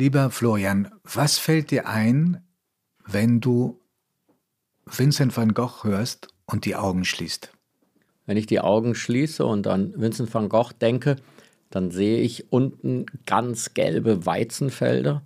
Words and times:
Lieber 0.00 0.30
Florian, 0.30 0.92
was 1.02 1.38
fällt 1.38 1.72
dir 1.72 1.88
ein, 1.88 2.40
wenn 3.04 3.40
du 3.40 3.80
Vincent 4.86 5.36
van 5.36 5.54
Gogh 5.54 5.82
hörst 5.82 6.28
und 6.46 6.66
die 6.66 6.76
Augen 6.76 7.04
schließt? 7.04 7.50
Wenn 8.24 8.36
ich 8.36 8.46
die 8.46 8.60
Augen 8.60 8.94
schließe 8.94 9.44
und 9.44 9.66
an 9.66 9.92
Vincent 9.96 10.32
van 10.32 10.48
Gogh 10.48 10.70
denke, 10.80 11.16
dann 11.70 11.90
sehe 11.90 12.20
ich 12.20 12.52
unten 12.52 13.06
ganz 13.26 13.74
gelbe 13.74 14.24
Weizenfelder 14.24 15.22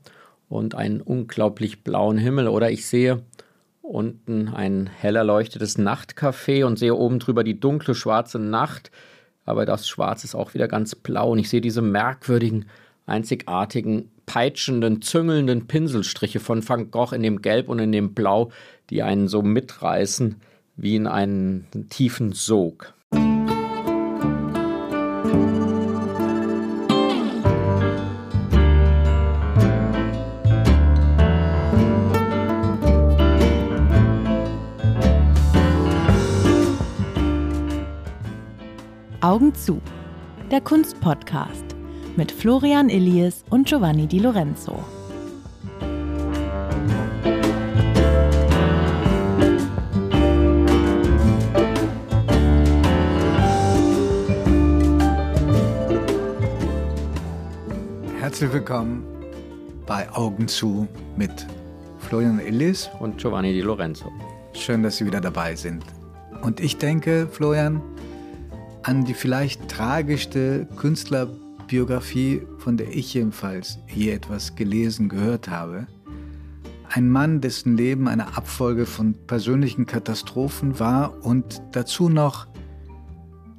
und 0.49 0.75
einen 0.75 1.03
unglaublich 1.03 1.85
blauen 1.85 2.17
Himmel. 2.17 2.49
Oder 2.49 2.71
ich 2.71 2.87
sehe 2.87 3.27
unten 3.83 4.49
ein 4.49 4.87
hell 4.87 5.17
erleuchtetes 5.17 5.79
Nachtcafé 5.79 6.65
und 6.65 6.79
sehe 6.79 6.95
oben 6.95 7.19
drüber 7.19 7.45
die 7.45 7.61
dunkle 7.61 7.95
schwarze 7.95 8.39
Nacht. 8.39 8.91
Aber 9.45 9.67
das 9.67 9.87
Schwarz 9.87 10.25
ist 10.25 10.35
auch 10.35 10.55
wieder 10.55 10.67
ganz 10.67 10.95
blau 10.95 11.33
und 11.33 11.41
ich 11.41 11.51
sehe 11.51 11.61
diese 11.61 11.83
merkwürdigen, 11.83 12.71
einzigartigen, 13.05 14.12
peitschenden, 14.33 15.03
züngelnden 15.03 15.67
Pinselstriche 15.67 16.41
von 16.41 16.67
Van 16.67 16.91
Gogh 16.91 17.15
in 17.15 17.23
dem 17.23 17.43
Gelb 17.43 17.69
und 17.69 17.79
in 17.81 17.93
dem 17.93 18.15
Blau, 18.15 18.51
die 18.89 19.03
einen 19.03 19.29
so 19.29 19.43
mitreißen 19.43 20.37
wie 20.77 20.97
in 20.97 21.07
einen 21.07 21.67
tiefen 21.91 22.33
Sog. 22.33 22.95
Augen 39.21 39.55
zu. 39.55 39.83
Der 40.51 40.63
Kunstpodcast 40.63 41.72
mit 42.17 42.31
Florian 42.31 42.91
Illies 42.91 43.43
und 43.49 43.67
Giovanni 43.67 44.07
Di 44.07 44.19
Lorenzo. 44.19 44.79
Herzlich 58.21 58.53
willkommen 58.53 59.05
bei 59.87 60.11
Augen 60.13 60.49
zu 60.49 60.87
mit 61.17 61.47
Florian 61.99 62.39
Illis 62.41 62.91
und 63.01 63.19
Giovanni 63.19 63.53
Di 63.53 63.63
Lorenzo. 63.63 64.13
Schön, 64.53 64.83
dass 64.83 64.99
Sie 64.99 65.07
wieder 65.07 65.21
dabei 65.21 65.55
sind. 65.55 65.85
Und 66.43 66.61
ich 66.61 66.77
denke, 66.77 67.27
Florian, 67.31 67.81
an 68.83 69.05
die 69.05 69.15
vielleicht 69.15 69.69
tragischste 69.69 70.67
Künstlerbiografie, 71.73 72.43
von 72.59 72.77
der 72.77 72.95
ich 72.95 73.15
jedenfalls 73.15 73.79
je 73.89 74.11
etwas 74.11 74.57
gelesen, 74.57 75.09
gehört 75.09 75.49
habe. 75.49 75.87
Ein 76.91 77.09
Mann, 77.09 77.41
dessen 77.41 77.79
Leben 77.79 78.09
eine 78.09 78.37
Abfolge 78.37 78.85
von 78.85 79.15
persönlichen 79.27 79.87
Katastrophen 79.87 80.79
war 80.79 81.25
und 81.25 81.63
dazu 81.73 82.11
noch 82.11 82.47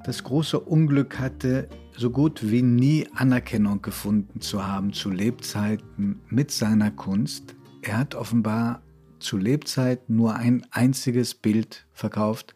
das 0.06 0.23
große 0.23 0.59
Unglück 0.59 1.17
hatte, 1.17 1.67
so 1.97 2.11
gut 2.11 2.52
wie 2.52 2.61
nie 2.61 3.08
Anerkennung 3.16 3.81
gefunden 3.81 4.41
zu 4.41 4.67
haben 4.67 4.94
zu 4.94 5.09
Lebzeiten 5.09 6.22
mit 6.30 6.52
seiner 6.52 6.91
Kunst. 6.91 7.56
Er 7.81 7.97
hat 7.97 8.14
offenbar 8.14 8.84
zu 9.17 9.38
Lebzeiten 9.38 10.16
nur 10.16 10.36
ein 10.36 10.67
einziges 10.69 11.34
Bild 11.34 11.88
verkauft 11.94 12.53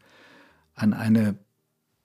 an 0.76 0.94
eine 0.94 1.40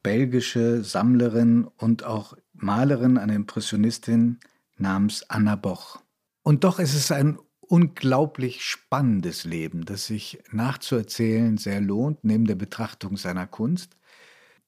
belgische 0.03 0.83
Sammlerin 0.83 1.69
und 1.77 2.05
auch 2.05 2.35
Malerin, 2.63 3.19
eine 3.19 3.35
Impressionistin 3.35 4.41
namens 4.77 5.29
Anna 5.29 5.57
Boch. 5.57 6.01
Und 6.43 6.65
doch 6.65 6.79
ist 6.79 6.95
es 6.95 7.13
ein 7.13 7.39
unglaublich 7.61 8.65
spannendes 8.65 9.45
Leben, 9.45 9.85
das 9.85 10.07
sich 10.07 10.43
nachzuerzählen 10.51 11.57
sehr 11.57 11.81
lohnt, 11.81 12.23
neben 12.25 12.47
der 12.47 12.55
Betrachtung 12.55 13.17
seiner 13.17 13.47
Kunst. 13.47 13.97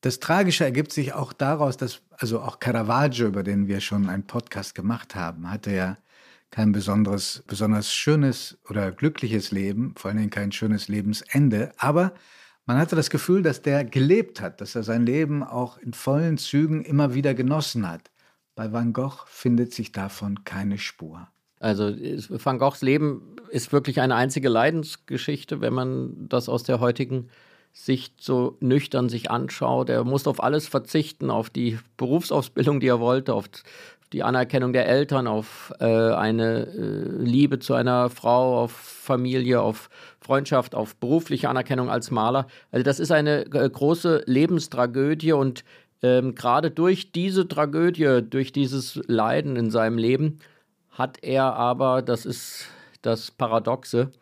Das 0.01 0.21
Tragische 0.21 0.65
ergibt 0.65 0.93
sich 0.93 1.13
auch 1.15 1.33
daraus, 1.33 1.77
dass 1.77 2.03
also 2.11 2.41
auch 2.41 2.61
Caravaggio, 2.61 3.27
über 3.27 3.43
den 3.43 3.69
wir 3.69 3.81
schon 3.81 4.09
einen 4.09 4.27
Podcast 4.27 4.75
gemacht 4.75 5.15
haben, 5.15 5.51
hatte 5.51 5.73
ja 5.73 5.99
kein 6.51 6.73
besonderes, 6.73 7.43
besonders 7.47 7.93
schönes 7.93 8.59
oder 8.69 8.93
glückliches 8.93 9.51
Leben, 9.51 9.95
vor 9.97 10.13
Dingen 10.13 10.31
kein 10.31 10.53
schönes 10.53 10.89
Lebensende, 10.89 11.73
aber 11.79 12.13
man 12.67 12.79
hatte 12.79 12.97
das 12.97 13.11
Gefühl, 13.11 13.43
dass 13.43 13.63
der 13.63 13.85
gelebt 13.85 14.41
hat, 14.41 14.61
dass 14.61 14.75
er 14.75 14.83
sein 14.83 15.07
Leben 15.07 15.43
auch 15.43 15.79
in 15.79 15.93
vollen 15.93 16.39
Zügen 16.39 16.85
immer 16.85 17.15
wieder 17.15 17.35
genossen 17.35 17.89
hat. 17.89 18.11
Bei 18.55 18.73
Van 18.73 18.93
Gogh 18.93 19.25
findet 19.27 19.75
sich 19.75 19.93
davon 19.93 20.45
keine 20.45 20.79
Spur. 20.79 21.29
Also 21.61 21.95
Van 22.29 22.59
Goghs 22.59 22.83
Leben 22.83 23.37
ist 23.51 23.73
wirklich 23.73 24.01
eine 24.01 24.15
einzige 24.15 24.49
Leidensgeschichte, 24.49 25.61
wenn 25.61 25.73
man 25.73 26.29
das 26.29 26.49
aus 26.49 26.63
der 26.63 26.81
heutigen 26.81 27.29
Sicht 27.73 28.23
so 28.23 28.57
nüchtern 28.61 29.09
sich 29.09 29.31
anschaut. 29.31 29.89
Er 29.89 30.05
musste 30.05 30.31
auf 30.31 30.43
alles 30.43 30.69
verzichten, 30.69 31.31
auf 31.31 31.51
die 31.51 31.79
Berufsausbildung, 31.97 32.81
die 32.81 32.87
er 32.87 33.01
wollte, 33.01 33.35
auf 33.35 33.47
die 34.15 34.23
Anerkennung 34.23 34.73
der 34.73 34.87
Eltern, 34.87 35.27
auf 35.27 35.73
äh, 35.81 35.85
eine 35.85 36.67
äh, 36.69 37.23
Liebe 37.23 37.59
zu 37.59 37.75
einer 37.75 38.11
Frau, 38.11 38.63
auf 38.63 38.71
Familie, 38.71 39.61
auf 39.61 39.91
Freundschaft, 40.21 40.77
auf 40.77 40.95
berufliche 40.95 41.49
Anerkennung 41.49 41.91
als 41.91 42.13
Maler. 42.13 42.47
Also 42.71 42.85
das 42.85 43.01
ist 43.01 43.11
eine 43.11 43.45
äh, 43.47 43.69
große 43.69 44.23
Lebenstragödie 44.27 45.33
und 45.33 45.65
ähm, 46.01 46.37
gerade 46.37 46.71
durch 46.71 47.11
diese 47.11 47.49
Tragödie, 47.49 48.21
durch 48.23 48.53
dieses 48.53 49.01
Leiden 49.09 49.57
in 49.57 49.71
seinem 49.71 49.99
Leben, 49.99 50.39
hat 50.91 51.19
er 51.23 51.55
aber, 51.55 52.01
das 52.01 52.25
ist 52.25 52.69
das 53.03 53.33
Paradoxe, 53.33 54.13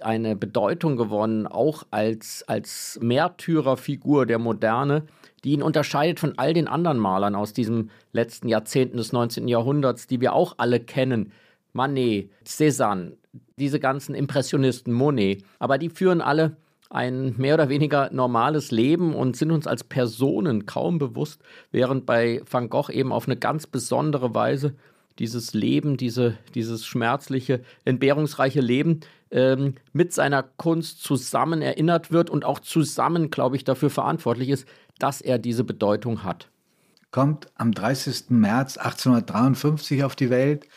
eine 0.00 0.36
Bedeutung 0.36 0.98
gewonnen, 0.98 1.46
auch 1.46 1.84
als, 1.90 2.44
als 2.46 2.98
Märtyrerfigur 3.00 4.26
der 4.26 4.38
Moderne, 4.38 5.04
die 5.44 5.52
ihn 5.52 5.62
unterscheidet 5.62 6.20
von 6.20 6.34
all 6.36 6.54
den 6.54 6.68
anderen 6.68 6.98
Malern 6.98 7.34
aus 7.34 7.52
diesem 7.52 7.90
letzten 8.12 8.48
Jahrzehnten 8.48 8.96
des 8.96 9.12
19. 9.12 9.48
Jahrhunderts, 9.48 10.06
die 10.06 10.20
wir 10.20 10.32
auch 10.32 10.54
alle 10.58 10.80
kennen. 10.80 11.32
Manet, 11.72 12.30
Cézanne, 12.44 13.12
diese 13.56 13.80
ganzen 13.80 14.14
Impressionisten, 14.14 14.92
Monet. 14.92 15.44
Aber 15.58 15.78
die 15.78 15.90
führen 15.90 16.20
alle 16.20 16.56
ein 16.90 17.34
mehr 17.36 17.54
oder 17.54 17.68
weniger 17.68 18.10
normales 18.12 18.70
Leben 18.70 19.14
und 19.14 19.36
sind 19.36 19.50
uns 19.50 19.66
als 19.66 19.84
Personen 19.84 20.64
kaum 20.64 20.98
bewusst, 20.98 21.42
während 21.70 22.06
bei 22.06 22.40
Van 22.50 22.70
Gogh 22.70 22.90
eben 22.90 23.12
auf 23.12 23.26
eine 23.26 23.36
ganz 23.36 23.66
besondere 23.66 24.34
Weise 24.34 24.74
dieses 25.18 25.52
Leben, 25.52 25.96
diese, 25.96 26.38
dieses 26.54 26.86
schmerzliche, 26.86 27.60
entbehrungsreiche 27.84 28.60
Leben 28.60 29.00
ähm, 29.30 29.74
mit 29.92 30.12
seiner 30.12 30.42
Kunst 30.42 31.02
zusammen 31.02 31.60
erinnert 31.60 32.12
wird 32.12 32.30
und 32.30 32.44
auch 32.44 32.60
zusammen, 32.60 33.30
glaube 33.30 33.56
ich, 33.56 33.64
dafür 33.64 33.90
verantwortlich 33.90 34.48
ist, 34.48 34.66
dass 34.98 35.20
er 35.20 35.38
diese 35.38 35.64
Bedeutung 35.64 36.24
hat. 36.24 36.50
Kommt 37.10 37.48
am 37.54 37.72
30. 37.72 38.30
März 38.30 38.76
1853 38.76 40.04
auf 40.04 40.14
die 40.14 40.30
Welt 40.30 40.68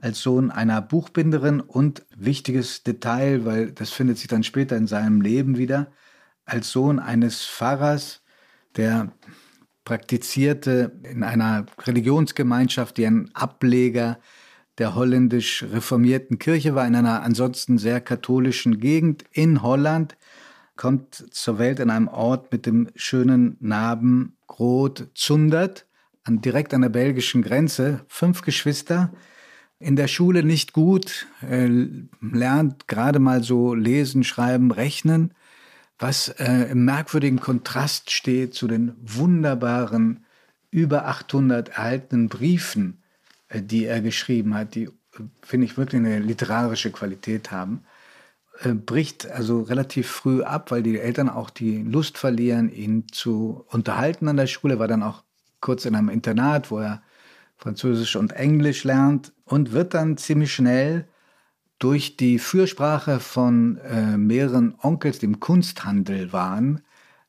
als 0.00 0.20
Sohn 0.20 0.50
einer 0.50 0.82
Buchbinderin 0.82 1.60
und 1.60 2.04
wichtiges 2.16 2.82
Detail, 2.82 3.44
weil 3.44 3.72
das 3.72 3.90
findet 3.90 4.18
sich 4.18 4.28
dann 4.28 4.44
später 4.44 4.76
in 4.76 4.86
seinem 4.86 5.20
Leben 5.20 5.56
wieder, 5.56 5.90
als 6.44 6.70
Sohn 6.70 6.98
eines 6.98 7.44
Pfarrers, 7.44 8.22
der 8.76 9.12
praktizierte 9.84 10.92
in 11.02 11.22
einer 11.22 11.66
Religionsgemeinschaft, 11.78 12.96
die 12.96 13.06
ein 13.06 13.30
Ableger 13.34 14.18
der 14.78 14.94
holländisch 14.94 15.62
reformierten 15.62 16.38
Kirche 16.38 16.74
war, 16.74 16.86
in 16.86 16.94
einer 16.94 17.22
ansonsten 17.22 17.78
sehr 17.78 18.00
katholischen 18.00 18.78
Gegend 18.78 19.24
in 19.32 19.62
Holland, 19.62 20.16
kommt 20.76 21.26
zur 21.30 21.58
Welt 21.58 21.80
in 21.80 21.90
einem 21.90 22.08
Ort 22.08 22.52
mit 22.52 22.66
dem 22.66 22.88
schönen 22.94 23.56
Namen 23.60 24.36
Groot 24.46 25.08
Zundert, 25.14 25.86
an, 26.24 26.40
direkt 26.40 26.74
an 26.74 26.82
der 26.82 26.88
belgischen 26.88 27.42
Grenze. 27.42 28.04
Fünf 28.08 28.42
Geschwister, 28.42 29.12
in 29.78 29.96
der 29.96 30.08
Schule 30.08 30.42
nicht 30.42 30.72
gut, 30.72 31.26
äh, 31.42 31.68
lernt 32.20 32.88
gerade 32.88 33.18
mal 33.18 33.42
so 33.42 33.74
lesen, 33.74 34.24
schreiben, 34.24 34.70
rechnen, 34.70 35.34
was 35.98 36.28
äh, 36.28 36.70
im 36.70 36.84
merkwürdigen 36.84 37.40
Kontrast 37.40 38.10
steht 38.10 38.54
zu 38.54 38.68
den 38.68 38.94
wunderbaren 39.00 40.24
über 40.70 41.06
800 41.06 41.70
erhaltenen 41.70 42.28
Briefen, 42.28 43.02
äh, 43.48 43.62
die 43.62 43.84
er 43.84 44.00
geschrieben 44.00 44.54
hat, 44.54 44.74
die, 44.74 44.88
finde 45.42 45.66
ich, 45.66 45.76
wirklich 45.76 46.00
eine 46.00 46.18
literarische 46.18 46.90
Qualität 46.90 47.50
haben. 47.50 47.84
Äh, 48.62 48.74
bricht 48.74 49.30
also 49.30 49.62
relativ 49.62 50.08
früh 50.08 50.42
ab, 50.42 50.70
weil 50.70 50.82
die 50.82 50.98
Eltern 50.98 51.28
auch 51.28 51.50
die 51.50 51.82
Lust 51.82 52.18
verlieren, 52.18 52.70
ihn 52.70 53.06
zu 53.10 53.64
unterhalten 53.68 54.28
an 54.28 54.36
der 54.36 54.46
Schule. 54.46 54.78
War 54.78 54.88
dann 54.88 55.02
auch 55.02 55.24
kurz 55.60 55.84
in 55.84 55.94
einem 55.94 56.08
Internat, 56.08 56.70
wo 56.70 56.78
er 56.78 57.02
Französisch 57.56 58.16
und 58.16 58.32
Englisch 58.32 58.84
lernt 58.84 59.32
und 59.44 59.72
wird 59.72 59.94
dann 59.94 60.16
ziemlich 60.16 60.54
schnell 60.54 61.06
durch 61.78 62.16
die 62.16 62.38
Fürsprache 62.38 63.20
von 63.20 63.78
äh, 63.78 64.16
mehreren 64.16 64.74
Onkels, 64.80 65.18
die 65.18 65.26
im 65.26 65.40
Kunsthandel 65.40 66.32
waren, 66.32 66.80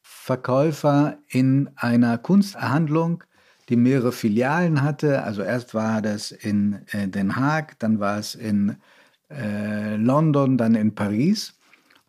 Verkäufer 0.01 1.17
in 1.27 1.69
einer 1.75 2.17
Kunsthandlung, 2.17 3.23
die 3.67 3.75
mehrere 3.75 4.13
Filialen 4.13 4.81
hatte. 4.81 5.23
Also 5.23 5.41
erst 5.41 5.73
war 5.73 6.01
das 6.01 6.31
in 6.31 6.85
äh, 6.91 7.09
Den 7.09 7.35
Haag, 7.35 7.77
dann 7.79 7.99
war 7.99 8.17
es 8.17 8.35
in 8.35 8.77
äh, 9.29 9.95
London, 9.95 10.57
dann 10.57 10.75
in 10.75 10.95
Paris. 10.95 11.53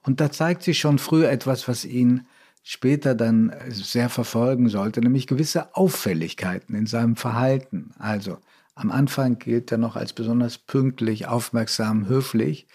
Und 0.02 0.20
da 0.20 0.30
zeigt 0.30 0.62
sich 0.62 0.78
schon 0.78 0.98
früh 0.98 1.26
etwas, 1.26 1.68
was 1.68 1.84
ihn 1.84 2.26
später 2.62 3.14
dann 3.14 3.52
sehr 3.68 4.08
verfolgen 4.08 4.68
sollte, 4.68 5.00
nämlich 5.00 5.26
gewisse 5.26 5.74
Auffälligkeiten 5.74 6.74
in 6.74 6.86
seinem 6.86 7.16
Verhalten. 7.16 7.92
Also 7.98 8.38
am 8.74 8.90
Anfang 8.90 9.38
gilt 9.38 9.72
er 9.72 9.78
noch 9.78 9.96
als 9.96 10.12
besonders 10.12 10.58
pünktlich, 10.58 11.26
aufmerksam, 11.26 12.08
höflich. 12.08 12.68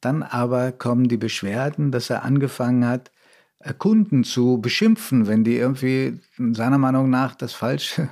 Dann 0.00 0.22
aber 0.22 0.72
kommen 0.72 1.08
die 1.08 1.16
Beschwerden, 1.16 1.90
dass 1.90 2.10
er 2.10 2.22
angefangen 2.22 2.86
hat, 2.86 3.10
äh, 3.60 3.74
Kunden 3.74 4.22
zu 4.22 4.60
beschimpfen, 4.60 5.26
wenn 5.26 5.44
die 5.44 5.56
irgendwie 5.56 6.20
seiner 6.52 6.78
Meinung 6.78 7.10
nach 7.10 7.34
das 7.34 7.52
falsche 7.52 8.08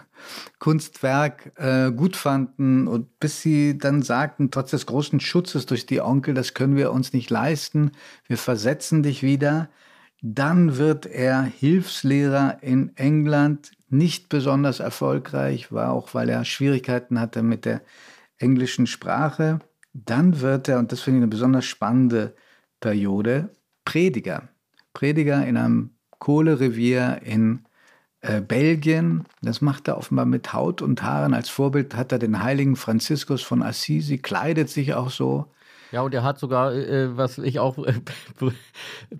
Kunstwerk 0.58 1.52
äh, 1.56 1.92
gut 1.92 2.16
fanden 2.16 2.88
und 2.88 3.18
bis 3.20 3.42
sie 3.42 3.78
dann 3.78 4.02
sagten, 4.02 4.50
trotz 4.50 4.70
des 4.70 4.86
großen 4.86 5.20
Schutzes 5.20 5.66
durch 5.66 5.86
die 5.86 6.00
Onkel, 6.00 6.34
das 6.34 6.54
können 6.54 6.76
wir 6.76 6.92
uns 6.92 7.12
nicht 7.12 7.30
leisten, 7.30 7.92
wir 8.26 8.38
versetzen 8.38 9.02
dich 9.02 9.22
wieder. 9.22 9.68
Dann 10.22 10.78
wird 10.78 11.06
er 11.06 11.42
Hilfslehrer 11.42 12.58
in 12.62 12.96
England, 12.96 13.72
nicht 13.88 14.28
besonders 14.28 14.80
erfolgreich, 14.80 15.70
war 15.72 15.92
auch, 15.92 16.14
weil 16.14 16.28
er 16.28 16.44
Schwierigkeiten 16.44 17.20
hatte 17.20 17.42
mit 17.42 17.64
der 17.64 17.82
englischen 18.38 18.86
Sprache. 18.86 19.60
Dann 19.92 20.40
wird 20.40 20.68
er, 20.68 20.78
und 20.78 20.92
das 20.92 21.00
finde 21.00 21.18
ich 21.18 21.22
eine 21.22 21.30
besonders 21.30 21.64
spannende 21.64 22.34
Periode, 22.80 23.50
Prediger. 23.84 24.48
Prediger 24.92 25.46
in 25.46 25.56
einem 25.56 25.90
Kohlerevier 26.18 27.20
in 27.22 27.65
äh, 28.26 28.40
Belgien. 28.40 29.24
Das 29.42 29.60
macht 29.60 29.88
er 29.88 29.98
offenbar 29.98 30.26
mit 30.26 30.52
Haut 30.52 30.82
und 30.82 31.02
Haaren. 31.02 31.34
Als 31.34 31.48
Vorbild 31.48 31.94
hat 31.96 32.12
er 32.12 32.18
den 32.18 32.42
heiligen 32.42 32.76
Franziskus 32.76 33.42
von 33.42 33.62
Assisi, 33.62 34.18
kleidet 34.18 34.68
sich 34.68 34.94
auch 34.94 35.10
so. 35.10 35.46
Ja, 35.92 36.02
und 36.02 36.12
er 36.14 36.24
hat 36.24 36.38
sogar, 36.38 36.74
äh, 36.74 37.16
was 37.16 37.38
ich 37.38 37.60
auch 37.60 37.78
äh, 37.78 37.94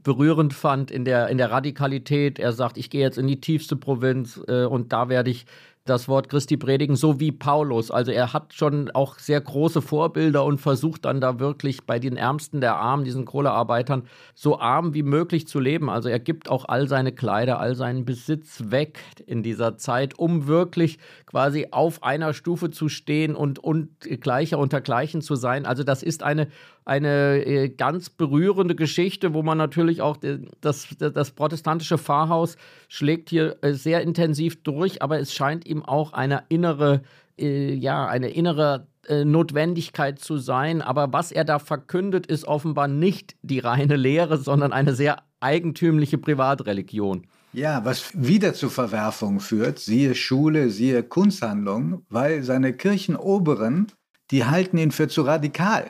berührend 0.03 0.53
fand, 0.53 0.91
in 0.91 1.05
der, 1.05 1.29
in 1.29 1.39
der 1.39 1.51
Radikalität, 1.51 2.39
er 2.39 2.53
sagt, 2.53 2.77
ich 2.77 2.91
gehe 2.91 3.03
jetzt 3.03 3.19
in 3.19 3.29
die 3.29 3.41
tiefste 3.41 3.77
Provinz 3.77 4.41
äh, 4.49 4.65
und 4.65 4.93
da 4.93 5.09
werde 5.09 5.31
ich 5.31 5.47
das 5.87 6.09
Wort 6.09 6.29
Christi 6.29 6.57
predigen, 6.57 6.97
so 6.97 7.21
wie 7.21 7.33
Paulus. 7.33 7.91
Also 7.91 8.13
er 8.13 8.33
hat 8.33 8.53
schon 8.53 8.91
auch 8.91 9.19
sehr 9.19 9.41
große 9.41 9.81
Vorbilder 9.81 10.45
und 10.45 10.61
versucht 10.61 11.05
dann 11.05 11.21
da 11.21 11.39
wirklich 11.39 11.85
bei 11.85 11.99
den 11.99 12.17
Ärmsten 12.17 12.61
der 12.61 12.77
Armen, 12.77 13.05
diesen 13.05 13.25
Kohlearbeitern, 13.25 14.05
so 14.35 14.59
arm 14.59 14.95
wie 14.95 15.03
möglich 15.03 15.47
zu 15.47 15.61
leben. 15.61 15.89
Also 15.89 16.09
er 16.09 16.19
gibt 16.19 16.51
auch 16.51 16.67
all 16.69 16.89
seine 16.89 17.13
Kleider, 17.13 17.61
all 17.61 17.75
seinen 17.75 18.05
Besitz 18.05 18.65
weg 18.71 18.99
in 19.27 19.43
dieser 19.43 19.77
Zeit, 19.77 20.19
um 20.19 20.47
wirklich 20.47 20.99
quasi 21.27 21.69
auf 21.71 22.03
einer 22.03 22.35
Stufe 22.35 22.71
zu 22.71 22.89
stehen 22.89 23.35
und, 23.35 23.59
und 23.59 24.01
gleicher 24.21 24.59
unter 24.59 24.81
Gleichen 24.81 25.23
zu 25.23 25.37
sein. 25.37 25.67
Also 25.67 25.85
das 25.85 26.03
ist 26.03 26.23
eine 26.23 26.49
eine 26.87 27.45
äh, 27.45 27.69
ganz 27.69 28.09
berührende 28.11 28.77
Geschichte, 28.77 29.35
wo 29.35 29.43
man 29.43 29.59
natürlich 29.59 30.01
auch 30.01 30.17
das, 30.61 30.87
das 30.99 31.31
protestantische 31.33 31.99
Pfarrhaus 31.99 32.57
schlägt 32.89 33.29
hier 33.29 33.57
äh, 33.61 33.73
sehr 33.73 34.03
intensiv 34.03 34.63
durch, 34.63 35.03
aber 35.03 35.19
es 35.19 35.35
scheint 35.35 35.67
ihm 35.67 35.85
auch 35.85 36.13
eine 36.13 36.45
innere, 36.49 37.03
äh, 37.39 37.75
ja, 37.75 38.07
eine 38.07 38.31
innere 38.31 38.87
Notwendigkeit 39.09 40.19
zu 40.19 40.37
sein. 40.37 40.83
Aber 40.83 41.13
was 41.13 41.31
er 41.31 41.45
da 41.45 41.61
verkündet, 41.61 42.27
ist 42.27 42.45
offenbar 42.45 42.89
nicht 42.89 43.37
die 43.43 43.61
reine 43.61 43.95
Lehre, 43.95 44.37
sondern 44.37 44.73
eine 44.73 44.97
sehr 44.97 45.23
eigentümliche 45.39 46.19
Privatreligion. 46.19 47.25
Ja, 47.53 47.85
was 47.85 48.11
wieder 48.15 48.53
zu 48.53 48.69
Verwerfungen 48.69 49.39
führt, 49.39 49.79
siehe 49.79 50.17
Schule, 50.17 50.71
siehe 50.71 51.05
Kunsthandlung, 51.05 52.05
weil 52.09 52.43
seine 52.43 52.73
Kirchenoberen, 52.73 53.93
die 54.33 54.45
halten 54.45 54.77
ihn 54.77 54.91
für 54.91 55.07
zu 55.07 55.23
radikal 55.23 55.89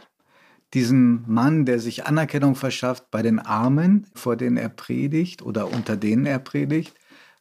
diesen 0.77 1.25
Mann, 1.27 1.65
der 1.65 1.79
sich 1.79 2.05
Anerkennung 2.05 2.55
verschafft 2.55 3.11
bei 3.11 3.23
den 3.23 3.39
Armen, 3.39 4.07
vor 4.15 4.37
denen 4.37 4.59
er 4.59 4.69
predigt 4.69 5.41
oder 5.41 5.73
unter 5.73 5.97
denen 5.97 6.27
er 6.27 6.39
predigt. 6.39 6.95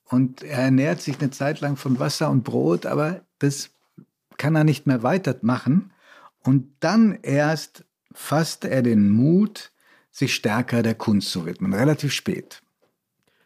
Und 0.06 0.42
er 0.42 0.60
ernährt 0.60 1.02
sich 1.02 1.20
eine 1.20 1.32
Zeit 1.32 1.60
lang 1.60 1.76
von 1.76 2.00
Wasser 2.00 2.30
und 2.30 2.46
Brot, 2.46 2.86
aber 2.86 3.26
das 3.40 3.72
kann 4.38 4.56
er 4.56 4.64
nicht 4.64 4.88
mehr 4.88 5.04
weitermachen. 5.04 5.92
Und 6.44 6.72
dann 6.80 7.20
erst 7.24 7.84
fasst 8.14 8.64
er 8.64 8.82
den 8.82 9.10
Mut, 9.10 9.74
sich 10.12 10.34
stärker 10.34 10.82
der 10.82 10.96
Kunst 10.96 11.30
zu 11.30 11.46
widmen, 11.46 11.74
relativ 11.74 12.14
spät. 12.14 12.62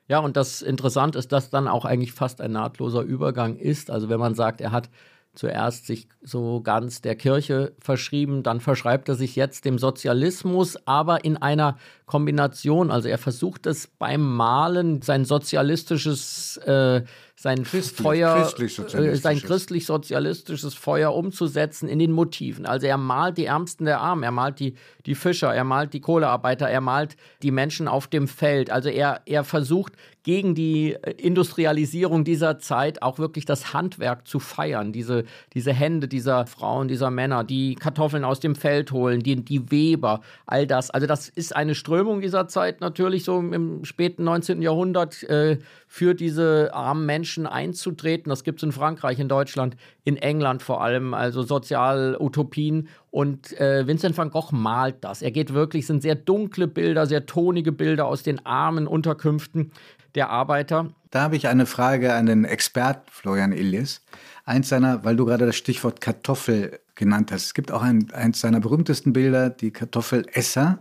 Ja, 0.07 0.19
und 0.19 0.37
das 0.37 0.61
Interessante 0.61 1.17
ist, 1.17 1.31
dass 1.31 1.49
dann 1.49 1.67
auch 1.67 1.85
eigentlich 1.85 2.13
fast 2.13 2.41
ein 2.41 2.51
nahtloser 2.51 3.01
Übergang 3.01 3.55
ist. 3.55 3.89
Also 3.89 4.07
wenn 4.07 4.19
man 4.19 4.35
sagt, 4.35 4.61
er 4.61 4.71
hat 4.71 4.91
zuerst 5.39 5.87
sich 5.87 6.09
so 6.21 6.59
ganz 6.59 7.01
der 7.01 7.15
Kirche 7.15 7.71
verschrieben, 7.79 8.43
dann 8.43 8.59
verschreibt 8.59 9.07
er 9.07 9.15
sich 9.15 9.37
jetzt 9.37 9.63
dem 9.63 9.79
Sozialismus, 9.79 10.77
aber 10.85 11.23
in 11.23 11.37
einer 11.37 11.77
Kombination. 12.05 12.91
Also 12.91 13.07
er 13.07 13.17
versucht 13.17 13.65
es 13.65 13.87
beim 13.87 14.19
Malen 14.19 15.01
sein 15.01 15.23
sozialistisches 15.23 16.57
äh, 16.57 17.03
sein 17.41 17.63
Christlich, 17.63 18.05
Feuer, 18.05 18.35
christlich 18.35 18.79
äh, 18.93 19.15
sein 19.15 19.41
christlich-sozialistisches 19.41 20.73
Feuer 20.73 21.15
umzusetzen 21.15 21.87
in 21.87 21.97
den 21.97 22.11
Motiven. 22.11 22.65
Also 22.65 22.85
er 22.85 22.97
malt 22.97 23.37
die 23.37 23.45
Ärmsten 23.45 23.85
der 23.85 24.01
Armen, 24.01 24.23
er 24.23 24.31
malt 24.31 24.59
die, 24.59 24.75
die 25.05 25.15
Fischer, 25.15 25.53
er 25.53 25.63
malt 25.63 25.93
die 25.93 26.01
Kohlearbeiter, 26.01 26.69
er 26.69 26.81
malt 26.81 27.15
die 27.41 27.51
Menschen 27.51 27.87
auf 27.87 28.07
dem 28.07 28.27
Feld. 28.27 28.69
Also 28.69 28.89
er, 28.89 29.21
er 29.25 29.45
versucht 29.45 29.93
gegen 30.23 30.53
die 30.53 30.95
äh, 30.95 31.11
Industrialisierung 31.11 32.25
dieser 32.25 32.59
Zeit 32.59 33.01
auch 33.01 33.19
wirklich 33.19 33.45
das 33.45 33.73
Handwerk 33.73 34.27
zu 34.27 34.39
feiern. 34.39 34.91
Diese, 34.91 35.23
diese 35.53 35.71
Hände 35.71 36.09
dieser 36.09 36.45
Frauen, 36.45 36.89
dieser 36.89 37.09
Männer, 37.09 37.45
die 37.45 37.75
Kartoffeln 37.75 38.25
aus 38.25 38.41
dem 38.41 38.55
Feld 38.55 38.91
holen, 38.91 39.21
die, 39.21 39.37
die 39.37 39.71
Weber, 39.71 40.19
all 40.45 40.67
das. 40.67 40.91
Also 40.91 41.07
das 41.07 41.29
ist 41.29 41.55
eine 41.55 41.73
Strömung 41.73 42.19
dieser 42.19 42.49
Zeit 42.49 42.81
natürlich 42.81 43.23
so 43.23 43.39
im 43.39 43.85
späten 43.85 44.25
19. 44.25 44.61
Jahrhundert. 44.61 45.23
Äh, 45.23 45.59
für 45.91 46.13
diese 46.13 46.69
armen 46.71 47.07
Menschen 47.07 47.47
einzutreten. 47.47 48.29
Das 48.29 48.43
gibt 48.43 48.59
es 48.59 48.63
in 48.63 48.71
Frankreich, 48.71 49.19
in 49.19 49.27
Deutschland, 49.27 49.75
in 50.03 50.17
England 50.17 50.61
vor 50.61 50.83
allem, 50.83 51.15
also 51.15 51.41
Sozialutopien. 51.41 52.89
Und 53.09 53.59
äh, 53.59 53.87
Vincent 53.87 54.15
van 54.15 54.29
Gogh 54.29 54.55
malt 54.55 54.97
das. 55.01 55.23
Er 55.23 55.31
geht 55.31 55.51
wirklich, 55.51 55.87
sind 55.87 56.03
sehr 56.03 56.13
dunkle 56.13 56.67
Bilder, 56.67 57.07
sehr 57.07 57.25
tonige 57.25 57.71
Bilder 57.71 58.05
aus 58.05 58.21
den 58.21 58.45
armen 58.45 58.85
Unterkünften 58.85 59.71
der 60.13 60.29
Arbeiter. 60.29 60.91
Da 61.09 61.21
habe 61.21 61.35
ich 61.35 61.47
eine 61.47 61.65
Frage 61.65 62.13
an 62.13 62.27
den 62.27 62.45
Experten 62.45 63.09
Florian 63.11 63.51
Illis. 63.51 64.03
Eins 64.45 64.69
seiner, 64.69 65.03
weil 65.03 65.15
du 65.15 65.25
gerade 65.25 65.47
das 65.47 65.55
Stichwort 65.55 66.01
Kartoffel 66.01 66.79
genannt 66.93 67.31
hast. 67.31 67.45
Es 67.45 67.53
gibt 67.55 67.71
auch 67.71 67.81
ein, 67.81 68.11
eins 68.13 68.41
seiner 68.41 68.59
berühmtesten 68.59 69.11
Bilder, 69.11 69.49
die 69.49 69.71
Kartoffelesser. 69.71 70.77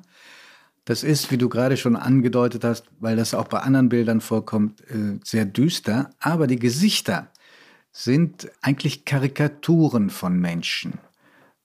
Das 0.89 1.03
ist, 1.03 1.31
wie 1.31 1.37
du 1.37 1.51
gerade 1.51 1.77
schon 1.77 1.97
angedeutet 1.97 2.65
hast, 2.65 2.87
weil 2.99 3.15
das 3.15 3.35
auch 3.35 3.47
bei 3.47 3.59
anderen 3.59 3.91
Bildern 3.91 4.23
vorkommt, 4.23 4.81
äh, 4.89 5.19
sehr 5.23 5.45
düster. 5.45 6.09
Aber 6.19 6.47
die 6.47 6.59
Gesichter 6.59 7.29
sind 7.93 8.51
eigentlich 8.63 9.05
Karikaturen 9.05 10.09
von 10.09 10.41
Menschen. 10.41 10.95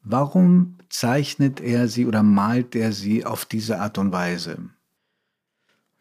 Warum 0.02 0.76
zeichnet 0.90 1.62
er 1.62 1.88
sie 1.88 2.06
oder 2.06 2.22
malt 2.22 2.76
er 2.76 2.92
sie 2.92 3.24
auf 3.24 3.46
diese 3.46 3.80
Art 3.80 3.98
und 3.98 4.12
Weise? 4.12 4.58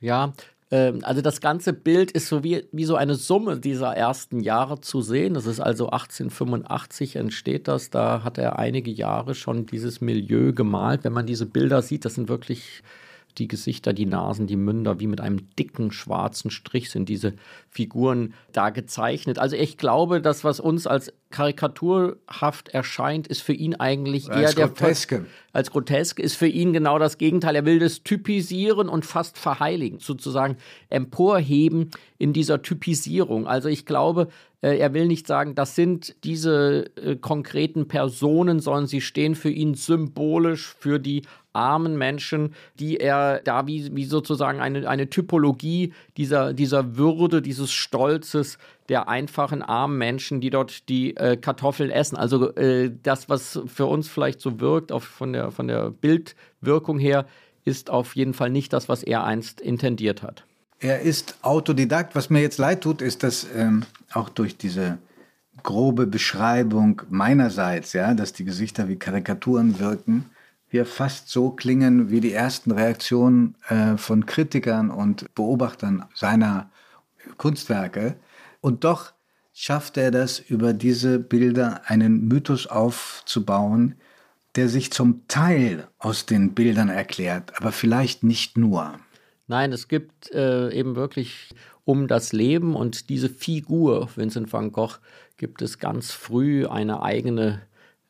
Ja, 0.01 0.33
ähm, 0.73 0.99
also 1.05 1.21
das 1.21 1.41
ganze 1.41 1.73
Bild 1.73 2.11
ist 2.11 2.27
so 2.27 2.43
wie, 2.43 2.65
wie 2.73 2.85
so 2.85 2.97
eine 2.97 3.15
Summe 3.15 3.61
dieser 3.61 3.97
ersten 3.97 4.41
Jahre 4.41 4.81
zu 4.81 5.01
sehen. 5.01 5.35
Das 5.35 5.47
ist 5.47 5.61
also 5.61 5.91
1885 5.91 7.15
entsteht 7.15 7.69
das. 7.69 7.91
Da 7.91 8.25
hat 8.25 8.37
er 8.39 8.59
einige 8.59 8.91
Jahre 8.91 9.37
schon 9.37 9.67
dieses 9.67 10.01
Milieu 10.01 10.53
gemalt. 10.53 11.05
Wenn 11.05 11.13
man 11.13 11.27
diese 11.27 11.47
Bilder 11.47 11.83
sieht, 11.83 12.05
das 12.05 12.17
sind 12.17 12.29
wirklich 12.29 12.83
die 13.39 13.49
Gesichter, 13.49 13.93
die 13.93 14.07
Nasen, 14.07 14.47
die 14.47 14.57
Münder, 14.57 15.01
wie 15.01 15.07
mit 15.07 15.21
einem 15.21 15.55
dicken 15.59 15.91
schwarzen 15.91 16.51
Strich 16.51 16.91
sind 16.91 17.09
diese 17.09 17.35
Figuren 17.71 18.35
da 18.53 18.71
gezeichnet. 18.71 19.39
Also 19.39 19.57
ich 19.57 19.79
glaube, 19.79 20.21
das, 20.21 20.45
was 20.45 20.61
uns 20.61 20.87
als 20.87 21.13
karikaturhaft 21.31 22.69
erscheint, 22.69 23.27
ist 23.27 23.41
für 23.41 23.55
ihn 23.55 23.75
eigentlich 23.75 24.31
als 24.31 24.55
eher 24.55 24.69
groteske. 24.69 25.19
der 25.21 25.27
als 25.53 25.71
groteske 25.71 26.23
ist 26.23 26.37
für 26.37 26.47
ihn 26.47 26.73
genau 26.73 26.99
das 26.99 27.19
Gegenteil. 27.19 27.57
Er 27.57 27.65
will 27.65 27.79
das 27.79 28.03
typisieren 28.03 28.89
und 28.89 29.07
fast 29.07 29.39
verheiligen, 29.39 29.99
sozusagen 29.99 30.57
emporheben 30.91 31.91
in 32.19 32.33
dieser 32.33 32.63
Typisierung. 32.63 33.47
Also 33.47 33.69
ich 33.69 33.87
glaube, 33.87 34.29
er 34.69 34.95
will 34.95 35.07
nicht 35.07 35.27
sagen, 35.27 35.55
das 35.55 35.75
sind 35.75 36.15
diese 36.25 36.87
äh, 36.97 37.17
konkreten 37.17 37.89
Personen, 37.89 38.61
sondern 38.61 38.87
sie 38.87 39.01
stehen 39.01 39.35
für 39.35 39.51
ihn 39.51 39.75
symbolisch 39.75 40.75
für 40.79 41.01
die 41.01 41.23
armen 41.53 41.99
Menschen, 41.99 42.55
die 42.79 42.97
er 42.97 43.41
da 43.41 43.67
wie, 43.67 43.95
wie 43.95 44.05
sozusagen 44.05 44.61
eine, 44.61 44.89
eine 44.89 45.11
Typologie 45.11 45.93
dieser, 46.17 46.55
dieser 46.55 46.97
Würde, 46.97 47.43
dieses 47.43 47.73
Stolzes 47.73 48.57
der 48.89 49.09
einfachen 49.09 49.63
armen 49.63 49.99
Menschen, 49.99 50.41
die 50.41 50.51
dort 50.51 50.89
die 50.89 51.17
äh, 51.17 51.37
Kartoffeln 51.37 51.91
essen. 51.91 52.17
Also 52.17 52.55
äh, 52.55 52.91
das, 53.03 53.29
was 53.29 53.61
für 53.67 53.87
uns 53.87 54.09
vielleicht 54.09 54.41
so 54.41 54.61
wirkt, 54.61 54.93
auf, 54.93 55.05
von, 55.05 55.33
der, 55.33 55.51
von 55.51 55.69
der 55.69 55.91
Bildwirkung 55.91 56.99
her, 56.99 57.27
ist 57.65 57.91
auf 57.91 58.17
jeden 58.17 58.35
Fall 58.35 58.51
nicht 58.51 58.73
das, 58.73 58.89
was 58.89 59.03
er 59.03 59.25
einst 59.25 59.61
intendiert 59.61 60.23
hat. 60.23 60.45
Er 60.83 61.01
ist 61.01 61.37
Autodidakt. 61.43 62.17
Was 62.17 62.29
mir 62.29 62.41
jetzt 62.41 62.59
leid 62.59 62.81
tut, 62.81 63.03
ist, 63.03 63.23
dass 63.23 63.47
ähm, 63.55 63.85
auch 64.13 64.29
durch 64.29 64.57
diese 64.57 64.99
grobe 65.63 66.09
Beschreibung 66.09 67.03
meinerseits, 67.09 67.93
ja, 67.93 68.15
dass 68.15 68.33
die 68.33 68.45
Gesichter 68.45 68.89
wie 68.89 68.97
Karikaturen 68.97 69.79
wirken, 69.79 70.31
wir 70.71 70.85
fast 70.85 71.29
so 71.29 71.51
klingen 71.51 72.11
wie 72.11 72.21
die 72.21 72.33
ersten 72.33 72.73
Reaktionen 72.73 73.55
äh, 73.69 73.97
von 73.97 74.27
Kritikern 74.27 74.91
und 74.91 75.33
Beobachtern 75.37 76.05
seiner 76.15 76.69
Kunstwerke. 77.37 78.17
Und 78.61 78.83
doch 78.83 79.13
schafft 79.53 79.97
er 79.99 80.11
das, 80.11 80.41
über 80.41 80.73
diese 80.73 81.21
Bilder 81.21 81.83
einen 81.85 82.27
Mythos 82.27 82.67
aufzubauen, 82.67 83.95
der 84.57 84.69
sich 84.69 84.91
zum 84.93 85.29
Teil 85.29 85.87
aus 85.99 86.27
den 86.27 86.55
Bildern 86.55 86.89
erklärt, 86.89 87.53
aber 87.57 87.71
vielleicht 87.71 88.25
nicht 88.25 88.59
nur. 88.59 88.99
Nein, 89.47 89.73
es 89.73 89.89
gibt 89.89 90.31
äh, 90.33 90.73
eben 90.73 90.97
wirklich 90.97 91.51
um 91.85 92.07
das 92.07 92.33
Leben 92.33 92.77
und 92.77 93.09
diese 93.09 93.29
Figur 93.29 94.09
Vincent 94.15 94.53
van 94.53 94.73
Gogh 94.73 94.99
gibt 95.37 95.63
es 95.63 95.79
ganz 95.79 96.13
früh 96.13 96.67
eine 96.67 97.03
eigene 97.03 97.63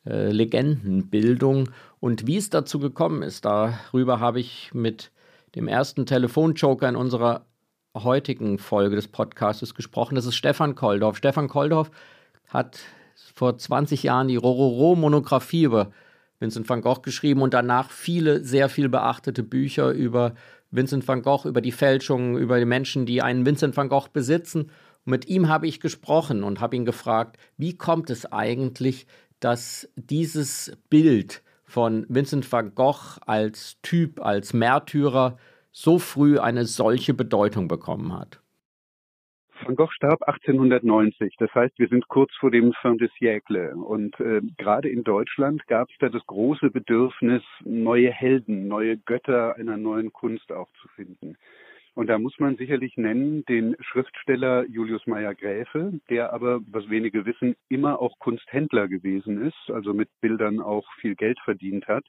äh, 0.05 0.31
Legendenbildung. 0.31 1.69
Und 1.99 2.27
wie 2.27 2.37
es 2.37 2.49
dazu 2.49 2.79
gekommen 2.79 3.23
ist, 3.23 3.45
darüber 3.45 4.19
habe 4.19 4.39
ich 4.39 4.71
mit 4.73 5.11
dem 5.55 5.67
ersten 5.67 6.05
Telefonjoker 6.05 6.87
in 6.89 6.95
unserer 6.95 7.45
heutigen 7.95 8.57
Folge 8.57 8.95
des 8.95 9.07
Podcasts 9.07 9.75
gesprochen. 9.75 10.15
Das 10.15 10.25
ist 10.25 10.35
Stefan 10.35 10.75
Koldorf. 10.75 11.17
Stefan 11.17 11.47
Koldorf 11.47 11.91
hat 12.47 12.79
vor 13.33 13.57
20 13.57 14.03
Jahren 14.03 14.27
die 14.27 14.35
Rororo-Monographie 14.35 15.63
über 15.63 15.91
Vincent 16.39 16.67
van 16.67 16.81
Gogh 16.81 17.01
geschrieben 17.01 17.41
und 17.41 17.53
danach 17.53 17.89
viele, 17.89 18.43
sehr 18.43 18.67
viel 18.69 18.89
beachtete 18.89 19.43
Bücher 19.43 19.91
über 19.91 20.33
Vincent 20.73 21.07
van 21.07 21.21
Gogh, 21.21 21.45
über 21.45 21.61
die 21.61 21.71
Fälschungen, 21.71 22.35
über 22.35 22.57
die 22.57 22.65
Menschen, 22.65 23.05
die 23.05 23.21
einen 23.21 23.45
Vincent 23.45 23.77
van 23.77 23.89
Gogh 23.89 24.09
besitzen. 24.11 24.71
Und 25.05 25.11
mit 25.11 25.27
ihm 25.27 25.47
habe 25.47 25.67
ich 25.67 25.79
gesprochen 25.79 26.43
und 26.43 26.59
habe 26.59 26.75
ihn 26.75 26.85
gefragt, 26.85 27.37
wie 27.57 27.77
kommt 27.77 28.09
es 28.09 28.25
eigentlich, 28.31 29.05
dass 29.39 29.87
dieses 29.95 30.75
Bild 30.89 31.43
von 31.63 32.05
Vincent 32.09 32.51
van 32.51 32.73
Gogh 32.73 33.19
als 33.25 33.77
Typ, 33.83 34.19
als 34.19 34.53
Märtyrer 34.53 35.37
so 35.71 35.99
früh 35.99 36.39
eine 36.39 36.65
solche 36.65 37.13
Bedeutung 37.13 37.67
bekommen 37.67 38.13
hat? 38.13 38.42
Van 39.65 39.75
Gogh 39.75 39.91
starb 39.91 40.21
1890, 40.23 41.35
das 41.37 41.53
heißt, 41.53 41.77
wir 41.79 41.87
sind 41.87 42.07
kurz 42.07 42.33
vor 42.35 42.51
dem 42.51 42.73
Fin 42.81 42.97
de 42.97 43.09
siècle. 43.17 43.73
Und 43.73 44.19
äh, 44.19 44.41
gerade 44.57 44.89
in 44.89 45.03
Deutschland 45.03 45.65
gab 45.67 45.89
es 45.89 45.95
da 45.99 46.09
das 46.09 46.25
große 46.25 46.69
Bedürfnis, 46.69 47.43
neue 47.63 48.11
Helden, 48.11 48.67
neue 48.67 48.97
Götter 48.97 49.55
einer 49.55 49.77
neuen 49.77 50.11
Kunst 50.11 50.51
auch 50.51 50.69
zu 50.81 50.87
finden. 50.89 51.37
Und 51.95 52.07
da 52.07 52.17
muss 52.17 52.39
man 52.39 52.57
sicherlich 52.57 52.97
nennen 52.97 53.45
den 53.45 53.75
Schriftsteller 53.79 54.65
Julius 54.67 55.05
Meyer-Gräfe, 55.05 55.99
der 56.09 56.33
aber, 56.33 56.59
was 56.71 56.89
wenige 56.89 57.25
wissen, 57.25 57.55
immer 57.69 57.99
auch 58.01 58.17
Kunsthändler 58.19 58.87
gewesen 58.87 59.45
ist, 59.47 59.71
also 59.71 59.93
mit 59.93 60.09
Bildern 60.19 60.59
auch 60.59 60.91
viel 60.99 61.15
Geld 61.15 61.39
verdient 61.43 61.87
hat. 61.87 62.03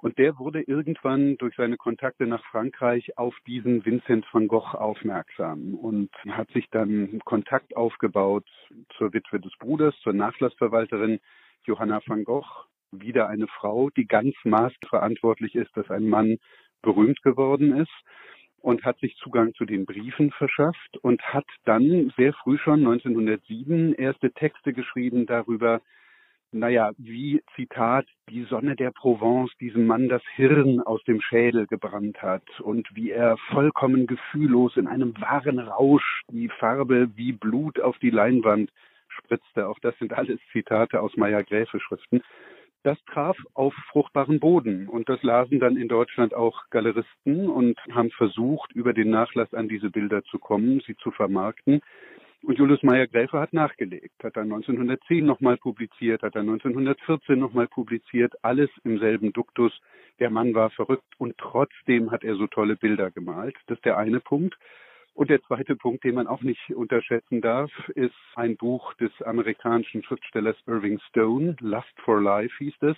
Und 0.00 0.16
der 0.18 0.38
wurde 0.38 0.62
irgendwann 0.62 1.36
durch 1.38 1.56
seine 1.56 1.76
Kontakte 1.76 2.26
nach 2.26 2.44
Frankreich 2.52 3.18
auf 3.18 3.34
diesen 3.48 3.84
Vincent 3.84 4.24
van 4.32 4.46
Gogh 4.46 4.74
aufmerksam 4.74 5.74
und 5.74 6.10
hat 6.28 6.48
sich 6.52 6.70
dann 6.70 7.18
Kontakt 7.24 7.76
aufgebaut 7.76 8.46
zur 8.96 9.12
Witwe 9.12 9.40
des 9.40 9.52
Bruders, 9.58 9.98
zur 10.02 10.12
Nachlassverwalterin 10.12 11.18
Johanna 11.64 12.00
van 12.06 12.22
Gogh, 12.22 12.66
wieder 12.92 13.28
eine 13.28 13.48
Frau, 13.48 13.90
die 13.90 14.06
ganz 14.06 14.34
maßverantwortlich 14.44 15.56
ist, 15.56 15.76
dass 15.76 15.90
ein 15.90 16.08
Mann 16.08 16.38
berühmt 16.80 17.20
geworden 17.22 17.76
ist 17.76 17.92
und 18.60 18.84
hat 18.84 19.00
sich 19.00 19.16
Zugang 19.16 19.52
zu 19.54 19.64
den 19.64 19.84
Briefen 19.84 20.30
verschafft 20.30 20.96
und 21.02 21.20
hat 21.22 21.46
dann 21.64 22.12
sehr 22.16 22.32
früh 22.34 22.56
schon 22.58 22.86
1907 22.86 23.94
erste 23.94 24.30
Texte 24.30 24.72
geschrieben 24.72 25.26
darüber, 25.26 25.80
naja, 26.52 26.92
wie, 26.96 27.42
Zitat, 27.54 28.06
die 28.30 28.44
Sonne 28.44 28.74
der 28.74 28.90
Provence 28.90 29.50
diesem 29.60 29.86
Mann 29.86 30.08
das 30.08 30.22
Hirn 30.34 30.80
aus 30.80 31.02
dem 31.04 31.20
Schädel 31.20 31.66
gebrannt 31.66 32.22
hat 32.22 32.60
und 32.60 32.88
wie 32.94 33.10
er 33.10 33.36
vollkommen 33.52 34.06
gefühllos 34.06 34.76
in 34.76 34.86
einem 34.86 35.14
wahren 35.20 35.58
Rausch 35.58 36.22
die 36.30 36.48
Farbe 36.48 37.10
wie 37.16 37.32
Blut 37.32 37.80
auf 37.80 37.98
die 37.98 38.10
Leinwand 38.10 38.70
spritzte. 39.08 39.68
Auch 39.68 39.78
das 39.80 39.98
sind 39.98 40.12
alles 40.12 40.40
Zitate 40.52 41.00
aus 41.02 41.16
Meyer-Gräfe-Schriften. 41.16 42.22
Das 42.82 42.96
traf 43.12 43.36
auf 43.54 43.74
fruchtbaren 43.90 44.40
Boden 44.40 44.88
und 44.88 45.08
das 45.08 45.22
lasen 45.22 45.58
dann 45.58 45.76
in 45.76 45.88
Deutschland 45.88 46.32
auch 46.32 46.70
Galeristen 46.70 47.48
und 47.48 47.78
haben 47.92 48.10
versucht, 48.10 48.72
über 48.72 48.92
den 48.92 49.10
Nachlass 49.10 49.52
an 49.52 49.68
diese 49.68 49.90
Bilder 49.90 50.22
zu 50.24 50.38
kommen, 50.38 50.80
sie 50.86 50.96
zu 50.96 51.10
vermarkten. 51.10 51.80
Und 52.42 52.56
Julius 52.56 52.82
Meyer-Gräfe 52.82 53.40
hat 53.40 53.52
nachgelegt, 53.52 54.22
hat 54.22 54.36
dann 54.36 54.52
1910 54.52 55.24
nochmal 55.26 55.56
publiziert, 55.56 56.22
hat 56.22 56.36
dann 56.36 56.48
1914 56.48 57.38
nochmal 57.38 57.66
publiziert, 57.66 58.32
alles 58.42 58.70
im 58.84 58.98
selben 58.98 59.32
Duktus. 59.32 59.72
Der 60.20 60.30
Mann 60.30 60.54
war 60.54 60.70
verrückt 60.70 61.14
und 61.18 61.36
trotzdem 61.36 62.10
hat 62.10 62.22
er 62.22 62.36
so 62.36 62.46
tolle 62.46 62.76
Bilder 62.76 63.10
gemalt. 63.10 63.56
Das 63.66 63.78
ist 63.78 63.84
der 63.84 63.98
eine 63.98 64.20
Punkt. 64.20 64.56
Und 65.14 65.30
der 65.30 65.42
zweite 65.42 65.74
Punkt, 65.74 66.04
den 66.04 66.14
man 66.14 66.28
auch 66.28 66.42
nicht 66.42 66.70
unterschätzen 66.70 67.40
darf, 67.40 67.72
ist 67.96 68.14
ein 68.36 68.56
Buch 68.56 68.94
des 68.94 69.10
amerikanischen 69.22 70.04
Schriftstellers 70.04 70.56
Irving 70.66 71.00
Stone, 71.08 71.56
Lust 71.58 72.00
for 72.04 72.22
Life 72.22 72.54
hieß 72.58 72.74
es 72.82 72.96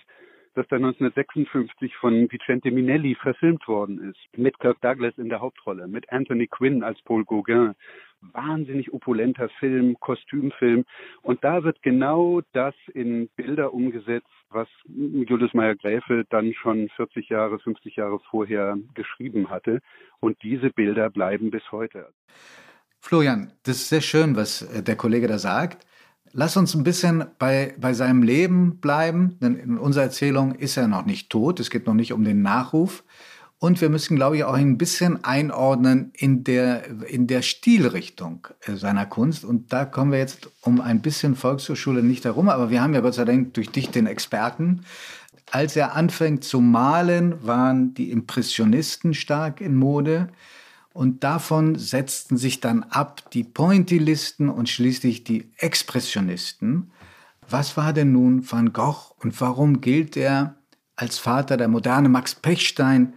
das 0.53 0.67
dann 0.67 0.83
1956 0.83 1.95
von 1.95 2.29
Vicente 2.31 2.71
Minelli 2.71 3.15
verfilmt 3.15 3.67
worden 3.67 4.11
ist, 4.11 4.37
mit 4.37 4.59
Kirk 4.59 4.81
Douglas 4.81 5.17
in 5.17 5.29
der 5.29 5.39
Hauptrolle, 5.39 5.87
mit 5.87 6.11
Anthony 6.11 6.47
Quinn 6.47 6.83
als 6.83 7.01
Paul 7.03 7.23
Gauguin. 7.25 7.73
Wahnsinnig 8.33 8.93
opulenter 8.93 9.49
Film, 9.59 9.99
Kostümfilm. 9.99 10.85
Und 11.23 11.43
da 11.43 11.63
wird 11.63 11.81
genau 11.81 12.41
das 12.53 12.75
in 12.93 13.29
Bilder 13.35 13.73
umgesetzt, 13.73 14.27
was 14.51 14.67
Julius 14.85 15.53
Meyer-Gräfe 15.55 16.25
dann 16.29 16.53
schon 16.53 16.89
40 16.89 17.29
Jahre, 17.29 17.57
50 17.57 17.95
Jahre 17.95 18.19
vorher 18.29 18.77
geschrieben 18.93 19.49
hatte. 19.49 19.81
Und 20.19 20.37
diese 20.43 20.69
Bilder 20.69 21.09
bleiben 21.09 21.49
bis 21.49 21.63
heute. 21.71 22.09
Florian, 22.99 23.51
das 23.63 23.77
ist 23.77 23.89
sehr 23.89 24.01
schön, 24.01 24.35
was 24.35 24.69
der 24.83 24.95
Kollege 24.95 25.27
da 25.27 25.39
sagt. 25.39 25.87
Lass 26.33 26.55
uns 26.55 26.75
ein 26.75 26.83
bisschen 26.83 27.25
bei, 27.39 27.75
bei 27.79 27.93
seinem 27.93 28.23
Leben 28.23 28.77
bleiben, 28.77 29.37
denn 29.41 29.55
in 29.55 29.77
unserer 29.77 30.03
Erzählung 30.03 30.55
ist 30.55 30.77
er 30.77 30.87
noch 30.87 31.05
nicht 31.05 31.29
tot. 31.29 31.59
Es 31.59 31.69
geht 31.69 31.87
noch 31.87 31.93
nicht 31.93 32.13
um 32.13 32.23
den 32.23 32.41
Nachruf. 32.41 33.03
Und 33.59 33.79
wir 33.79 33.89
müssen, 33.89 34.15
glaube 34.15 34.37
ich, 34.37 34.43
auch 34.43 34.55
ein 34.55 34.79
bisschen 34.79 35.23
einordnen 35.23 36.11
in 36.15 36.43
der, 36.43 37.07
in 37.07 37.27
der 37.27 37.43
Stilrichtung 37.43 38.47
äh, 38.61 38.75
seiner 38.75 39.05
Kunst. 39.05 39.45
Und 39.45 39.71
da 39.71 39.85
kommen 39.85 40.11
wir 40.11 40.17
jetzt 40.17 40.49
um 40.61 40.81
ein 40.81 41.01
bisschen 41.01 41.35
Volkshochschule 41.35 42.01
nicht 42.01 42.25
herum, 42.25 42.49
aber 42.49 42.71
wir 42.71 42.81
haben 42.81 42.95
ja 42.95 43.01
Gott 43.01 43.13
sei 43.13 43.25
Dank 43.25 43.53
durch 43.53 43.69
dich 43.69 43.91
den 43.91 44.07
Experten. 44.07 44.83
Als 45.51 45.75
er 45.75 45.95
anfängt 45.95 46.43
zu 46.43 46.59
malen, 46.59 47.45
waren 47.45 47.93
die 47.93 48.09
Impressionisten 48.09 49.13
stark 49.13 49.61
in 49.61 49.75
Mode. 49.75 50.29
Und 50.93 51.23
davon 51.23 51.75
setzten 51.75 52.37
sich 52.37 52.59
dann 52.59 52.83
ab 52.83 53.31
die 53.31 53.43
Pointillisten 53.43 54.49
und 54.49 54.67
schließlich 54.67 55.23
die 55.23 55.49
Expressionisten. 55.57 56.91
Was 57.49 57.77
war 57.77 57.93
denn 57.93 58.11
nun 58.11 58.49
Van 58.49 58.73
Gogh 58.73 59.13
und 59.19 59.39
warum 59.39 59.81
gilt 59.81 60.17
er 60.17 60.55
als 60.95 61.17
Vater 61.17 61.55
der 61.57 61.69
Moderne? 61.69 62.09
Max 62.09 62.35
Pechstein, 62.35 63.13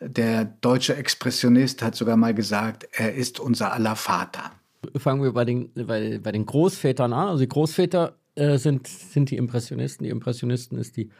der 0.00 0.44
deutsche 0.44 0.96
Expressionist, 0.96 1.82
hat 1.82 1.94
sogar 1.94 2.16
mal 2.16 2.34
gesagt, 2.34 2.88
er 2.92 3.14
ist 3.14 3.38
unser 3.38 3.72
aller 3.72 3.96
Vater. 3.96 4.50
Fangen 4.96 5.22
wir 5.22 5.32
bei 5.32 5.44
den, 5.44 5.70
bei, 5.74 6.18
bei 6.18 6.32
den 6.32 6.46
Großvätern 6.46 7.12
an. 7.12 7.28
Also 7.28 7.40
die 7.40 7.48
Großväter 7.48 8.16
äh, 8.34 8.58
sind, 8.58 8.88
sind 8.88 9.30
die 9.30 9.36
Impressionisten. 9.36 10.04
Die 10.04 10.10
Impressionisten 10.10 10.78
ist 10.78 10.96
die 10.96 11.10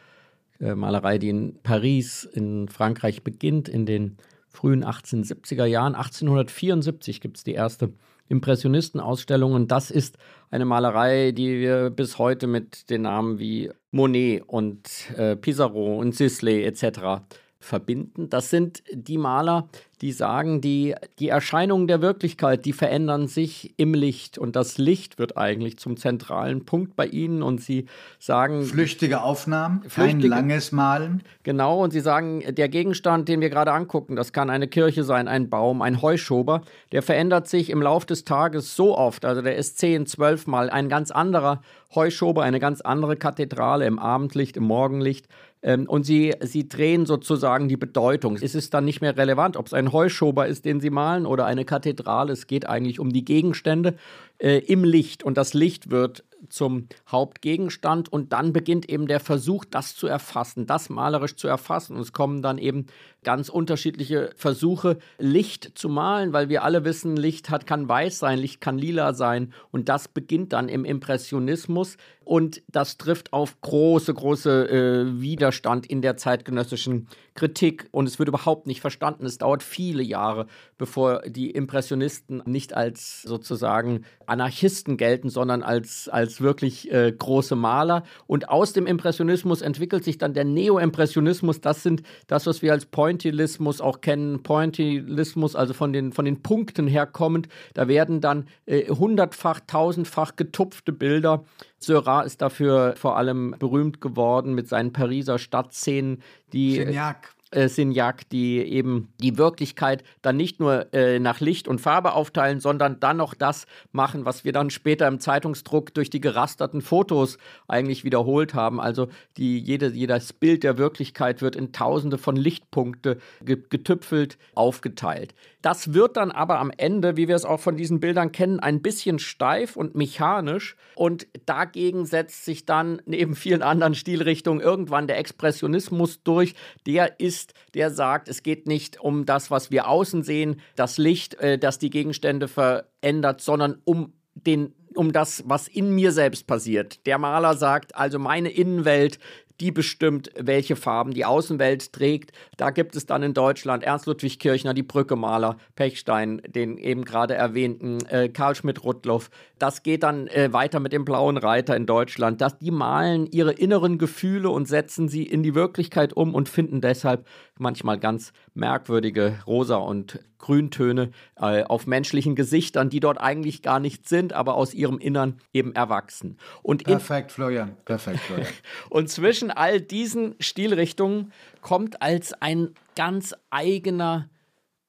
äh, 0.61 0.75
Malerei, 0.75 1.19
die 1.19 1.29
in 1.29 1.57
Paris, 1.63 2.25
in 2.25 2.69
Frankreich 2.69 3.23
beginnt, 3.23 3.69
in 3.69 3.87
den 3.87 4.17
frühen 4.55 4.85
1870er 4.85 5.67
Jahren. 5.67 5.95
1874 5.95 7.21
gibt 7.21 7.37
es 7.37 7.45
die 7.45 7.55
erste 7.55 7.93
Impressionistenausstellung 8.29 9.53
und 9.53 9.71
das 9.71 9.91
ist 9.91 10.17
eine 10.51 10.65
Malerei, 10.65 11.33
die 11.33 11.61
wir 11.61 11.91
bis 11.91 12.19
heute 12.19 12.47
mit 12.47 12.89
den 12.89 13.03
Namen 13.03 13.39
wie 13.39 13.71
Monet 13.91 14.43
und 14.47 14.89
äh, 15.17 15.37
Pissarro 15.37 15.99
und 15.99 16.15
Sisley 16.15 16.65
etc 16.65 17.21
verbinden. 17.65 18.29
Das 18.29 18.51
sind 18.51 18.83
die 18.93 19.19
Maler, 19.19 19.69
die 20.01 20.13
sagen, 20.13 20.61
die, 20.61 20.95
die 21.19 21.29
Erscheinungen 21.29 21.87
der 21.87 22.03
Wirklichkeit, 22.03 22.65
die 22.67 22.73
verändern 22.73 23.27
sich 23.27 23.73
im 23.79 23.95
Licht 23.95 24.37
und 24.37 24.55
das 24.55 24.77
Licht 24.77 25.19
wird 25.19 25.37
eigentlich 25.39 25.79
zum 25.79 25.97
zentralen 25.97 26.67
Punkt 26.67 26.95
bei 26.95 27.07
ihnen 27.07 27.43
und 27.43 27.63
sie 27.63 27.87
sagen... 28.19 28.65
Flüchtige 28.65 29.23
Aufnahmen, 29.23 29.83
flüchtige, 29.89 30.29
kein 30.29 30.29
langes 30.29 30.73
Malen. 30.73 31.23
Genau, 31.43 31.83
und 31.83 31.93
sie 31.93 32.01
sagen, 32.01 32.43
der 32.55 32.69
Gegenstand, 32.69 33.29
den 33.29 33.41
wir 33.41 33.51
gerade 33.51 33.73
angucken, 33.73 34.15
das 34.15 34.33
kann 34.33 34.51
eine 34.51 34.69
Kirche 34.69 35.05
sein, 35.05 35.27
ein 35.27 35.49
Baum, 35.49 35.81
ein 35.81 36.03
Heuschober, 36.03 36.63
der 36.93 37.03
verändert 37.03 37.49
sich 37.49 37.71
im 37.71 37.81
Laufe 37.81 38.07
des 38.07 38.25
Tages 38.25 38.77
so 38.77 38.99
oft, 38.99 39.25
also 39.25 39.41
der 39.41 39.57
ist 39.57 39.79
zehn, 39.79 40.07
zwölf 40.07 40.47
Mal 40.47 40.69
ein 40.69 40.89
ganz 40.89 41.13
anderer 41.13 41.63
Heuschober, 41.95 42.43
eine 42.43 42.61
ganz 42.61 42.81
andere 42.81 43.17
Kathedrale 43.17 43.87
im 43.87 43.99
Abendlicht, 43.99 44.57
im 44.57 44.65
Morgenlicht. 44.65 45.29
Ähm, 45.65 45.89
und 45.89 46.05
sie, 46.05 46.35
sie 46.41 46.69
drehen 46.69 47.07
sozusagen 47.07 47.69
die 47.69 47.79
Bedeutung. 47.79 48.37
Es 48.41 48.55
ist 48.55 48.75
dann 48.75 48.85
nicht 48.85 49.01
mehr 49.01 49.17
relevant, 49.17 49.57
ob 49.57 49.67
es 49.67 49.73
ein 49.73 49.93
Heuschober 49.93 50.47
ist, 50.47 50.67
den 50.67 50.79
sie 50.81 50.91
malen, 50.91 51.25
oder 51.25 51.47
eine 51.47 51.65
Kathedrale. 51.65 52.33
Es 52.33 52.47
geht 52.47 52.69
eigentlich 52.69 53.01
um 53.01 53.13
die 53.13 53.25
Gegenstände 53.25 53.95
äh, 54.39 54.59
im 54.59 54.85
Licht. 54.85 55.23
Und 55.23 55.39
das 55.39 55.55
Licht 55.55 55.91
wird 55.91 56.23
zum 56.49 56.89
Hauptgegenstand 57.11 58.13
und 58.13 58.33
dann 58.33 58.53
beginnt 58.53 58.89
eben 58.89 59.07
der 59.07 59.21
Versuch, 59.21 59.65
das 59.65 59.97
zu 59.97 60.07
erfassen, 60.07 60.67
das 60.67 60.89
malerisch 60.89 61.37
zu 61.37 61.49
erfassen. 61.49 61.97
Und 61.97 62.03
es 62.03 62.13
kommen 62.13 62.43
dann 62.43 62.59
eben 62.59 62.87
ganz 63.23 63.49
unterschiedliche 63.49 64.31
Versuche, 64.37 64.99
Licht 65.19 65.73
zu 65.75 65.89
malen, 65.89 66.33
weil 66.33 66.49
wir 66.49 66.63
alle 66.63 66.85
wissen, 66.85 67.17
Licht 67.17 67.51
hat, 67.51 67.67
kann 67.67 67.89
weiß 67.89 68.19
sein, 68.19 68.39
Licht 68.39 68.61
kann 68.61 68.79
lila 68.79 69.15
sein. 69.15 69.53
Und 69.71 69.89
das 69.89 70.09
beginnt 70.09 70.53
dann 70.53 70.69
im 70.69 70.85
Impressionismus. 70.85 71.97
Und 72.25 72.63
das 72.69 72.97
trifft 72.97 73.33
auf 73.33 73.61
große, 73.61 74.15
große 74.15 74.69
äh, 74.69 75.21
Widerstand 75.21 75.87
in 75.87 76.03
der 76.03 76.17
zeitgenössischen 76.17 77.09
Kritik. 77.35 77.89
Und 77.91 78.09
es 78.09 78.19
wird 78.19 78.29
überhaupt 78.29 78.67
nicht 78.67 78.81
verstanden. 78.81 79.27
Es 79.27 79.39
dauert 79.39 79.63
viele 79.63 80.03
Jahre, 80.03 80.47
bevor 80.79 81.23
die 81.23 81.51
Impressionisten 81.51 82.43
nicht 82.47 82.75
als 82.75 83.23
sozusagen 83.23 84.05
Anarchisten 84.27 84.97
gelten, 84.97 85.29
sondern 85.29 85.63
als, 85.63 86.09
als 86.09 86.41
wirklich 86.41 86.91
äh, 86.93 87.13
große 87.13 87.57
Maler. 87.57 88.05
Und 88.27 88.49
aus 88.49 88.73
dem 88.73 88.87
Impressionismus 88.87 89.63
entwickelt 89.63 90.05
sich 90.05 90.19
dann 90.19 90.35
der 90.35 90.45
Neo-Impressionismus. 90.45 91.61
Das 91.61 91.83
sind 91.83 92.03
das, 92.27 92.47
was 92.47 92.63
wir 92.63 92.73
als 92.73 92.87
Pointillismus 92.87 93.81
auch 93.81 94.01
kennen. 94.01 94.43
Pointillismus, 94.43 95.57
also 95.57 95.75
von 95.75 95.93
den, 95.93 96.13
von 96.13 96.25
den 96.25 96.43
Punkten 96.43 96.87
herkommend. 96.87 97.49
Da 97.75 97.89
werden 97.89 98.21
dann 98.21 98.47
äh, 98.67 98.89
hundertfach, 98.89 99.61
tausendfach 99.67 100.37
getupfte 100.37 100.93
Bilder 100.93 101.45
Seurat 101.87 102.27
ist 102.27 102.43
dafür 102.43 102.95
vor 102.97 103.17
allem 103.17 103.55
berühmt 103.59 104.01
geworden 104.01 104.55
mit 104.55 104.69
seinen 104.69 104.93
Pariser 104.93 105.39
Stadtszenen, 105.39 106.23
die 106.53 106.77
Geniac 106.79 107.35
äh, 107.55 107.69
Signac, 107.69 108.29
die 108.31 108.59
eben 108.59 109.13
die 109.21 109.39
Wirklichkeit 109.39 110.05
dann 110.23 110.37
nicht 110.37 110.61
nur 110.61 110.93
äh, 110.93 111.19
nach 111.19 111.41
Licht 111.41 111.69
und 111.69 111.81
Farbe 111.81 112.13
aufteilen, 112.13 112.61
sondern 112.61 113.01
dann 113.01 113.17
noch 113.17 113.35
das 113.35 113.67
machen, 113.93 114.25
was 114.25 114.45
wir 114.45 114.53
dann 114.53 114.71
später 114.71 115.07
im 115.09 115.21
Zeitungsdruck 115.21 115.95
durch 115.95 116.11
die 116.11 116.21
gerasterten 116.21 116.83
Fotos 116.83 117.39
eigentlich 117.69 118.05
wiederholt 118.05 118.55
haben. 118.55 118.81
Also 118.81 119.09
die, 119.37 119.59
jede, 119.59 119.89
jedes 119.91 120.33
Bild 120.33 120.65
der 120.65 120.79
Wirklichkeit 120.79 121.43
wird 121.43 121.57
in 121.57 121.73
tausende 121.73 122.19
von 122.19 122.37
Lichtpunkte 122.37 123.19
getüpfelt 123.45 124.39
aufgeteilt. 124.55 125.35
Das 125.65 125.95
wird 125.95 126.19
dann 126.19 126.31
aber 126.31 126.59
am 126.59 126.71
Ende, 126.77 127.17
wie 127.17 127.27
wir 127.27 127.37
es 127.37 127.47
auch 127.47 127.59
von 127.59 127.77
diesen 127.77 127.99
Bildern 127.99 128.33
kennen, 128.33 128.61
ein 128.61 128.83
bisschen 128.83 129.19
steif 129.19 129.77
und 129.77 129.95
mechanisch. 129.95 130.77
Und 130.95 131.27
dagegen 131.47 132.05
setzt 132.05 132.45
sich 132.45 132.67
dann 132.67 133.01
neben 133.07 133.35
vielen 133.35 133.63
anderen 133.63 133.95
Stilrichtungen 133.95 134.61
irgendwann 134.61 135.07
der 135.07 135.17
Expressionismus 135.17 136.23
durch. 136.23 136.55
Der 136.87 137.19
ist, 137.19 137.44
der 137.75 137.91
sagt, 137.91 138.29
es 138.29 138.43
geht 138.43 138.67
nicht 138.67 139.01
um 139.01 139.27
das, 139.27 139.51
was 139.51 139.71
wir 139.71 139.89
außen 139.89 140.23
sehen, 140.23 140.61
das 140.77 140.99
Licht, 140.99 141.35
äh, 141.35 141.59
das 141.59 141.79
die 141.79 141.91
Gegenstände 141.91 142.49
verändert, 142.49 143.41
sondern 143.41 143.81
um 143.85 144.13
den 144.35 144.75
um 144.97 145.13
das, 145.13 145.43
was 145.47 145.69
in 145.69 145.93
mir 145.95 146.13
selbst 146.13 146.47
passiert. 146.47 147.05
Der 147.07 147.19
Maler 147.19 147.57
sagt, 147.57 147.97
also 147.97 148.19
meine 148.19 148.51
Innenwelt 148.51 149.19
die 149.61 149.71
bestimmt, 149.71 150.31
welche 150.37 150.77
Farben 150.77 151.13
die 151.13 151.25
Außenwelt 151.25 151.93
trägt. 151.93 152.33
Da 152.57 152.71
gibt 152.71 152.97
es 152.97 153.07
dann 153.07 153.23
in 153.23 153.35
Deutschland 153.35 153.85
Ernst 153.85 154.07
Ludwig 154.07 154.39
Kirchner, 154.39 154.75
die 154.75 154.83
Brückemaler, 154.83 155.57
Pechstein, 155.77 156.43
den 156.47 156.77
eben 156.79 157.05
gerade 157.05 157.35
erwähnten 157.35 158.05
äh, 158.07 158.29
Karl 158.29 158.55
Schmidt-Rudloff. 158.55 159.31
Das 159.59 159.83
geht 159.83 160.03
dann 160.03 160.27
äh, 160.29 160.53
weiter 160.53 160.81
mit 160.81 160.93
dem 160.93 161.05
Blauen 161.05 161.37
Reiter 161.37 161.77
in 161.77 161.87
Deutschland. 161.87 162.41
Das, 162.41 162.59
die 162.59 162.71
malen 162.71 163.27
ihre 163.31 163.53
inneren 163.53 163.99
Gefühle 163.99 164.51
und 164.51 164.67
setzen 164.67 165.09
sie 165.09 165.23
in 165.23 165.43
die 165.43 165.55
Wirklichkeit 165.55 166.13
um 166.13 166.35
und 166.35 166.49
finden 166.49 166.81
deshalb 166.81 167.27
manchmal 167.59 167.99
ganz 167.99 168.33
merkwürdige 168.55 169.41
Rosa- 169.47 169.77
und 169.77 170.21
Grüntöne 170.39 171.11
äh, 171.37 171.65
auf 171.65 171.87
menschlichen 171.87 172.37
Gesichtern, 172.37 172.89
die 172.89 173.01
dort 173.01 173.21
eigentlich 173.21 173.63
gar 173.63 173.81
nicht 173.81 174.09
sind, 174.09 174.33
aber 174.33 174.55
aus 174.55 174.73
ihrem 174.75 174.99
Innern 174.99 175.41
eben 175.53 175.75
erwachsen. 175.75 176.39
Und 176.63 176.85
perfekt, 176.85 177.33
Florian, 177.33 177.77
perfekt, 177.85 178.21
Florian. 178.21 178.47
und 178.91 179.11
zwischen 179.11 179.51
all 179.51 179.81
diesen 179.81 180.37
Stilrichtungen 180.39 181.33
kommt 181.61 182.01
als 182.01 182.33
ein 182.41 182.75
ganz 182.95 183.35
eigener 183.51 184.31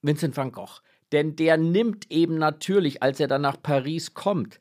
Vincent 0.01 0.37
van 0.37 0.51
Gogh. 0.51 0.81
Denn 1.11 1.35
der 1.35 1.57
nimmt 1.57 2.11
eben 2.11 2.37
natürlich, 2.37 3.01
als 3.01 3.19
er 3.19 3.27
dann 3.27 3.41
nach 3.41 3.61
Paris 3.61 4.13
kommt, 4.13 4.59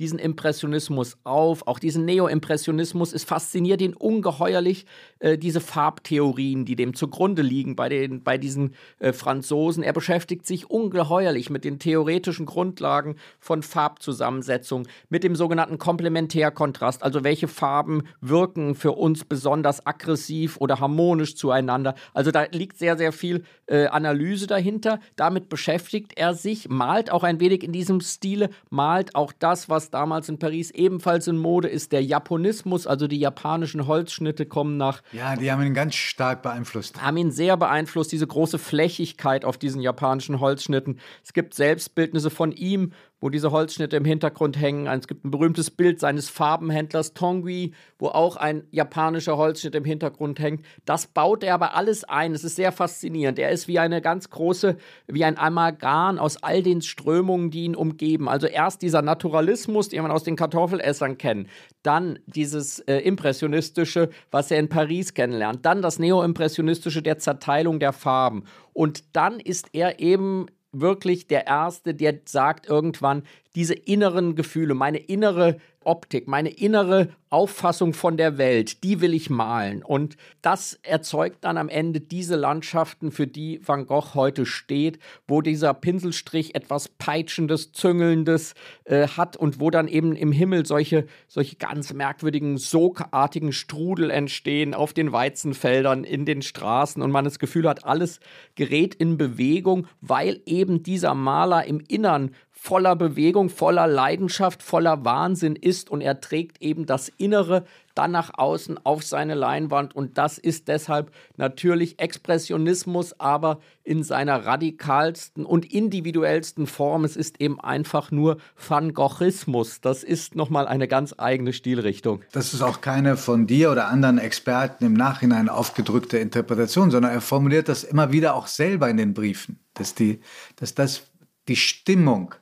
diesen 0.00 0.18
Impressionismus 0.18 1.18
auf, 1.24 1.66
auch 1.66 1.78
diesen 1.78 2.06
Neo-Impressionismus. 2.06 3.12
Es 3.12 3.22
fasziniert 3.22 3.82
ihn 3.82 3.94
ungeheuerlich, 3.94 4.86
äh, 5.18 5.36
diese 5.36 5.60
Farbtheorien, 5.60 6.64
die 6.64 6.74
dem 6.74 6.94
zugrunde 6.94 7.42
liegen 7.42 7.76
bei, 7.76 7.90
den, 7.90 8.24
bei 8.24 8.38
diesen 8.38 8.74
äh, 8.98 9.12
Franzosen. 9.12 9.82
Er 9.82 9.92
beschäftigt 9.92 10.46
sich 10.46 10.70
ungeheuerlich 10.70 11.50
mit 11.50 11.64
den 11.64 11.78
theoretischen 11.78 12.46
Grundlagen 12.46 13.16
von 13.38 13.62
Farbzusammensetzung, 13.62 14.88
mit 15.10 15.22
dem 15.22 15.36
sogenannten 15.36 15.76
Komplementärkontrast, 15.76 17.02
also 17.02 17.22
welche 17.22 17.46
Farben 17.46 18.04
wirken 18.22 18.74
für 18.74 18.92
uns 18.92 19.26
besonders 19.26 19.86
aggressiv 19.86 20.56
oder 20.56 20.80
harmonisch 20.80 21.36
zueinander. 21.36 21.94
Also 22.14 22.30
da 22.30 22.44
liegt 22.50 22.78
sehr, 22.78 22.96
sehr 22.96 23.12
viel 23.12 23.44
äh, 23.66 23.86
Analyse 23.86 24.46
dahinter. 24.46 24.98
Damit 25.16 25.50
beschäftigt 25.50 26.12
er 26.16 26.32
sich, 26.32 26.70
malt 26.70 27.12
auch 27.12 27.22
ein 27.22 27.38
wenig 27.38 27.62
in 27.62 27.72
diesem 27.72 28.00
Stile, 28.00 28.48
malt 28.70 29.14
auch 29.14 29.34
das, 29.38 29.68
was 29.68 29.89
damals 29.90 30.28
in 30.28 30.38
Paris 30.38 30.70
ebenfalls 30.70 31.28
in 31.28 31.38
Mode 31.38 31.68
ist, 31.68 31.92
der 31.92 32.02
Japonismus, 32.02 32.86
also 32.86 33.06
die 33.06 33.18
japanischen 33.18 33.86
Holzschnitte 33.86 34.46
kommen 34.46 34.76
nach. 34.76 35.02
Ja, 35.12 35.36
die 35.36 35.50
haben 35.50 35.62
ihn 35.62 35.74
ganz 35.74 35.94
stark 35.94 36.42
beeinflusst. 36.42 37.02
Haben 37.02 37.16
ihn 37.16 37.30
sehr 37.30 37.56
beeinflusst, 37.56 38.12
diese 38.12 38.26
große 38.26 38.58
Flächigkeit 38.58 39.44
auf 39.44 39.58
diesen 39.58 39.80
japanischen 39.80 40.40
Holzschnitten. 40.40 40.98
Es 41.24 41.32
gibt 41.32 41.54
Selbstbildnisse 41.54 42.30
von 42.30 42.52
ihm, 42.52 42.92
wo 43.20 43.28
diese 43.28 43.50
Holzschnitte 43.50 43.96
im 43.96 44.04
Hintergrund 44.04 44.58
hängen. 44.58 44.86
Es 44.86 45.06
gibt 45.06 45.24
ein 45.24 45.30
berühmtes 45.30 45.70
Bild 45.70 46.00
seines 46.00 46.28
Farbenhändlers 46.28 47.12
Tongui, 47.12 47.72
wo 47.98 48.08
auch 48.08 48.36
ein 48.36 48.64
japanischer 48.70 49.36
Holzschnitt 49.36 49.74
im 49.74 49.84
Hintergrund 49.84 50.40
hängt. 50.40 50.64
Das 50.84 51.06
baut 51.06 51.44
er 51.44 51.54
aber 51.54 51.74
alles 51.74 52.04
ein. 52.04 52.32
Es 52.32 52.44
ist 52.44 52.56
sehr 52.56 52.72
faszinierend. 52.72 53.38
Er 53.38 53.50
ist 53.50 53.68
wie 53.68 53.78
eine 53.78 54.00
ganz 54.00 54.30
große, 54.30 54.76
wie 55.06 55.24
ein 55.24 55.38
Amalgam 55.38 56.18
aus 56.18 56.42
all 56.42 56.62
den 56.62 56.80
Strömungen, 56.82 57.50
die 57.50 57.64
ihn 57.64 57.76
umgeben. 57.76 58.28
Also 58.28 58.46
erst 58.46 58.82
dieser 58.82 59.02
Naturalismus, 59.02 59.90
den 59.90 60.02
man 60.02 60.10
aus 60.10 60.24
den 60.24 60.36
Kartoffelessern 60.36 61.18
kennt, 61.18 61.48
dann 61.82 62.18
dieses 62.26 62.80
äh, 62.80 62.98
Impressionistische, 62.98 64.10
was 64.30 64.50
er 64.50 64.58
in 64.58 64.68
Paris 64.68 65.14
kennenlernt, 65.14 65.66
dann 65.66 65.82
das 65.82 65.98
Neoimpressionistische 65.98 67.02
der 67.02 67.18
Zerteilung 67.18 67.80
der 67.80 67.92
Farben. 67.92 68.44
Und 68.72 69.16
dann 69.16 69.40
ist 69.40 69.68
er 69.72 70.00
eben 70.00 70.46
wirklich 70.72 71.26
der 71.26 71.46
Erste, 71.46 71.94
der 71.94 72.20
sagt 72.24 72.68
irgendwann, 72.68 73.24
diese 73.54 73.74
inneren 73.74 74.34
Gefühle, 74.34 74.74
meine 74.74 74.98
innere 74.98 75.56
Optik, 75.82 76.28
meine 76.28 76.50
innere 76.50 77.08
Auffassung 77.30 77.94
von 77.94 78.18
der 78.18 78.36
Welt, 78.36 78.84
die 78.84 79.00
will 79.00 79.14
ich 79.14 79.30
malen. 79.30 79.82
Und 79.82 80.16
das 80.42 80.78
erzeugt 80.82 81.38
dann 81.42 81.56
am 81.56 81.70
Ende 81.70 82.00
diese 82.00 82.36
Landschaften, 82.36 83.10
für 83.10 83.26
die 83.26 83.60
Van 83.66 83.86
Gogh 83.86 84.14
heute 84.14 84.44
steht, 84.44 84.98
wo 85.26 85.40
dieser 85.40 85.72
Pinselstrich 85.72 86.54
etwas 86.54 86.88
Peitschendes, 86.88 87.72
Züngelndes 87.72 88.54
äh, 88.84 89.06
hat 89.06 89.38
und 89.38 89.58
wo 89.58 89.70
dann 89.70 89.88
eben 89.88 90.16
im 90.16 90.32
Himmel 90.32 90.66
solche, 90.66 91.06
solche 91.28 91.56
ganz 91.56 91.94
merkwürdigen, 91.94 92.58
sogartigen 92.58 93.52
Strudel 93.52 94.10
entstehen 94.10 94.74
auf 94.74 94.92
den 94.92 95.12
Weizenfeldern, 95.12 96.04
in 96.04 96.26
den 96.26 96.42
Straßen 96.42 97.00
und 97.00 97.10
man 97.10 97.24
das 97.24 97.38
Gefühl 97.38 97.66
hat, 97.66 97.86
alles 97.86 98.20
gerät 98.54 98.94
in 98.96 99.16
Bewegung, 99.16 99.86
weil 100.02 100.42
eben 100.44 100.82
dieser 100.82 101.14
Maler 101.14 101.64
im 101.64 101.80
Innern 101.80 102.34
voller 102.62 102.94
Bewegung, 102.94 103.48
voller 103.48 103.86
Leidenschaft, 103.86 104.62
voller 104.62 105.02
Wahnsinn 105.02 105.56
ist 105.56 105.88
und 105.88 106.02
er 106.02 106.20
trägt 106.20 106.60
eben 106.60 106.84
das 106.84 107.08
Innere 107.08 107.64
dann 107.94 108.10
nach 108.10 108.32
außen 108.34 108.78
auf 108.84 109.02
seine 109.02 109.34
Leinwand 109.34 109.96
und 109.96 110.18
das 110.18 110.36
ist 110.36 110.68
deshalb 110.68 111.10
natürlich 111.38 111.98
Expressionismus, 111.98 113.18
aber 113.18 113.60
in 113.82 114.02
seiner 114.02 114.44
radikalsten 114.44 115.46
und 115.46 115.72
individuellsten 115.72 116.66
Form. 116.66 117.04
Es 117.04 117.16
ist 117.16 117.40
eben 117.40 117.58
einfach 117.58 118.10
nur 118.10 118.36
Van 118.68 118.92
Goghismus. 118.92 119.80
Das 119.80 120.04
ist 120.04 120.36
nochmal 120.36 120.68
eine 120.68 120.86
ganz 120.86 121.14
eigene 121.16 121.54
Stilrichtung. 121.54 122.20
Das 122.32 122.52
ist 122.52 122.60
auch 122.60 122.82
keine 122.82 123.16
von 123.16 123.46
dir 123.46 123.72
oder 123.72 123.88
anderen 123.88 124.18
Experten 124.18 124.84
im 124.84 124.92
Nachhinein 124.92 125.48
aufgedrückte 125.48 126.18
Interpretation, 126.18 126.90
sondern 126.90 127.12
er 127.12 127.22
formuliert 127.22 127.70
das 127.70 127.84
immer 127.84 128.12
wieder 128.12 128.34
auch 128.34 128.48
selber 128.48 128.90
in 128.90 128.98
den 128.98 129.14
Briefen, 129.14 129.58
dass, 129.72 129.94
die, 129.94 130.20
dass 130.56 130.74
das 130.74 131.04
die 131.48 131.56
Stimmung 131.56 132.34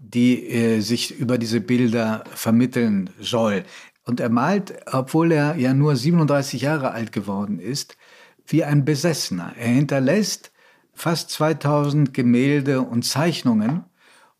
die 0.00 0.48
äh, 0.48 0.80
sich 0.80 1.18
über 1.18 1.38
diese 1.38 1.60
Bilder 1.60 2.24
vermitteln 2.34 3.10
soll. 3.20 3.64
Und 4.04 4.18
er 4.18 4.30
malt, 4.30 4.74
obwohl 4.90 5.30
er 5.30 5.56
ja 5.56 5.74
nur 5.74 5.94
37 5.94 6.62
Jahre 6.62 6.92
alt 6.92 7.12
geworden 7.12 7.60
ist, 7.60 7.96
wie 8.46 8.64
ein 8.64 8.84
Besessener. 8.84 9.52
Er 9.58 9.68
hinterlässt 9.68 10.50
fast 10.94 11.30
2000 11.30 12.12
Gemälde 12.12 12.80
und 12.80 13.04
Zeichnungen. 13.04 13.84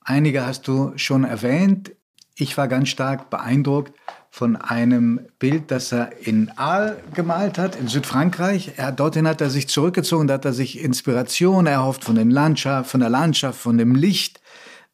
Einige 0.01 0.47
hast 0.47 0.67
du 0.67 0.93
schon 0.97 1.25
erwähnt. 1.25 1.93
Ich 2.35 2.57
war 2.57 2.67
ganz 2.67 2.89
stark 2.89 3.31
beeindruckt 3.31 3.93
von 4.31 4.57
einem 4.57 5.21
Bild, 5.39 5.71
das 5.71 5.93
er 5.93 6.11
in 6.27 6.51
Aal 6.57 6.97
gemalt 7.15 7.59
hat, 7.59 7.77
in 7.77 7.89
Südfrankreich. 7.89 8.73
Er, 8.77 8.93
dorthin 8.93 9.29
hat 9.29 9.41
er 9.41 9.51
sich 9.51 9.69
zurückgezogen, 9.69 10.27
da 10.27 10.35
hat 10.35 10.45
er 10.45 10.53
sich 10.53 10.81
Inspiration 10.81 11.67
erhofft 11.67 12.05
von, 12.05 12.15
den 12.15 12.31
Landschaft, 12.31 12.91
von 12.91 13.01
der 13.01 13.11
Landschaft, 13.11 13.61
von 13.61 13.77
dem 13.77 13.95
Licht. 13.95 14.40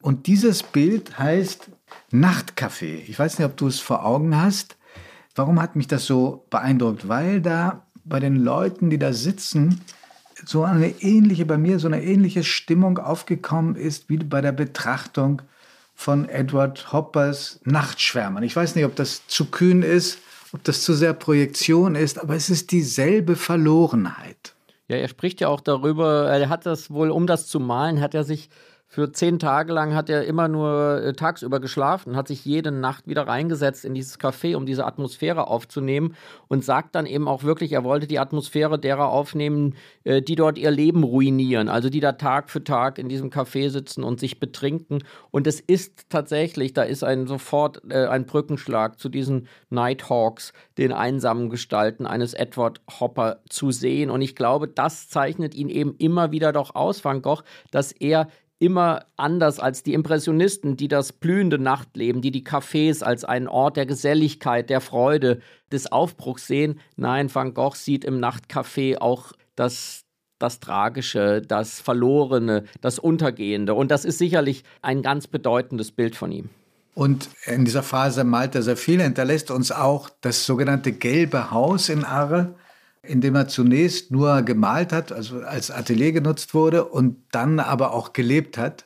Und 0.07 0.27
dieses 0.27 0.63
Bild 0.63 1.19
heißt 1.19 1.67
Nachtcafé. 2.13 3.03
Ich 3.09 3.19
weiß 3.19 3.39
nicht, 3.39 3.45
ob 3.45 3.57
du 3.57 3.67
es 3.67 3.81
vor 3.81 4.05
Augen 4.05 4.37
hast. 4.37 4.77
Warum 5.35 5.61
hat 5.61 5.75
mich 5.75 5.87
das 5.87 6.05
so 6.05 6.45
beeindruckt? 6.49 7.09
Weil 7.09 7.41
da 7.41 7.85
bei 8.05 8.21
den 8.21 8.37
Leuten, 8.37 8.89
die 8.89 8.99
da 8.99 9.11
sitzen, 9.11 9.81
so 10.45 10.63
eine 10.63 11.01
ähnliche, 11.01 11.45
bei 11.45 11.57
mir 11.57 11.77
so 11.77 11.87
eine 11.89 12.01
ähnliche 12.01 12.45
Stimmung 12.45 12.99
aufgekommen 12.99 13.75
ist 13.75 14.07
wie 14.07 14.15
bei 14.15 14.39
der 14.39 14.53
Betrachtung 14.53 15.41
von 15.93 16.29
Edward 16.29 16.93
Hoppers 16.93 17.59
Nachtschwärmern. 17.65 18.43
Ich 18.43 18.55
weiß 18.55 18.75
nicht, 18.75 18.85
ob 18.85 18.95
das 18.95 19.27
zu 19.27 19.51
kühn 19.51 19.83
ist, 19.83 20.19
ob 20.53 20.63
das 20.63 20.83
zu 20.83 20.93
sehr 20.93 21.15
Projektion 21.15 21.95
ist, 21.95 22.17
aber 22.17 22.33
es 22.33 22.49
ist 22.49 22.71
dieselbe 22.71 23.35
Verlorenheit. 23.35 24.55
Ja, 24.87 24.95
er 24.95 25.09
spricht 25.09 25.41
ja 25.41 25.49
auch 25.49 25.59
darüber, 25.59 26.29
er 26.29 26.47
hat 26.47 26.65
das 26.65 26.91
wohl, 26.91 27.11
um 27.11 27.27
das 27.27 27.47
zu 27.47 27.59
malen, 27.59 27.99
hat 27.99 28.15
er 28.15 28.23
sich 28.23 28.49
für 28.97 29.11
zehn 29.11 29.37
Tage 29.37 29.73
lang 29.73 29.93
hat 29.93 30.09
er 30.09 30.25
immer 30.25 30.47
nur 30.47 31.03
äh, 31.03 31.13
tagsüber 31.13 31.59
geschlafen, 31.59 32.15
hat 32.15 32.27
sich 32.27 32.43
jede 32.45 32.71
Nacht 32.71 33.05
wieder 33.05 33.27
reingesetzt 33.27 33.85
in 33.85 33.93
dieses 33.93 34.19
Café, 34.19 34.55
um 34.55 34.65
diese 34.65 34.87
Atmosphäre 34.87 35.49
aufzunehmen 35.49 36.15
und 36.47 36.65
sagt 36.65 36.95
dann 36.95 37.05
eben 37.05 37.27
auch 37.27 37.43
wirklich, 37.43 37.73
er 37.73 37.83
wollte 37.83 38.07
die 38.07 38.17
Atmosphäre 38.17 38.79
derer 38.79 39.09
aufnehmen, 39.09 39.75
äh, 40.03 40.23
die 40.23 40.33
dort 40.33 40.57
ihr 40.57 40.71
Leben 40.71 41.03
ruinieren, 41.03 41.69
also 41.69 41.91
die 41.91 41.99
da 41.99 42.13
Tag 42.13 42.49
für 42.49 42.63
Tag 42.63 42.97
in 42.97 43.07
diesem 43.07 43.29
Café 43.29 43.69
sitzen 43.69 44.03
und 44.03 44.19
sich 44.19 44.39
betrinken. 44.39 45.03
Und 45.29 45.45
es 45.45 45.59
ist 45.59 46.09
tatsächlich, 46.09 46.73
da 46.73 46.81
ist 46.81 47.03
ein 47.03 47.27
sofort 47.27 47.83
äh, 47.91 48.07
ein 48.07 48.25
Brückenschlag 48.25 48.97
zu 48.99 49.09
diesen 49.09 49.47
Nighthawks, 49.69 50.53
den 50.79 50.91
einsamen 50.91 51.51
Gestalten 51.51 52.07
eines 52.07 52.33
Edward 52.33 52.81
Hopper 52.99 53.41
zu 53.47 53.69
sehen. 53.69 54.09
Und 54.09 54.23
ich 54.23 54.35
glaube, 54.35 54.67
das 54.67 55.07
zeichnet 55.07 55.53
ihn 55.53 55.69
eben 55.69 55.93
immer 55.99 56.31
wieder 56.31 56.51
doch 56.51 56.73
aus, 56.73 57.05
Van 57.05 57.21
Gogh, 57.21 57.43
dass 57.69 57.91
er 57.91 58.27
immer 58.59 59.05
anders 59.17 59.59
als 59.59 59.83
die 59.83 59.93
Impressionisten, 59.93 60.77
die 60.77 60.87
das 60.87 61.13
blühende 61.13 61.59
Nachtleben, 61.59 62.21
die 62.21 62.31
die 62.31 62.43
Cafés 62.43 63.03
als 63.03 63.23
einen 63.23 63.47
Ort 63.47 63.77
der 63.77 63.85
Geselligkeit, 63.85 64.69
der 64.69 64.81
Freude, 64.81 65.41
des 65.71 65.91
Aufbruchs 65.91 66.47
sehen. 66.47 66.79
Nein, 66.95 67.33
Van 67.33 67.53
Gogh 67.53 67.75
sieht 67.75 68.05
im 68.05 68.19
Nachtcafé 68.19 68.97
auch 68.99 69.33
das, 69.55 70.05
das 70.39 70.59
Tragische, 70.59 71.41
das 71.41 71.79
Verlorene, 71.81 72.63
das 72.81 72.99
Untergehende. 72.99 73.73
Und 73.73 73.91
das 73.91 74.05
ist 74.05 74.17
sicherlich 74.17 74.63
ein 74.81 75.01
ganz 75.01 75.27
bedeutendes 75.27 75.91
Bild 75.91 76.15
von 76.15 76.31
ihm. 76.31 76.49
Und 76.95 77.29
in 77.45 77.63
dieser 77.63 77.83
Phase 77.83 78.23
malt 78.23 78.55
er 78.55 78.63
sehr 78.63 78.77
viel, 78.77 79.01
hinterlässt 79.01 79.51
uns 79.51 79.71
auch 79.71 80.09
das 80.21 80.47
sogenannte 80.47 80.93
Gelbe 80.93 81.51
Haus 81.51 81.89
in 81.89 82.03
Arles 82.03 82.47
in 83.07 83.21
dem 83.21 83.35
er 83.35 83.47
zunächst 83.47 84.11
nur 84.11 84.41
gemalt 84.41 84.91
hat, 84.91 85.11
also 85.11 85.39
als 85.41 85.71
Atelier 85.71 86.11
genutzt 86.11 86.53
wurde 86.53 86.85
und 86.85 87.17
dann 87.31 87.59
aber 87.59 87.93
auch 87.93 88.13
gelebt 88.13 88.57
hat. 88.57 88.85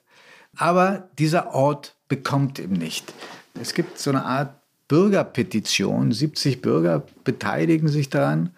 Aber 0.58 1.10
dieser 1.18 1.54
Ort 1.54 1.96
bekommt 2.08 2.60
ihm 2.60 2.74
nicht. 2.74 3.14
Es 3.60 3.74
gibt 3.74 3.98
so 3.98 4.10
eine 4.12 4.26
Art 4.26 4.56
Bürgerpetition. 4.88 6.12
70 6.12 6.62
Bürger 6.62 7.04
beteiligen 7.24 7.88
sich 7.88 8.10
daran 8.10 8.52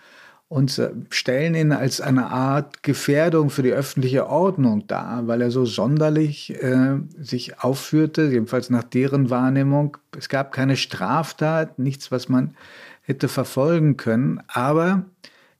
und 0.48 0.80
stellen 1.10 1.56
ihn 1.56 1.72
als 1.72 2.00
eine 2.02 2.28
Art 2.28 2.84
Gefährdung 2.84 3.50
für 3.50 3.64
die 3.64 3.72
öffentliche 3.72 4.28
Ordnung 4.28 4.86
dar, 4.88 5.28
weil 5.28 5.42
er 5.42 5.50
so 5.50 5.66
sonderlich 5.66 6.54
äh, 6.62 7.00
sich 7.20 7.60
aufführte, 7.60 8.24
jedenfalls 8.24 8.70
nach 8.70 8.84
deren 8.84 9.30
Wahrnehmung. 9.30 9.98
Es 10.16 10.30
gab 10.30 10.52
keine 10.52 10.78
Straftat, 10.78 11.80
nichts, 11.80 12.12
was 12.12 12.30
man 12.30 12.56
hätte 13.02 13.28
verfolgen 13.28 13.98
können, 13.98 14.42
aber 14.48 15.06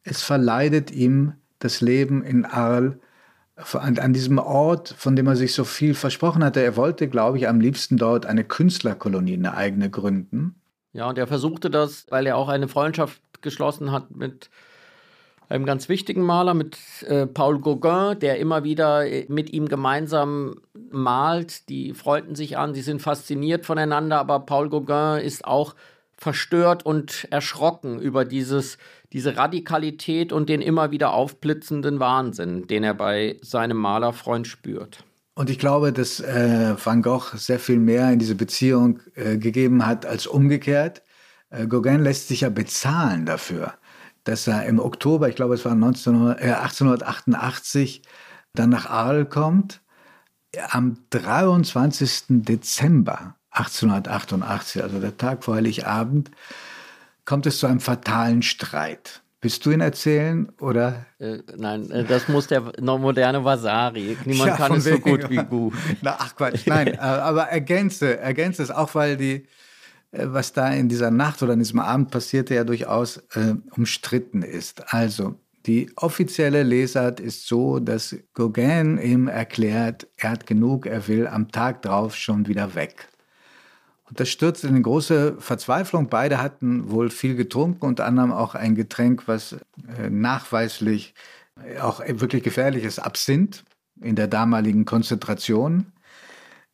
es 0.04 0.22
verleidet 0.22 0.92
ihm 0.92 1.34
das 1.60 1.82
Leben 1.82 2.24
in 2.24 2.46
Arles 2.46 2.96
an, 3.56 3.98
an, 4.00 4.14
diesem 4.14 4.40
Ort, 4.40 4.94
von 4.98 5.16
dem 5.16 5.28
er 5.28 5.36
sich 5.36 5.54
so 5.54 5.64
viel 5.64 5.94
versprochen 5.94 6.44
hatte. 6.44 6.62
Er 6.62 6.76
wollte, 6.76 7.08
glaube 7.08 7.38
ich, 7.38 7.48
am 7.48 7.60
liebsten 7.60 7.98
dort 7.98 8.26
eine 8.26 8.44
Künstlerkolonie, 8.44 9.36
eine 9.36 9.56
eigene 9.56 9.90
gründen. 9.90 10.56
Ja, 10.92 11.10
und 11.10 11.18
er 11.18 11.28
versuchte 11.28 11.70
das, 11.70 12.06
weil 12.10 12.26
er 12.26 12.38
auch 12.38 12.50
eine 12.50 12.68
Freundschaft 12.68 13.22
geschlossen 13.42 13.92
hat 13.92 14.12
mit 14.12 14.50
einem 15.50 15.66
ganz 15.66 15.88
wichtigen 15.90 16.24
Maler, 16.24 16.54
mit 16.54 16.78
äh, 17.04 17.28
Paul 17.28 17.60
Gauguin, 17.60 18.18
der 18.20 18.40
immer 18.40 18.64
wieder 18.64 19.06
äh, 19.06 19.26
mit 19.30 19.54
ihm 19.54 19.68
gemeinsam 19.68 20.56
malt. 20.90 21.70
Die 21.70 21.94
freuten 21.94 22.36
sich 22.36 22.58
an, 22.58 22.74
sie 22.74 22.82
sind 22.82 23.02
fasziniert 23.02 23.66
voneinander, 23.66 24.20
aber 24.20 24.40
Paul 24.40 24.70
Gauguin 24.70 25.24
ist 25.24 25.46
auch 25.46 25.76
verstört 26.24 26.86
und 26.86 27.28
erschrocken 27.30 28.00
über 28.00 28.26
dieses, 28.26 28.78
diese 29.12 29.38
Radikalität 29.38 30.32
und 30.32 30.50
den 30.50 30.62
immer 30.62 30.90
wieder 30.92 31.14
aufblitzenden 31.14 32.00
Wahnsinn, 32.00 32.66
den 32.68 32.84
er 32.84 32.94
bei 32.94 33.38
seinem 33.42 33.78
Malerfreund 33.78 34.48
spürt. 34.48 35.04
Und 35.36 35.50
ich 35.50 35.60
glaube, 35.60 35.92
dass 35.92 36.20
äh, 36.20 36.76
Van 36.84 37.02
Gogh 37.02 37.36
sehr 37.36 37.60
viel 37.60 37.80
mehr 37.80 38.12
in 38.12 38.20
diese 38.20 38.36
Beziehung 38.36 39.00
äh, 39.16 39.38
gegeben 39.38 39.86
hat 39.86 40.06
als 40.06 40.26
umgekehrt. 40.28 41.02
Äh, 41.50 41.68
Gauguin 41.68 42.04
lässt 42.04 42.30
sich 42.30 42.42
ja 42.42 42.50
bezahlen 42.50 43.26
dafür, 43.26 43.74
dass 44.24 44.48
er 44.48 44.66
im 44.66 44.80
Oktober, 44.80 45.28
ich 45.28 45.36
glaube 45.36 45.56
es 45.56 45.66
war 45.66 45.76
19, 45.76 46.16
1888, 46.38 48.00
äh, 48.00 48.08
dann 48.54 48.70
nach 48.70 48.86
Arles 48.90 49.30
kommt. 49.30 49.82
Am 50.70 50.98
23. 51.10 52.44
Dezember 52.46 53.36
1888, 53.54 54.84
also 54.84 55.00
der 55.00 55.18
Tag 55.18 55.44
vor 55.44 55.56
Heiligabend, 55.56 56.32
kommt 57.26 57.46
es 57.46 57.60
zu 57.60 57.68
einem 57.68 57.80
fatalen 57.80 58.42
Streit. 58.42 59.22
Willst 59.42 59.66
du 59.66 59.72
ihn 59.72 59.82
erzählen 59.82 60.50
oder? 60.62 61.06
Äh, 61.20 61.40
nein, 61.58 61.92
äh, 61.92 62.06
das 62.06 62.30
muss 62.30 62.48
der 62.48 62.62
moderne 62.80 63.44
Vasari. 63.44 64.18
Niemand 64.24 64.52
ja, 64.52 64.56
kann 64.56 64.74
es 64.78 64.86
so 64.86 64.98
gut 64.98 65.30
wie 65.30 65.44
du. 65.44 65.74
Na, 66.02 66.16
ach 66.18 66.34
Quatsch, 66.36 66.66
nein, 66.66 66.88
äh, 66.94 66.98
aber 66.98 67.44
ergänze, 67.44 68.18
ergänze 68.20 68.64
es 68.64 68.72
auch, 68.72 68.96
weil 68.96 69.18
die, 69.18 69.46
äh, 70.12 70.28
was 70.28 70.54
da 70.54 70.70
in 70.70 70.88
dieser 70.88 71.12
Nacht 71.12 71.44
oder 71.44 71.54
in 71.54 71.60
diesem 71.60 71.82
Abend 71.82 72.10
passierte, 72.10 72.56
ja 72.56 72.64
durchaus 72.64 73.18
äh, 73.36 73.56
umstritten 73.76 74.44
ist. 74.44 74.94
Also 74.94 75.36
die 75.66 75.92
offizielle 75.98 76.64
Lesart 76.64 77.20
ist 77.20 77.46
so, 77.46 77.80
dass 77.80 78.16
Gauguin 78.34 78.98
ihm 78.98 79.28
erklärt, 79.28 80.08
er 80.16 80.32
hat 80.32 80.48
genug, 80.48 80.86
er 80.86 81.06
will 81.10 81.28
am 81.28 81.52
Tag 81.52 81.82
drauf 81.82 82.16
schon 82.16 82.48
wieder 82.48 82.76
weg. 82.76 83.10
Und 84.06 84.20
das 84.20 84.30
stürzte 84.30 84.68
in 84.68 84.84
große 84.84 85.38
Verzweiflung. 85.40 86.10
Beide 86.10 86.42
hatten 86.42 86.92
wohl 86.92 87.10
viel 87.10 87.36
getrunken, 87.36 87.86
unter 87.86 88.06
anderem 88.06 88.32
auch 88.32 88.56
ein 88.56 88.76
Getränk, 88.76 89.28
was 89.28 89.54
äh, 89.54 90.10
nachweislich 90.10 91.14
auch 91.80 92.02
wirklich 92.06 92.44
gefährlich 92.44 92.84
ist, 92.84 93.00
Absinth 93.00 93.64
in 94.02 94.16
der 94.16 94.28
damaligen 94.28 94.86
Konzentration. 94.86 95.94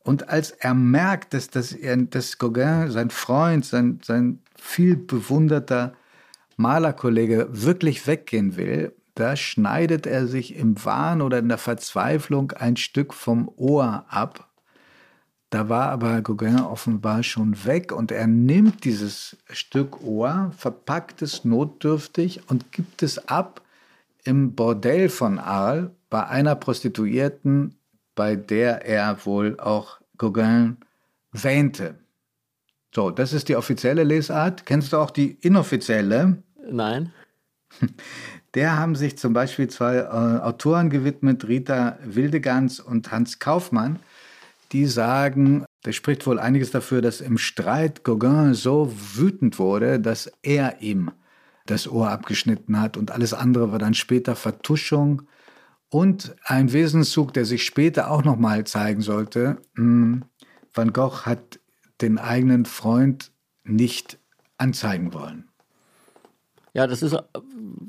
Und 0.02 0.28
als 0.28 0.50
er 0.52 0.74
merkt, 0.74 1.34
dass, 1.34 1.50
dass, 1.50 1.72
er, 1.72 1.96
dass 1.96 2.38
Gauguin, 2.38 2.90
sein 2.90 3.10
Freund, 3.10 3.64
sein, 3.64 4.00
sein 4.02 4.40
viel 4.56 4.96
bewunderter 4.96 5.92
Malerkollege 6.56 7.48
wirklich 7.50 8.06
weggehen 8.06 8.56
will, 8.56 8.94
da 9.14 9.36
schneidet 9.36 10.06
er 10.06 10.26
sich 10.26 10.56
im 10.56 10.82
Wahn 10.84 11.20
oder 11.20 11.38
in 11.38 11.48
der 11.48 11.58
Verzweiflung 11.58 12.52
ein 12.52 12.76
Stück 12.76 13.12
vom 13.12 13.50
Ohr 13.56 14.06
ab 14.08 14.49
da 15.50 15.68
war 15.68 15.90
aber 15.90 16.22
Gauguin 16.22 16.60
offenbar 16.60 17.24
schon 17.24 17.64
weg 17.64 17.90
und 17.90 18.12
er 18.12 18.28
nimmt 18.28 18.84
dieses 18.84 19.36
Stück 19.50 20.00
Ohr, 20.02 20.52
verpackt 20.56 21.22
es 21.22 21.44
notdürftig 21.44 22.48
und 22.48 22.70
gibt 22.70 23.02
es 23.02 23.28
ab 23.28 23.60
im 24.22 24.54
Bordell 24.54 25.08
von 25.08 25.40
Arles 25.40 25.90
bei 26.08 26.24
einer 26.26 26.54
Prostituierten, 26.54 27.74
bei 28.14 28.36
der 28.36 28.86
er 28.86 29.26
wohl 29.26 29.58
auch 29.58 30.00
Gauguin 30.18 30.76
wähnte. 31.32 31.98
So, 32.94 33.10
das 33.10 33.32
ist 33.32 33.48
die 33.48 33.56
offizielle 33.56 34.04
Lesart. 34.04 34.66
Kennst 34.66 34.92
du 34.92 34.98
auch 34.98 35.10
die 35.10 35.32
inoffizielle? 35.40 36.42
Nein. 36.70 37.12
Der 38.54 38.76
haben 38.76 38.96
sich 38.96 39.16
zum 39.16 39.32
Beispiel 39.32 39.68
zwei 39.68 39.98
äh, 39.98 40.08
Autoren 40.08 40.90
gewidmet, 40.90 41.46
Rita 41.46 42.00
Wildegans 42.04 42.80
und 42.80 43.12
Hans 43.12 43.38
Kaufmann 43.38 44.00
die 44.72 44.86
sagen, 44.86 45.64
da 45.82 45.92
spricht 45.92 46.26
wohl 46.26 46.38
einiges 46.38 46.70
dafür, 46.70 47.02
dass 47.02 47.20
im 47.20 47.38
Streit 47.38 48.04
Gauguin 48.04 48.54
so 48.54 48.92
wütend 49.14 49.58
wurde, 49.58 49.98
dass 49.98 50.30
er 50.42 50.80
ihm 50.80 51.10
das 51.66 51.88
Ohr 51.88 52.10
abgeschnitten 52.10 52.80
hat 52.80 52.96
und 52.96 53.10
alles 53.10 53.32
andere 53.34 53.72
war 53.72 53.78
dann 53.78 53.94
später 53.94 54.36
Vertuschung 54.36 55.22
und 55.88 56.36
ein 56.44 56.72
Wesenszug, 56.72 57.32
der 57.34 57.44
sich 57.44 57.64
später 57.64 58.10
auch 58.10 58.24
noch 58.24 58.36
mal 58.36 58.64
zeigen 58.64 59.00
sollte. 59.00 59.58
Hm, 59.76 60.24
Van 60.72 60.92
Gogh 60.92 61.26
hat 61.26 61.58
den 62.00 62.18
eigenen 62.18 62.64
Freund 62.64 63.32
nicht 63.64 64.18
anzeigen 64.56 65.12
wollen. 65.12 65.48
Ja, 66.72 66.86
das 66.86 67.02
ist 67.02 67.16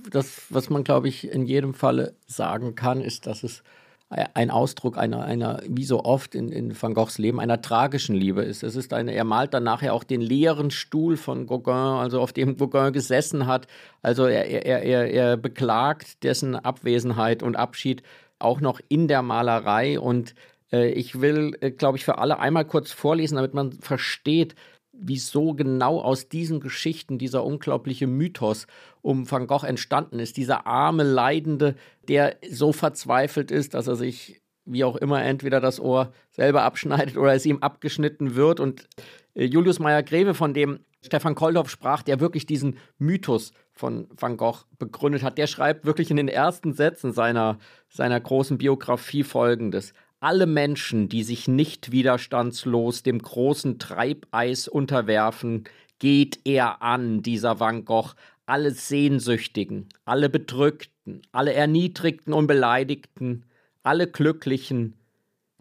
das, 0.09 0.41
was 0.49 0.69
man, 0.69 0.83
glaube 0.83 1.07
ich, 1.07 1.29
in 1.29 1.45
jedem 1.45 1.73
Falle 1.73 2.15
sagen 2.25 2.73
kann, 2.75 3.01
ist, 3.01 3.27
dass 3.27 3.43
es 3.43 3.63
ein 4.11 4.51
Ausdruck 4.51 4.97
einer, 4.97 5.23
einer, 5.23 5.61
wie 5.67 5.85
so 5.85 6.03
oft 6.03 6.35
in, 6.35 6.51
in 6.51 6.79
Van 6.79 6.93
Goghs 6.93 7.17
Leben, 7.17 7.39
einer 7.39 7.61
tragischen 7.61 8.15
Liebe 8.15 8.43
ist. 8.43 8.61
Es 8.61 8.75
ist 8.75 8.93
eine, 8.93 9.13
er 9.13 9.23
malt 9.23 9.53
dann 9.53 9.63
nachher 9.63 9.93
auch 9.93 10.03
den 10.03 10.21
leeren 10.21 10.69
Stuhl 10.69 11.17
von 11.17 11.47
Gauguin, 11.47 11.73
also 11.73 12.21
auf 12.21 12.33
dem 12.33 12.57
Gauguin 12.57 12.93
gesessen 12.93 13.47
hat. 13.47 13.67
Also 14.01 14.25
er, 14.25 14.45
er, 14.65 14.83
er, 14.83 15.11
er 15.11 15.37
beklagt 15.37 16.23
dessen 16.23 16.55
Abwesenheit 16.55 17.41
und 17.41 17.55
Abschied 17.55 18.03
auch 18.37 18.61
noch 18.61 18.79
in 18.89 19.07
der 19.07 19.21
Malerei 19.21 19.99
und 19.99 20.35
Äh, 20.71 20.91
ich 20.91 21.19
will, 21.19 21.57
äh, 21.61 21.71
glaube 21.71 21.97
ich, 21.97 22.05
für 22.05 22.17
alle 22.17 22.39
einmal 22.39 22.65
kurz 22.65 22.93
vorlesen, 22.93 23.35
damit 23.35 23.53
man 23.53 23.73
versteht, 23.73 24.55
wieso 24.93 25.53
genau 25.53 26.01
aus 26.01 26.29
diesen 26.29 26.59
Geschichten 26.59 27.17
dieser 27.17 27.43
unglaubliche 27.43 28.07
Mythos 28.07 28.67
um 29.01 29.29
Van 29.29 29.47
Gogh 29.47 29.65
entstanden 29.65 30.19
ist. 30.19 30.37
Dieser 30.37 30.67
arme 30.67 31.03
Leidende, 31.03 31.75
der 32.07 32.37
so 32.49 32.71
verzweifelt 32.73 33.51
ist, 33.51 33.73
dass 33.73 33.87
er 33.87 33.95
sich 33.95 34.41
wie 34.65 34.83
auch 34.83 34.95
immer 34.95 35.23
entweder 35.23 35.59
das 35.59 35.79
Ohr 35.79 36.13
selber 36.29 36.63
abschneidet 36.63 37.17
oder 37.17 37.33
es 37.33 37.45
ihm 37.45 37.59
abgeschnitten 37.59 38.35
wird. 38.35 38.59
Und 38.59 38.87
äh, 39.33 39.45
Julius 39.45 39.79
Meyer-Greve, 39.79 40.33
von 40.33 40.53
dem 40.53 40.79
Stefan 41.01 41.35
Koldorf 41.35 41.69
sprach, 41.69 42.03
der 42.03 42.19
wirklich 42.19 42.45
diesen 42.45 42.77
Mythos 42.99 43.53
von 43.71 44.07
Van 44.15 44.37
Gogh 44.37 44.65
begründet 44.77 45.23
hat, 45.23 45.37
der 45.37 45.47
schreibt 45.47 45.85
wirklich 45.85 46.11
in 46.11 46.17
den 46.17 46.27
ersten 46.27 46.73
Sätzen 46.73 47.11
seiner, 47.11 47.57
seiner 47.89 48.19
großen 48.19 48.59
Biografie 48.59 49.23
folgendes. 49.23 49.93
Alle 50.21 50.45
Menschen, 50.45 51.09
die 51.09 51.23
sich 51.23 51.47
nicht 51.47 51.91
widerstandslos 51.91 53.01
dem 53.01 53.17
großen 53.17 53.79
Treibeis 53.79 54.67
unterwerfen, 54.67 55.63
geht 55.97 56.39
er 56.45 56.83
an, 56.83 57.23
dieser 57.23 57.59
Van 57.59 57.85
Gogh, 57.85 58.13
alle 58.45 58.69
Sehnsüchtigen, 58.69 59.89
alle 60.05 60.29
Bedrückten, 60.29 61.23
alle 61.31 61.53
Erniedrigten 61.53 62.33
und 62.33 62.45
Beleidigten, 62.45 63.45
alle 63.81 64.05
Glücklichen, 64.05 64.93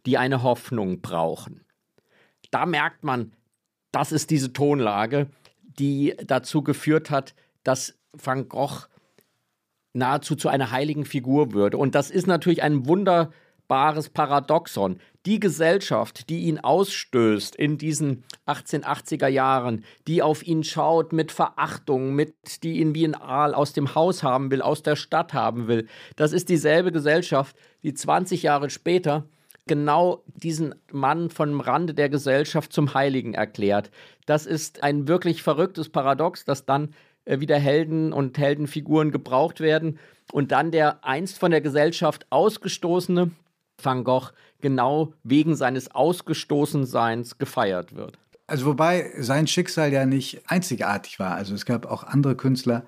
die 0.05 0.19
eine 0.19 0.43
Hoffnung 0.43 1.01
brauchen. 1.01 1.65
Da 2.51 2.67
merkt 2.67 3.03
man, 3.03 3.33
das 3.93 4.13
ist 4.13 4.29
diese 4.29 4.53
Tonlage, 4.53 5.31
die 5.63 6.15
dazu 6.27 6.63
geführt 6.63 7.11
hat, 7.11 7.35
dass 7.65 7.95
Van 8.13 8.47
Gogh 8.51 8.89
nahezu 9.95 10.37
zu 10.37 10.51
einer 10.51 10.71
heiligen 10.71 11.07
Figur 11.07 11.55
würde. 11.55 11.79
Und 11.79 11.95
das 11.95 12.11
ist 12.11 12.27
natürlich 12.27 12.63
ein 12.63 12.87
wunderbares 13.71 14.11
Paradoxon. 14.11 14.99
Die 15.27 15.39
Gesellschaft, 15.39 16.29
die 16.29 16.41
ihn 16.41 16.59
ausstößt 16.59 17.55
in 17.55 17.79
diesen 17.79 18.25
1880er 18.47 19.29
Jahren, 19.29 19.85
die 20.09 20.23
auf 20.23 20.47
ihn 20.47 20.65
schaut 20.65 21.13
mit 21.13 21.31
Verachtung, 21.31 22.15
mit, 22.15 22.35
die 22.63 22.81
ihn 22.81 22.95
wie 22.95 23.05
ein 23.05 23.15
Aal 23.15 23.55
aus 23.55 23.73
dem 23.73 23.95
Haus 23.95 24.23
haben 24.23 24.51
will, 24.51 24.63
aus 24.63 24.83
der 24.83 24.97
Stadt 24.97 25.33
haben 25.35 25.69
will, 25.69 25.87
das 26.17 26.33
ist 26.33 26.49
dieselbe 26.49 26.91
Gesellschaft, 26.91 27.55
die 27.83 27.95
20 27.95 28.43
Jahre 28.43 28.71
später 28.71 29.25
genau 29.67 30.25
diesen 30.27 30.75
Mann 30.91 31.31
vom 31.31 31.61
Rande 31.61 31.95
der 31.95 32.09
Gesellschaft 32.09 32.73
zum 32.73 32.95
Heiligen 32.95 33.35
erklärt. 33.35 33.91
Das 34.27 34.47
ist 34.47 34.83
ein 34.83 35.07
wirklich 35.07 35.43
verrücktes 35.43 35.91
Paradox, 35.91 36.45
dass 36.45 36.65
dann 36.65 36.95
äh, 37.25 37.41
wieder 37.41 37.59
Helden 37.59 38.13
und 38.13 38.39
Heldenfiguren 38.39 39.13
gebraucht 39.13 39.61
werden 39.61 39.99
und 40.33 40.51
dann 40.51 40.71
der 40.71 41.05
einst 41.05 41.39
von 41.39 41.51
der 41.51 41.61
Gesellschaft 41.61 42.27
ausgestoßene 42.31 43.31
Van 43.85 44.05
Gogh 44.05 44.31
genau 44.61 45.15
wegen 45.23 45.57
seines 45.57 45.95
Ausgestoßenseins 45.95 47.39
gefeiert 47.39 47.95
wird. 47.95 48.19
Also 48.47 48.67
wobei 48.67 49.11
sein 49.19 49.47
Schicksal 49.47 49.93
ja 49.93 50.07
nicht 50.07 50.43
einzigartig 50.47 51.19
war. 51.19 51.35
Also 51.35 51.55
es 51.55 51.65
gab 51.65 51.87
auch 51.87 52.03
andere 52.03 52.35
Künstler, 52.35 52.85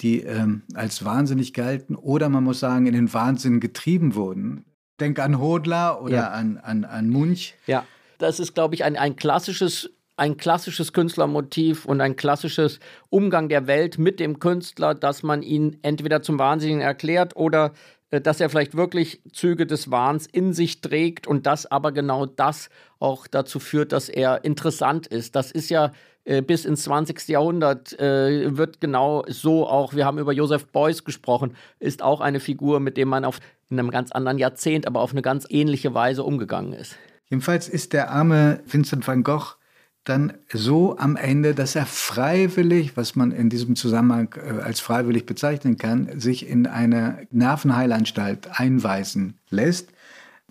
die 0.00 0.20
ähm, 0.20 0.62
als 0.74 1.04
wahnsinnig 1.04 1.54
galten 1.54 1.96
oder 1.96 2.28
man 2.28 2.44
muss 2.44 2.60
sagen, 2.60 2.86
in 2.86 2.94
den 2.94 3.12
Wahnsinn 3.12 3.60
getrieben 3.60 4.14
wurden. 4.14 4.64
Denk 5.00 5.18
an 5.18 5.38
Hodler 5.38 6.02
oder 6.02 6.14
ja. 6.14 6.30
an, 6.30 6.56
an, 6.58 6.84
an 6.84 7.08
Munch. 7.08 7.54
Ja, 7.66 7.84
das 8.18 8.38
ist, 8.38 8.54
glaube 8.54 8.74
ich, 8.74 8.84
ein, 8.84 8.96
ein 8.96 9.16
klassisches 9.16 9.90
ein 10.16 10.36
klassisches 10.36 10.92
Künstlermotiv 10.92 11.86
und 11.86 12.00
ein 12.00 12.16
klassisches 12.16 12.80
Umgang 13.08 13.48
der 13.48 13.66
Welt 13.66 13.98
mit 13.98 14.20
dem 14.20 14.38
Künstler, 14.38 14.94
dass 14.94 15.22
man 15.22 15.42
ihn 15.42 15.78
entweder 15.82 16.22
zum 16.22 16.38
Wahnsinnigen 16.38 16.82
erklärt 16.82 17.34
oder 17.34 17.72
dass 18.20 18.40
er 18.40 18.50
vielleicht 18.50 18.76
wirklich 18.76 19.22
Züge 19.32 19.66
des 19.66 19.90
Wahns 19.90 20.26
in 20.26 20.52
sich 20.52 20.80
trägt 20.80 21.26
und 21.26 21.46
dass 21.46 21.66
aber 21.66 21.92
genau 21.92 22.26
das 22.26 22.68
auch 22.98 23.26
dazu 23.26 23.58
führt, 23.58 23.92
dass 23.92 24.08
er 24.08 24.44
interessant 24.44 25.06
ist. 25.06 25.34
Das 25.34 25.50
ist 25.50 25.70
ja 25.70 25.92
äh, 26.24 26.42
bis 26.42 26.64
ins 26.64 26.84
20. 26.84 27.28
Jahrhundert 27.28 27.98
äh, 27.98 28.56
wird 28.56 28.80
genau 28.80 29.24
so 29.26 29.66
auch, 29.66 29.94
wir 29.94 30.04
haben 30.04 30.18
über 30.18 30.32
Joseph 30.32 30.66
Beuys 30.66 31.04
gesprochen, 31.04 31.56
ist 31.80 32.02
auch 32.02 32.20
eine 32.20 32.38
Figur, 32.38 32.80
mit 32.80 32.96
dem 32.96 33.08
man 33.08 33.24
auf 33.24 33.40
in 33.70 33.78
einem 33.78 33.90
ganz 33.90 34.12
anderen 34.12 34.38
Jahrzehnt, 34.38 34.86
aber 34.86 35.00
auf 35.00 35.12
eine 35.12 35.22
ganz 35.22 35.46
ähnliche 35.48 35.94
Weise 35.94 36.22
umgegangen 36.22 36.74
ist. 36.74 36.96
Jedenfalls 37.30 37.68
ist 37.68 37.94
der 37.94 38.10
arme 38.10 38.60
Vincent 38.66 39.06
van 39.06 39.24
Gogh 39.24 39.56
dann 40.04 40.32
so 40.52 40.98
am 40.98 41.16
Ende, 41.16 41.54
dass 41.54 41.76
er 41.76 41.86
freiwillig, 41.86 42.96
was 42.96 43.14
man 43.14 43.30
in 43.30 43.48
diesem 43.48 43.76
Zusammenhang 43.76 44.34
äh, 44.36 44.60
als 44.62 44.80
freiwillig 44.80 45.26
bezeichnen 45.26 45.76
kann, 45.78 46.18
sich 46.18 46.48
in 46.48 46.66
eine 46.66 47.26
Nervenheilanstalt 47.30 48.60
einweisen 48.60 49.38
lässt, 49.48 49.90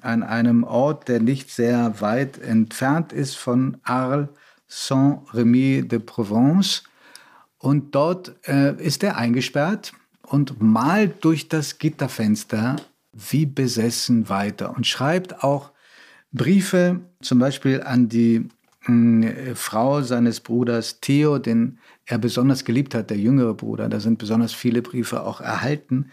an 0.02 0.24
einem 0.24 0.64
Ort, 0.64 1.08
der 1.10 1.20
nicht 1.20 1.52
sehr 1.52 2.02
weit 2.02 2.40
entfernt 2.40 3.14
ist 3.14 3.36
von 3.36 3.78
Arles, 3.84 4.30
Saint-Rémy 4.68 5.88
de 5.88 6.00
Provence. 6.00 6.84
Und 7.58 7.94
dort 7.94 8.34
äh, 8.48 8.74
ist 8.82 9.04
er 9.04 9.18
eingesperrt 9.18 9.94
und 10.24 10.62
malt 10.62 11.24
durch 11.24 11.50
das 11.50 11.78
Gitterfenster 11.78 12.78
wie 13.12 13.46
besessen 13.46 14.30
weiter 14.30 14.76
und 14.76 14.88
schreibt 14.88 15.44
auch 15.44 15.72
Briefe, 16.32 17.02
zum 17.22 17.40
Beispiel 17.40 17.84
an 17.84 18.08
die 18.08 18.48
Frau 19.56 20.02
seines 20.02 20.40
Bruders 20.40 21.02
Theo, 21.02 21.38
den 21.38 21.78
er 22.06 22.18
besonders 22.18 22.66
geliebt 22.66 22.96
hat, 22.96 23.12
der 23.12 23.18
jüngere 23.18 23.54
Bruder. 23.54 23.90
Da 23.90 24.00
sind 24.00 24.18
besonders 24.18 24.54
viele 24.54 24.82
Briefe 24.82 25.24
auch 25.24 25.40
erhalten. 25.40 26.10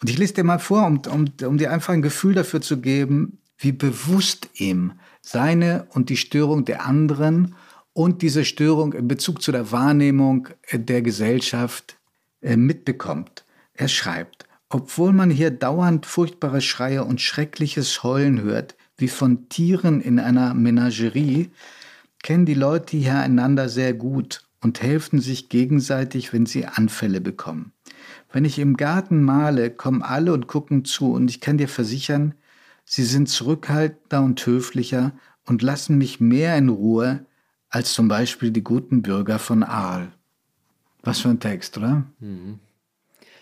Und 0.00 0.10
ich 0.10 0.18
lese 0.18 0.34
dir 0.34 0.44
mal 0.44 0.58
vor, 0.58 0.84
um, 0.86 1.00
um, 1.12 1.26
um 1.46 1.58
dir 1.58 1.70
einfach 1.70 1.94
ein 1.94 2.02
Gefühl 2.02 2.34
dafür 2.34 2.60
zu 2.60 2.80
geben, 2.80 3.38
wie 3.58 3.72
bewusst 3.72 4.48
ihm 4.54 4.92
seine 5.20 5.86
und 5.90 6.08
die 6.10 6.16
Störung 6.16 6.64
der 6.64 6.86
anderen 6.86 7.54
und 7.92 8.22
diese 8.22 8.44
Störung 8.44 8.92
in 8.92 9.08
Bezug 9.08 9.42
zu 9.42 9.52
der 9.52 9.72
Wahrnehmung 9.72 10.48
der 10.72 11.02
Gesellschaft 11.02 11.98
äh, 12.40 12.56
mitbekommt. 12.56 13.44
Er 13.74 13.88
schreibt, 13.88 14.46
obwohl 14.68 15.12
man 15.12 15.30
hier 15.30 15.50
dauernd 15.50 16.06
furchtbare 16.06 16.60
Schreie 16.60 17.04
und 17.04 17.20
schreckliches 17.20 18.02
Heulen 18.02 18.42
hört, 18.42 18.76
wie 18.96 19.08
von 19.08 19.48
Tieren 19.48 20.00
in 20.00 20.18
einer 20.18 20.54
Menagerie, 20.54 21.50
kennen 22.22 22.46
die 22.46 22.54
Leute 22.54 22.96
hier 22.96 23.18
einander 23.18 23.68
sehr 23.68 23.94
gut 23.94 24.42
und 24.60 24.82
helfen 24.82 25.20
sich 25.20 25.48
gegenseitig, 25.48 26.32
wenn 26.32 26.46
sie 26.46 26.66
Anfälle 26.66 27.20
bekommen. 27.20 27.72
Wenn 28.32 28.44
ich 28.44 28.58
im 28.58 28.76
Garten 28.76 29.22
male, 29.22 29.70
kommen 29.70 30.02
alle 30.02 30.32
und 30.32 30.46
gucken 30.46 30.84
zu 30.84 31.12
und 31.12 31.30
ich 31.30 31.40
kann 31.40 31.58
dir 31.58 31.68
versichern, 31.68 32.34
sie 32.84 33.04
sind 33.04 33.28
zurückhaltender 33.28 34.22
und 34.22 34.44
höflicher 34.44 35.12
und 35.46 35.62
lassen 35.62 35.96
mich 35.96 36.20
mehr 36.20 36.56
in 36.56 36.68
Ruhe 36.68 37.24
als 37.70 37.92
zum 37.92 38.08
Beispiel 38.08 38.50
die 38.50 38.64
guten 38.64 39.02
Bürger 39.02 39.38
von 39.38 39.62
Aal. 39.62 40.12
Was 41.02 41.20
für 41.20 41.28
ein 41.28 41.40
Text, 41.40 41.78
oder? 41.78 42.04
Mhm. 42.18 42.58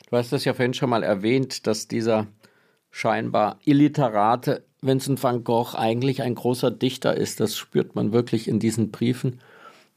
Du 0.09 0.17
hast 0.17 0.33
das 0.33 0.45
ja 0.45 0.55
vorhin 0.55 0.75
schon 0.75 0.91
mal 0.91 1.03
erwähnt, 1.03 1.67
dass 1.67 1.89
dieser 1.89 2.29
scheinbar 2.97 3.59
illiterate 3.67 4.65
Vincent 4.81 5.23
van 5.23 5.45
Gogh 5.45 5.75
eigentlich 5.77 6.23
ein 6.23 6.35
großer 6.35 6.71
Dichter 6.71 7.15
ist. 7.15 7.41
Das 7.41 7.55
spürt 7.55 7.95
man 7.95 8.15
wirklich 8.15 8.49
in 8.49 8.59
diesen 8.59 8.91
Briefen, 8.91 9.43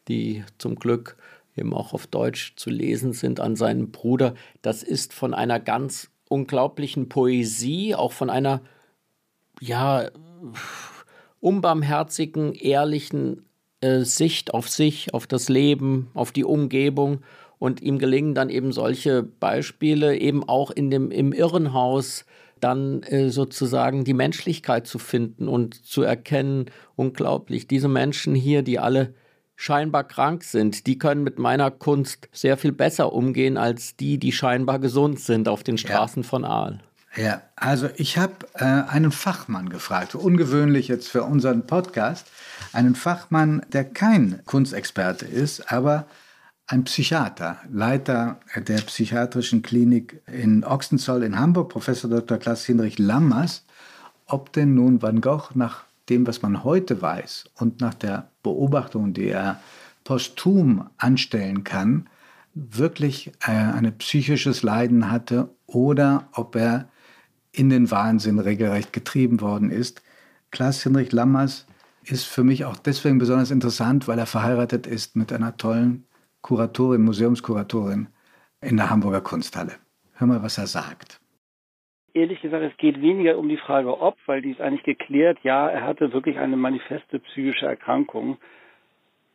die 0.10 0.44
zum 0.58 0.76
Glück 0.76 1.16
eben 1.56 1.74
auch 1.74 1.94
auf 1.94 2.08
Deutsch 2.08 2.56
zu 2.58 2.70
lesen 2.70 3.14
sind 3.14 3.40
an 3.40 3.56
seinen 3.56 3.92
Bruder. 3.92 4.36
Das 4.62 4.84
ist 4.84 5.14
von 5.14 5.34
einer 5.34 5.62
ganz 5.62 6.12
unglaublichen 6.28 7.08
Poesie, 7.08 7.96
auch 7.96 8.12
von 8.12 8.30
einer, 8.30 8.60
ja, 9.62 10.10
unbarmherzigen, 11.40 12.54
ehrlichen 12.54 13.46
äh, 13.80 14.02
Sicht 14.02 14.54
auf 14.54 14.68
sich, 14.68 15.14
auf 15.14 15.26
das 15.26 15.48
Leben, 15.48 16.12
auf 16.16 16.34
die 16.34 16.44
Umgebung. 16.44 17.22
Und 17.60 17.82
ihm 17.82 17.98
gelingen 17.98 18.36
dann 18.36 18.50
eben 18.50 18.74
solche 18.74 19.24
Beispiele, 19.24 20.18
eben 20.18 20.44
auch 20.44 20.70
in 20.70 20.92
dem, 20.92 21.12
im 21.12 21.32
Irrenhaus 21.32 22.26
dann 22.64 23.04
äh, 23.04 23.30
sozusagen 23.30 24.04
die 24.04 24.14
Menschlichkeit 24.14 24.88
zu 24.88 25.00
finden 25.00 25.48
und 25.48 25.86
zu 25.86 26.04
erkennen, 26.04 26.66
unglaublich, 26.96 27.68
diese 27.68 27.88
Menschen 27.88 28.36
hier, 28.36 28.62
die 28.62 28.80
alle 28.80 29.14
scheinbar 29.56 30.06
krank 30.06 30.44
sind, 30.44 30.88
die 30.88 30.98
können 30.98 31.24
mit 31.24 31.38
meiner 31.38 31.70
Kunst 31.70 32.30
sehr 32.32 32.56
viel 32.56 32.72
besser 32.72 33.12
umgehen 33.12 33.58
als 33.58 33.98
die, 33.98 34.18
die 34.18 34.32
scheinbar 34.32 34.80
gesund 34.80 35.20
sind 35.20 35.50
auf 35.50 35.64
den 35.64 35.78
Straßen 35.78 36.24
ja. 36.24 36.30
von 36.30 36.46
Aal. 36.46 36.80
Ja, 37.16 37.42
also 37.56 37.90
ich 37.98 38.18
habe 38.18 38.34
äh, 38.54 38.64
einen 38.64 39.12
Fachmann 39.12 39.70
gefragt, 39.70 40.16
ungewöhnlich 40.16 40.88
jetzt 40.88 41.10
für 41.10 41.24
unseren 41.24 41.66
Podcast, 41.66 42.28
einen 42.72 42.96
Fachmann, 42.96 43.62
der 43.74 43.84
kein 43.84 44.42
Kunstexperte 44.46 45.26
ist, 45.26 45.72
aber 45.72 46.06
ein 46.70 46.84
Psychiater, 46.84 47.58
Leiter 47.72 48.40
der 48.56 48.78
psychiatrischen 48.82 49.64
Klinik 49.64 50.22
in 50.28 50.64
Ochsenzoll 50.64 51.24
in 51.24 51.40
Hamburg, 51.40 51.70
Professor 51.70 52.08
Dr. 52.10 52.38
Klaus 52.38 52.64
Hinrich 52.64 53.00
Lammers, 53.00 53.66
ob 54.28 54.54
denn 54.54 54.76
nun 54.76 55.02
Van 55.02 55.20
Gogh 55.20 55.50
nach 55.56 55.86
dem, 56.10 56.28
was 56.28 56.44
man 56.44 56.64
heute 56.64 57.02
weiß 57.02 57.46
und 57.56 57.82
nach 57.82 57.96
der 57.96 58.30
Beobachtung, 58.44 59.14
die 59.14 59.30
er 59.30 59.60
posthum 60.04 60.88
anstellen 60.98 61.64
kann, 61.64 62.08
wirklich 62.54 63.32
äh, 63.48 63.52
ein 63.52 63.92
psychisches 63.98 64.62
Leiden 64.62 65.10
hatte 65.10 65.50
oder 65.66 66.30
ob 66.34 66.56
er 66.56 66.88
in 67.52 67.72
den 67.72 67.90
Wahnsinn 67.90 68.38
regelrecht 68.38 68.94
getrieben 68.94 69.42
worden 69.42 69.72
ist. 69.72 70.04
Klaas-Hinrich 70.52 71.14
Lammers 71.14 71.66
ist 72.04 72.26
für 72.26 72.44
mich 72.44 72.66
auch 72.66 72.78
deswegen 72.78 73.18
besonders 73.18 73.50
interessant, 73.50 74.08
weil 74.08 74.20
er 74.20 74.28
verheiratet 74.28 74.86
ist 74.86 75.16
mit 75.16 75.34
einer 75.34 75.58
tollen 75.58 76.06
Kuratorin, 76.42 77.04
Museumskuratorin 77.04 78.08
in 78.62 78.78
der 78.78 78.90
Hamburger 78.90 79.22
Kunsthalle. 79.22 79.74
Hör 80.16 80.28
mal, 80.28 80.44
was 80.44 80.58
er 80.58 80.68
sagt. 80.68 81.20
Ehrlich 82.14 82.42
gesagt, 82.42 82.64
es 82.64 82.76
geht 82.78 83.02
weniger 83.02 83.38
um 83.38 83.48
die 83.48 83.58
Frage 83.58 84.02
ob, 84.02 84.18
weil 84.26 84.42
die 84.42 84.52
ist 84.52 84.62
eigentlich 84.62 84.84
geklärt. 84.84 85.38
Ja, 85.44 85.70
er 85.70 85.84
hatte 85.84 86.12
wirklich 86.12 86.38
eine 86.38 86.58
manifeste 86.58 87.20
psychische 87.20 87.66
Erkrankung. 87.66 88.38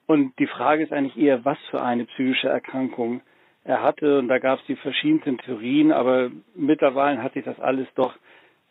Und 0.07 0.39
die 0.39 0.47
Frage 0.47 0.83
ist 0.83 0.93
eigentlich 0.93 1.17
eher, 1.17 1.45
was 1.45 1.59
für 1.71 1.83
eine 1.83 2.05
psychische 2.05 2.49
Erkrankung 2.49 3.23
er 3.63 3.83
hatte. 3.83 4.19
Und 4.19 4.29
da 4.29 4.39
gab 4.39 4.59
es 4.61 4.67
die 4.67 4.77
verschiedensten 4.77 5.39
Theorien, 5.39 5.93
aber 5.93 6.31
mittlerweile 6.55 7.23
hat 7.23 7.35
sich 7.35 7.45
das 7.45 7.59
alles 7.61 7.89
doch 7.95 8.15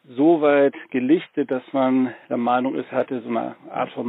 so 0.08 0.41
weit 0.41 0.76
gelichtet, 0.91 1.50
dass 1.50 1.63
man 1.72 2.13
der 2.30 2.38
Meinung 2.38 2.76
ist, 2.76 2.91
hatte 2.91 3.22
so 3.22 3.30
eine 3.30 3.56
Art 3.72 3.91
von 3.93 4.06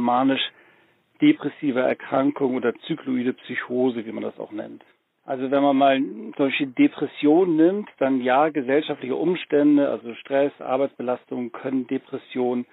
manisch-depressiver 1.15 1.81
Erkrankung 1.81 2.55
oder 2.55 2.73
zykloide 2.87 3.33
Psychose, 3.33 4.05
wie 4.05 4.11
man 4.11 4.23
das 4.23 4.39
auch 4.39 4.51
nennt. 4.51 4.83
Also 5.25 5.49
wenn 5.49 5.63
man 5.63 5.77
mal 5.77 6.01
solche 6.37 6.67
Depressionen 6.67 7.55
nimmt, 7.55 7.89
dann 7.97 8.21
ja, 8.21 8.49
gesellschaftliche 8.49 9.15
Umstände, 9.15 9.89
also 9.89 10.13
Stress, 10.15 10.51
Arbeitsbelastung 10.59 11.51
können 11.51 11.87
Depressionen 11.87 12.65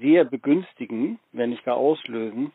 sehr 0.00 0.24
begünstigen, 0.24 1.18
wenn 1.32 1.50
nicht 1.50 1.64
gar 1.64 1.76
auslösen. 1.76 2.52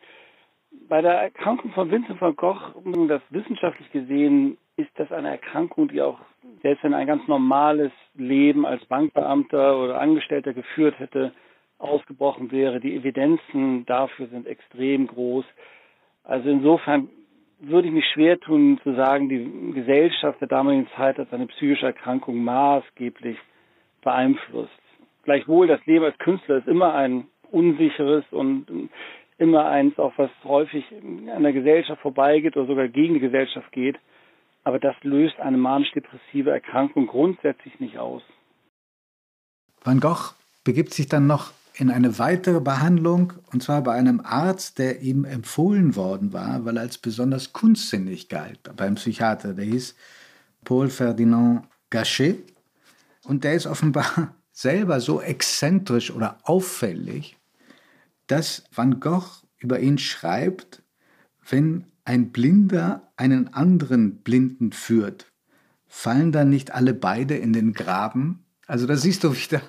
Bei 0.88 1.00
der 1.00 1.12
Erkrankung 1.12 1.70
von 1.72 1.90
Vincent 1.90 2.20
van 2.20 2.34
Gogh, 2.34 2.72
das 3.08 3.22
wissenschaftlich 3.30 3.90
gesehen, 3.92 4.58
ist 4.76 4.90
das 4.96 5.12
eine 5.12 5.30
Erkrankung, 5.30 5.88
die 5.88 6.02
auch 6.02 6.18
selbst 6.62 6.82
wenn 6.82 6.94
ein 6.94 7.06
ganz 7.06 7.26
normales 7.28 7.92
Leben 8.14 8.66
als 8.66 8.84
Bankbeamter 8.86 9.78
oder 9.78 10.00
Angestellter 10.00 10.54
geführt 10.54 10.98
hätte, 10.98 11.32
ausgebrochen 11.78 12.50
wäre. 12.50 12.80
Die 12.80 12.94
Evidenzen 12.94 13.84
dafür 13.86 14.28
sind 14.28 14.46
extrem 14.46 15.06
groß. 15.06 15.44
Also 16.24 16.48
insofern 16.48 17.08
würde 17.58 17.88
ich 17.88 17.94
mich 17.94 18.06
schwer 18.12 18.38
tun 18.38 18.80
zu 18.82 18.94
sagen, 18.94 19.28
die 19.28 19.72
Gesellschaft 19.72 20.40
der 20.40 20.48
damaligen 20.48 20.88
Zeit 20.96 21.18
hat 21.18 21.30
seine 21.30 21.46
psychische 21.46 21.86
Erkrankung 21.86 22.42
maßgeblich 22.44 23.38
beeinflusst. 24.02 24.72
Gleichwohl, 25.22 25.66
das 25.66 25.84
Leben 25.86 26.04
als 26.04 26.18
Künstler 26.18 26.58
ist 26.58 26.68
immer 26.68 26.94
ein 26.94 27.26
unsicheres 27.50 28.24
und 28.30 28.66
immer 29.38 29.66
eins, 29.66 29.98
auch 29.98 30.12
was 30.16 30.30
häufig 30.44 30.84
an 31.34 31.42
der 31.42 31.52
Gesellschaft 31.52 32.00
vorbeigeht 32.02 32.56
oder 32.56 32.66
sogar 32.66 32.88
gegen 32.88 33.14
die 33.14 33.20
Gesellschaft 33.20 33.70
geht. 33.72 33.96
Aber 34.64 34.78
das 34.78 34.96
löst 35.02 35.38
eine 35.40 35.56
manisch-depressive 35.56 36.50
Erkrankung 36.50 37.06
grundsätzlich 37.06 37.78
nicht 37.80 37.98
aus. 37.98 38.22
Van 39.84 40.00
Gogh 40.00 40.34
begibt 40.64 40.92
sich 40.92 41.08
dann 41.08 41.26
noch 41.26 41.52
in 41.78 41.90
eine 41.90 42.18
weitere 42.18 42.60
Behandlung, 42.60 43.34
und 43.52 43.62
zwar 43.62 43.82
bei 43.82 43.92
einem 43.92 44.20
Arzt, 44.20 44.78
der 44.78 45.02
ihm 45.02 45.24
empfohlen 45.24 45.94
worden 45.94 46.32
war, 46.32 46.64
weil 46.64 46.78
er 46.78 46.82
als 46.82 46.96
besonders 46.96 47.52
kunstsinnig 47.52 48.30
galt, 48.30 48.58
beim 48.76 48.94
Psychiater. 48.94 49.52
Der 49.52 49.66
hieß 49.66 49.94
Paul 50.64 50.88
Ferdinand 50.88 51.66
Gachet. 51.90 52.42
Und 53.24 53.44
der 53.44 53.54
ist 53.54 53.66
offenbar 53.66 54.34
selber 54.52 55.00
so 55.00 55.20
exzentrisch 55.20 56.10
oder 56.10 56.38
auffällig, 56.44 57.36
dass 58.26 58.64
Van 58.74 58.98
Gogh 58.98 59.28
über 59.58 59.78
ihn 59.80 59.98
schreibt, 59.98 60.82
wenn 61.48 61.84
ein 62.04 62.32
Blinder 62.32 63.12
einen 63.16 63.52
anderen 63.52 64.22
Blinden 64.22 64.72
führt, 64.72 65.26
fallen 65.86 66.32
dann 66.32 66.48
nicht 66.48 66.72
alle 66.72 66.94
beide 66.94 67.36
in 67.36 67.52
den 67.52 67.74
Graben? 67.74 68.45
Also 68.66 68.86
da 68.86 68.96
siehst 68.96 69.24
du 69.24 69.32
wieder, 69.34 69.62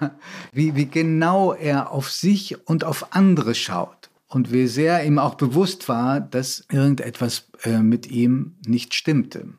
wie, 0.51 0.75
wie 0.75 0.87
genau 0.87 1.53
er 1.53 1.91
auf 1.91 2.09
sich 2.09 2.67
und 2.67 2.83
auf 2.83 3.13
andere 3.13 3.53
schaut 3.53 4.09
und 4.27 4.51
wie 4.51 4.67
sehr 4.67 5.05
ihm 5.05 5.19
auch 5.19 5.35
bewusst 5.35 5.87
war, 5.87 6.19
dass 6.19 6.65
irgendetwas 6.71 7.49
äh, 7.63 7.79
mit 7.79 8.09
ihm 8.09 8.55
nicht 8.65 8.93
stimmte. 8.93 9.53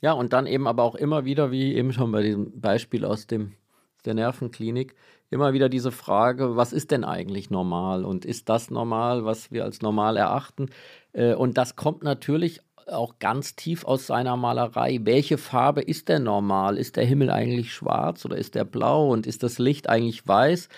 Ja, 0.00 0.12
und 0.12 0.34
dann 0.34 0.46
eben 0.46 0.66
aber 0.66 0.82
auch 0.82 0.94
immer 0.94 1.24
wieder, 1.24 1.50
wie 1.50 1.74
eben 1.74 1.92
schon 1.92 2.12
bei 2.12 2.22
diesem 2.22 2.60
Beispiel 2.60 3.04
aus 3.06 3.26
dem, 3.26 3.54
der 4.04 4.14
Nervenklinik, 4.14 4.94
immer 5.30 5.54
wieder 5.54 5.70
diese 5.70 5.90
Frage, 5.90 6.56
was 6.56 6.72
ist 6.72 6.90
denn 6.90 7.04
eigentlich 7.04 7.50
normal 7.50 8.04
und 8.04 8.24
ist 8.24 8.48
das 8.50 8.70
normal, 8.70 9.24
was 9.24 9.50
wir 9.50 9.64
als 9.64 9.80
normal 9.80 10.18
erachten? 10.18 10.68
Äh, 11.12 11.34
und 11.34 11.56
das 11.56 11.74
kommt 11.74 12.02
natürlich 12.02 12.60
auch 12.88 13.18
ganz 13.18 13.56
tief 13.56 13.84
aus 13.84 14.06
seiner 14.06 14.36
Malerei. 14.36 15.00
Welche 15.02 15.38
Farbe 15.38 15.82
ist 15.82 16.08
denn 16.08 16.24
normal? 16.24 16.78
Ist 16.78 16.96
der 16.96 17.04
Himmel 17.04 17.30
eigentlich 17.30 17.72
schwarz 17.72 18.24
oder 18.24 18.36
ist 18.36 18.54
der 18.54 18.64
blau 18.64 19.10
und 19.10 19.26
ist 19.26 19.42
das 19.42 19.58
Licht 19.58 19.88
eigentlich 19.88 20.26
weiß? 20.26 20.68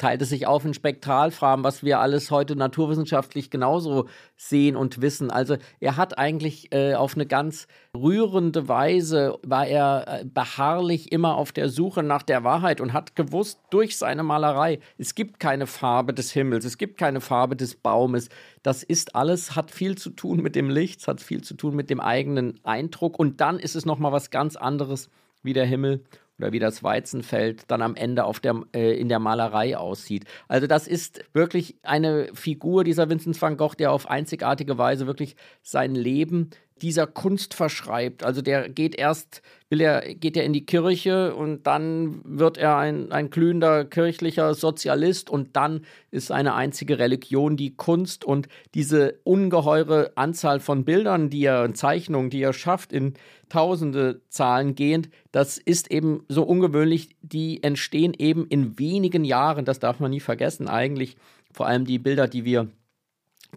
Teilt 0.00 0.22
es 0.22 0.30
sich 0.30 0.46
auf 0.46 0.64
in 0.64 0.72
Spektralfarben, 0.72 1.62
was 1.62 1.84
wir 1.84 2.00
alles 2.00 2.30
heute 2.30 2.56
naturwissenschaftlich 2.56 3.50
genauso 3.50 4.08
sehen 4.34 4.74
und 4.74 5.02
wissen. 5.02 5.30
Also 5.30 5.56
er 5.78 5.98
hat 5.98 6.16
eigentlich 6.18 6.72
äh, 6.72 6.94
auf 6.94 7.14
eine 7.14 7.26
ganz 7.26 7.66
rührende 7.94 8.66
Weise, 8.66 9.38
war 9.42 9.66
er 9.66 10.06
äh, 10.08 10.24
beharrlich 10.24 11.12
immer 11.12 11.36
auf 11.36 11.52
der 11.52 11.68
Suche 11.68 12.02
nach 12.02 12.22
der 12.22 12.44
Wahrheit 12.44 12.80
und 12.80 12.94
hat 12.94 13.14
gewusst 13.14 13.60
durch 13.68 13.98
seine 13.98 14.22
Malerei, 14.22 14.80
es 14.96 15.14
gibt 15.14 15.38
keine 15.38 15.66
Farbe 15.66 16.14
des 16.14 16.32
Himmels, 16.32 16.64
es 16.64 16.78
gibt 16.78 16.96
keine 16.96 17.20
Farbe 17.20 17.54
des 17.54 17.76
Baumes. 17.76 18.30
Das 18.62 18.82
ist 18.82 19.14
alles, 19.14 19.54
hat 19.54 19.70
viel 19.70 19.98
zu 19.98 20.10
tun 20.10 20.40
mit 20.40 20.56
dem 20.56 20.70
Licht, 20.70 21.06
hat 21.08 21.20
viel 21.20 21.42
zu 21.42 21.54
tun 21.54 21.76
mit 21.76 21.90
dem 21.90 22.00
eigenen 22.00 22.58
Eindruck 22.64 23.18
und 23.18 23.42
dann 23.42 23.58
ist 23.58 23.76
es 23.76 23.84
nochmal 23.84 24.12
was 24.12 24.30
ganz 24.30 24.56
anderes 24.56 25.10
wie 25.42 25.52
der 25.52 25.66
Himmel 25.66 26.04
oder 26.40 26.52
wie 26.52 26.58
das 26.58 26.82
Weizenfeld 26.82 27.64
dann 27.68 27.82
am 27.82 27.94
Ende 27.94 28.24
auf 28.24 28.40
der, 28.40 28.62
äh, 28.74 28.98
in 28.98 29.08
der 29.08 29.18
Malerei 29.18 29.76
aussieht. 29.76 30.24
Also 30.48 30.66
das 30.66 30.88
ist 30.88 31.22
wirklich 31.34 31.76
eine 31.82 32.28
Figur 32.32 32.82
dieser 32.82 33.10
Vincent 33.10 33.40
van 33.40 33.56
Gogh, 33.56 33.74
der 33.76 33.92
auf 33.92 34.08
einzigartige 34.08 34.78
Weise 34.78 35.06
wirklich 35.06 35.36
sein 35.62 35.94
Leben 35.94 36.50
dieser 36.80 37.06
Kunst 37.06 37.54
verschreibt. 37.54 38.24
Also 38.24 38.40
der 38.40 38.68
geht 38.68 38.94
erst, 38.94 39.42
will 39.70 39.80
er, 39.80 40.00
geht 40.14 40.36
er 40.36 40.44
in 40.44 40.52
die 40.52 40.66
Kirche 40.66 41.34
und 41.34 41.66
dann 41.66 42.20
wird 42.24 42.58
er 42.58 42.76
ein, 42.76 43.12
ein 43.12 43.30
glühender 43.30 43.84
kirchlicher 43.84 44.52
Sozialist 44.54 45.30
und 45.30 45.54
dann 45.56 45.82
ist 46.10 46.26
seine 46.26 46.54
einzige 46.54 46.98
Religion 46.98 47.56
die 47.56 47.76
Kunst. 47.76 48.24
Und 48.24 48.48
diese 48.74 49.20
ungeheure 49.22 50.10
Anzahl 50.16 50.58
von 50.58 50.84
Bildern, 50.84 51.30
die 51.30 51.44
er, 51.44 51.72
Zeichnungen, 51.72 52.30
die 52.30 52.42
er 52.42 52.52
schafft, 52.52 52.92
in 52.92 53.14
tausende 53.48 54.20
Zahlen 54.28 54.74
gehend, 54.74 55.08
das 55.30 55.56
ist 55.56 55.90
eben 55.90 56.24
so 56.28 56.42
ungewöhnlich, 56.42 57.10
die 57.22 57.62
entstehen 57.62 58.14
eben 58.18 58.46
in 58.48 58.78
wenigen 58.78 59.24
Jahren, 59.24 59.64
das 59.64 59.78
darf 59.78 60.00
man 60.00 60.10
nie 60.10 60.20
vergessen, 60.20 60.68
eigentlich 60.68 61.16
vor 61.52 61.66
allem 61.66 61.84
die 61.84 61.98
Bilder, 61.98 62.26
die 62.26 62.44
wir 62.44 62.68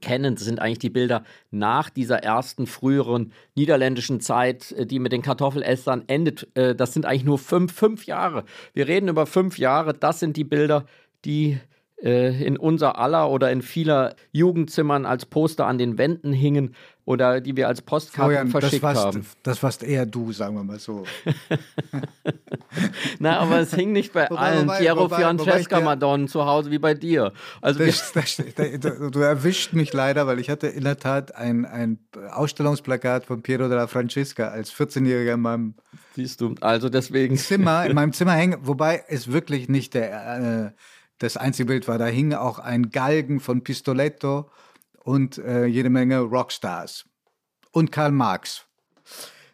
kennen. 0.01 0.37
Sind 0.37 0.59
eigentlich 0.59 0.79
die 0.79 0.89
Bilder 0.89 1.23
nach 1.51 1.89
dieser 1.89 2.17
ersten 2.17 2.67
früheren 2.67 3.33
niederländischen 3.55 4.21
Zeit, 4.21 4.71
äh, 4.73 4.85
die 4.85 4.99
mit 4.99 5.11
den 5.11 5.21
Kartoffelessern 5.21 6.03
endet. 6.07 6.47
Äh, 6.55 6.75
das 6.75 6.93
sind 6.93 7.05
eigentlich 7.05 7.25
nur 7.25 7.39
fünf, 7.39 7.73
fünf 7.73 8.05
Jahre. 8.05 8.43
Wir 8.73 8.87
reden 8.87 9.09
über 9.09 9.25
fünf 9.25 9.57
Jahre. 9.57 9.93
Das 9.93 10.19
sind 10.19 10.37
die 10.37 10.43
Bilder, 10.43 10.85
die 11.25 11.59
äh, 12.03 12.43
in 12.43 12.57
unser 12.57 12.99
aller 12.99 13.29
oder 13.29 13.51
in 13.51 13.61
vieler 13.61 14.15
Jugendzimmern 14.31 15.05
als 15.05 15.25
Poster 15.25 15.67
an 15.67 15.77
den 15.77 15.97
Wänden 15.97 16.33
hingen 16.33 16.75
oder 17.05 17.41
die 17.41 17.55
wir 17.55 17.67
als 17.67 17.81
Postkarten 17.81 18.31
Florian, 18.31 18.47
verschickt 18.49 18.75
das 18.75 18.95
warst, 18.95 19.05
haben. 19.05 19.25
Das 19.43 19.63
warst 19.63 19.83
eher 19.83 20.05
du, 20.05 20.31
sagen 20.31 20.55
wir 20.55 20.63
mal 20.63 20.79
so. 20.79 21.03
Na, 23.19 23.39
aber 23.39 23.59
es 23.59 23.73
hing 23.73 23.91
nicht 23.91 24.13
bei 24.13 24.29
wobei, 24.29 24.39
allen 24.39 24.67
wobei, 24.67 24.79
Piero 24.79 24.99
wobei, 25.01 25.21
Francesca 25.21 25.81
Madonnen 25.81 26.27
zu 26.27 26.45
Hause 26.45 26.71
wie 26.71 26.79
bei 26.79 26.93
dir. 26.93 27.33
Also 27.61 27.85
das, 27.85 28.13
das, 28.13 28.37
du 28.37 29.19
erwischt 29.19 29.73
mich 29.73 29.91
leider, 29.91 30.27
weil 30.27 30.39
ich 30.39 30.49
hatte 30.49 30.67
in 30.67 30.85
der 30.85 30.97
Tat 30.97 31.35
ein, 31.35 31.65
ein 31.65 31.99
Ausstellungsplakat 32.31 33.25
von 33.25 33.41
Piero 33.41 33.67
della 33.67 33.87
Francesca 33.87 34.47
als 34.47 34.73
14-Jähriger 34.73 35.33
in 35.33 35.41
meinem 35.41 35.75
Siehst 36.15 36.41
du, 36.41 36.53
also 36.61 36.89
deswegen. 36.89 37.37
Zimmer, 37.37 37.85
in 37.85 37.95
meinem 37.95 38.13
Zimmer 38.13 38.33
hängen, 38.33 38.59
wobei 38.61 39.03
es 39.07 39.31
wirklich 39.31 39.67
nicht 39.67 39.95
der, 39.95 40.67
äh, 40.67 40.71
das 41.17 41.37
einzige 41.37 41.67
Bild 41.67 41.87
war. 41.87 41.97
Da 41.97 42.05
hing 42.05 42.33
auch 42.33 42.59
ein 42.59 42.91
Galgen 42.91 43.39
von 43.39 43.63
Pistoletto 43.63 44.49
und 45.03 45.37
äh, 45.37 45.65
jede 45.65 45.89
Menge 45.89 46.19
Rockstars. 46.19 47.05
Und 47.71 47.91
Karl 47.91 48.11
Marx. 48.11 48.65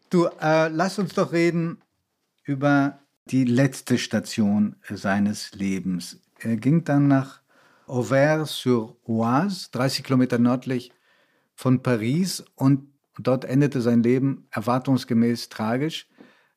Du, 0.10 0.26
äh, 0.42 0.70
lass 0.70 1.00
uns 1.00 1.14
doch 1.14 1.32
reden 1.32 1.82
über 2.44 3.00
die 3.26 3.44
letzte 3.44 3.98
Station 3.98 4.76
seines 4.90 5.52
Lebens. 5.54 6.20
Er 6.40 6.58
ging 6.58 6.84
dann 6.84 7.08
nach 7.08 7.42
Auvers-sur-Oise, 7.88 9.70
30 9.72 10.04
Kilometer 10.04 10.40
nördlich 10.40 10.92
von 11.54 11.84
Paris, 11.84 12.44
und 12.56 12.88
dort 13.18 13.46
endete 13.46 13.82
sein 13.82 14.04
Leben 14.04 14.48
erwartungsgemäß 14.52 15.50
tragisch. 15.50 16.08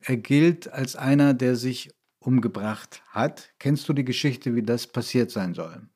Er 0.00 0.16
gilt 0.16 0.72
als 0.72 0.96
einer, 0.96 1.34
der 1.34 1.56
sich 1.56 1.90
umgebracht 2.20 3.02
hat. 3.08 3.50
Kennst 3.58 3.88
du 3.88 3.92
die 3.92 4.04
Geschichte, 4.04 4.54
wie 4.54 4.62
das 4.62 4.86
passiert 4.86 5.30
sein 5.30 5.54
soll? 5.54 5.88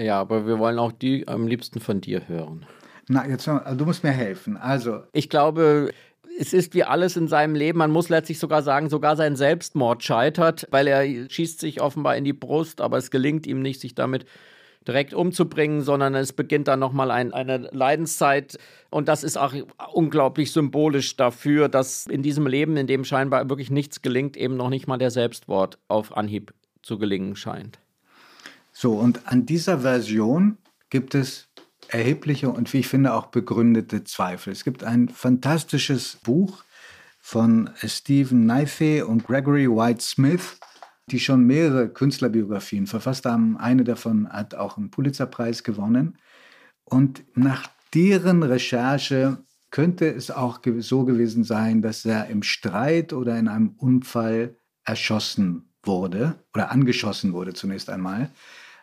Ja, 0.00 0.18
aber 0.18 0.46
wir 0.46 0.58
wollen 0.58 0.78
auch 0.78 0.92
die 0.92 1.28
am 1.28 1.46
liebsten 1.46 1.78
von 1.78 2.00
dir 2.00 2.26
hören. 2.26 2.64
Na, 3.08 3.28
jetzt 3.28 3.46
also 3.46 3.76
du 3.76 3.84
musst 3.84 4.02
mir 4.02 4.12
helfen. 4.12 4.56
Also, 4.56 5.02
ich 5.12 5.28
glaube, 5.28 5.90
es 6.38 6.54
ist 6.54 6.72
wie 6.74 6.84
alles 6.84 7.16
in 7.16 7.28
seinem 7.28 7.54
Leben, 7.54 7.78
man 7.78 7.90
muss 7.90 8.08
letztlich 8.08 8.38
sogar 8.38 8.62
sagen, 8.62 8.88
sogar 8.88 9.16
sein 9.16 9.36
Selbstmord 9.36 10.02
scheitert, 10.02 10.66
weil 10.70 10.86
er 10.86 11.28
schießt 11.28 11.60
sich 11.60 11.82
offenbar 11.82 12.16
in 12.16 12.24
die 12.24 12.32
Brust, 12.32 12.80
aber 12.80 12.96
es 12.96 13.10
gelingt 13.10 13.46
ihm 13.46 13.60
nicht, 13.60 13.80
sich 13.80 13.94
damit 13.94 14.24
direkt 14.88 15.12
umzubringen, 15.12 15.82
sondern 15.82 16.14
es 16.14 16.32
beginnt 16.32 16.68
dann 16.68 16.80
nochmal 16.80 17.10
ein, 17.10 17.34
eine 17.34 17.68
Leidenszeit. 17.70 18.56
Und 18.88 19.08
das 19.08 19.22
ist 19.22 19.36
auch 19.36 19.52
unglaublich 19.92 20.52
symbolisch 20.52 21.14
dafür, 21.16 21.68
dass 21.68 22.06
in 22.06 22.22
diesem 22.22 22.46
Leben, 22.46 22.78
in 22.78 22.86
dem 22.86 23.04
scheinbar 23.04 23.50
wirklich 23.50 23.70
nichts 23.70 24.00
gelingt, 24.00 24.38
eben 24.38 24.56
noch 24.56 24.70
nicht 24.70 24.86
mal 24.86 24.96
der 24.96 25.10
Selbstwort 25.10 25.78
auf 25.88 26.16
Anhieb 26.16 26.54
zu 26.80 26.96
gelingen 26.96 27.36
scheint. 27.36 27.78
So, 28.80 28.94
und 28.94 29.28
an 29.28 29.44
dieser 29.44 29.80
Version 29.80 30.56
gibt 30.88 31.14
es 31.14 31.50
erhebliche 31.88 32.48
und 32.48 32.72
wie 32.72 32.78
ich 32.78 32.88
finde 32.88 33.12
auch 33.12 33.26
begründete 33.26 34.04
Zweifel. 34.04 34.54
Es 34.54 34.64
gibt 34.64 34.84
ein 34.84 35.10
fantastisches 35.10 36.16
Buch 36.24 36.64
von 37.20 37.68
Stephen 37.84 38.46
Naife 38.46 39.06
und 39.06 39.26
Gregory 39.26 39.68
White 39.68 40.00
Smith, 40.00 40.58
die 41.10 41.20
schon 41.20 41.44
mehrere 41.44 41.90
Künstlerbiografien 41.90 42.86
verfasst 42.86 43.26
haben. 43.26 43.58
Eine 43.58 43.84
davon 43.84 44.26
hat 44.32 44.54
auch 44.54 44.78
einen 44.78 44.90
Pulitzerpreis 44.90 45.62
gewonnen. 45.62 46.16
Und 46.84 47.22
nach 47.36 47.68
deren 47.92 48.42
Recherche 48.42 49.44
könnte 49.70 50.08
es 50.08 50.30
auch 50.30 50.60
so 50.78 51.04
gewesen 51.04 51.44
sein, 51.44 51.82
dass 51.82 52.06
er 52.06 52.28
im 52.28 52.42
Streit 52.42 53.12
oder 53.12 53.38
in 53.38 53.48
einem 53.48 53.74
Unfall 53.76 54.56
erschossen 54.84 55.70
wurde 55.82 56.36
oder 56.54 56.70
angeschossen 56.70 57.34
wurde 57.34 57.52
zunächst 57.52 57.90
einmal. 57.90 58.30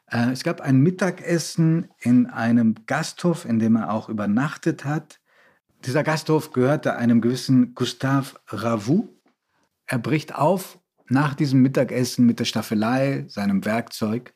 Äh, 0.10 0.32
es 0.32 0.44
gab 0.44 0.62
ein 0.62 0.80
Mittagessen 0.80 1.90
in 2.00 2.28
einem 2.28 2.76
Gasthof, 2.86 3.46
in 3.46 3.60
dem 3.60 3.76
er 3.76 3.92
auch 3.92 4.10
übernachtet 4.10 4.86
hat. 4.86 5.20
Dieser 5.86 6.04
Gasthof 6.04 6.52
gehörte 6.52 6.96
einem 6.96 7.22
gewissen 7.22 7.76
Gustave 7.76 8.40
Ravoux. 8.48 9.10
Er 9.86 10.00
bricht 10.00 10.36
auf 10.36 10.80
nach 11.10 11.36
diesem 11.36 11.62
Mittagessen 11.62 12.26
mit 12.26 12.40
der 12.40 12.46
Staffelei, 12.46 13.26
seinem 13.28 13.64
Werkzeug. 13.64 14.34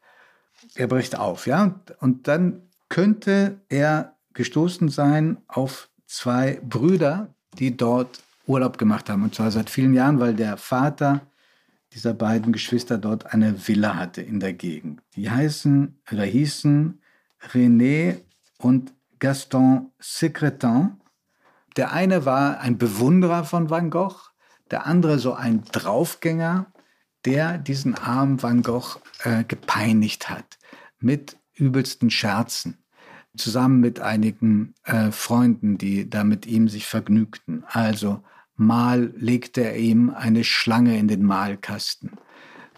Er 0.75 0.87
bricht 0.87 1.17
auf, 1.17 1.47
ja. 1.47 1.81
Und 1.99 2.27
dann 2.27 2.69
könnte 2.87 3.61
er 3.69 4.15
gestoßen 4.33 4.89
sein 4.89 5.37
auf 5.47 5.89
zwei 6.05 6.61
Brüder, 6.63 7.33
die 7.57 7.75
dort 7.75 8.21
Urlaub 8.45 8.77
gemacht 8.77 9.09
haben. 9.09 9.23
Und 9.23 9.35
zwar 9.35 9.51
seit 9.51 9.69
vielen 9.69 9.93
Jahren, 9.93 10.19
weil 10.19 10.33
der 10.33 10.57
Vater 10.57 11.21
dieser 11.93 12.13
beiden 12.13 12.53
Geschwister 12.53 12.97
dort 12.97 13.33
eine 13.33 13.67
Villa 13.67 13.95
hatte 13.95 14.21
in 14.21 14.39
der 14.39 14.53
Gegend. 14.53 15.01
Die 15.15 15.29
heißen 15.29 15.99
oder 16.11 16.23
hießen 16.23 17.01
René 17.51 18.21
und 18.57 18.93
Gaston 19.19 19.91
Secretin. 19.99 21.01
Der 21.77 21.91
eine 21.91 22.25
war 22.25 22.59
ein 22.59 22.77
Bewunderer 22.77 23.43
von 23.43 23.69
Van 23.69 23.89
Gogh, 23.89 24.31
der 24.71 24.85
andere 24.85 25.19
so 25.19 25.33
ein 25.33 25.63
Draufgänger, 25.71 26.71
der 27.25 27.57
diesen 27.57 27.95
armen 27.95 28.41
Van 28.41 28.61
Gogh 28.61 28.99
äh, 29.23 29.43
gepeinigt 29.43 30.29
hat 30.29 30.57
mit 30.99 31.37
übelsten 31.53 32.09
Scherzen, 32.09 32.77
zusammen 33.35 33.79
mit 33.79 33.99
einigen 33.99 34.73
äh, 34.83 35.11
Freunden, 35.11 35.77
die 35.77 36.09
da 36.09 36.23
mit 36.23 36.45
ihm 36.45 36.67
sich 36.67 36.87
vergnügten. 36.87 37.63
Also 37.67 38.23
Mal 38.55 39.13
legte 39.15 39.61
er 39.61 39.77
ihm 39.77 40.09
eine 40.09 40.43
Schlange 40.43 40.97
in 40.97 41.07
den 41.07 41.23
Mahlkasten. 41.23 42.11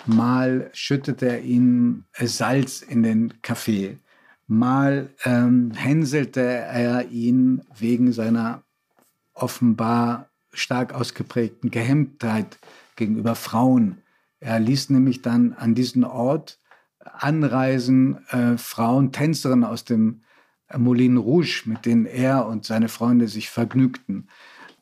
Mal 0.06 0.70
schüttete 0.74 1.28
er 1.28 1.42
ihm 1.42 2.06
Salz 2.20 2.82
in 2.82 3.04
den 3.04 3.42
Kaffee. 3.42 3.98
Mal 4.48 5.10
ähm, 5.24 5.72
hänselte 5.72 6.42
er 6.42 7.10
ihn 7.10 7.62
wegen 7.78 8.12
seiner 8.12 8.64
offenbar 9.34 10.30
stark 10.52 10.94
ausgeprägten 10.94 11.72
Gehemmtheit 11.72 12.60
gegenüber 12.96 13.36
Frauen. 13.36 14.02
Er 14.40 14.60
ließ 14.60 14.90
nämlich 14.90 15.22
dann 15.22 15.54
an 15.54 15.74
diesen 15.74 16.04
Ort 16.04 16.60
anreisen 17.00 18.26
äh, 18.30 18.58
Frauen, 18.58 19.12
Tänzerinnen 19.12 19.64
aus 19.64 19.86
dem 19.86 20.22
Moulin 20.76 21.18
Rouge, 21.18 21.64
mit 21.66 21.86
denen 21.86 22.06
er 22.06 22.46
und 22.48 22.66
seine 22.66 22.90
Freunde 22.90 23.28
sich 23.28 23.50
vergnügten. 23.50 24.28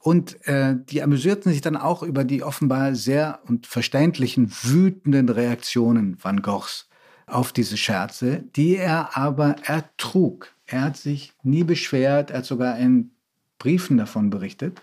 Und 0.01 0.45
äh, 0.47 0.75
die 0.89 1.03
amüsierten 1.03 1.51
sich 1.51 1.61
dann 1.61 1.77
auch 1.77 2.01
über 2.01 2.23
die 2.23 2.41
offenbar 2.41 2.95
sehr 2.95 3.39
und 3.47 3.67
verständlichen 3.67 4.51
wütenden 4.63 5.29
Reaktionen 5.29 6.17
Van 6.21 6.41
Goghs 6.41 6.89
auf 7.27 7.53
diese 7.53 7.77
Scherze, 7.77 8.43
die 8.55 8.75
er 8.75 9.15
aber 9.15 9.55
ertrug. 9.63 10.53
Er 10.65 10.81
hat 10.81 10.97
sich 10.97 11.33
nie 11.43 11.63
beschwert, 11.63 12.31
er 12.31 12.39
hat 12.39 12.45
sogar 12.45 12.77
in 12.77 13.11
Briefen 13.59 13.97
davon 13.97 14.31
berichtet. 14.31 14.81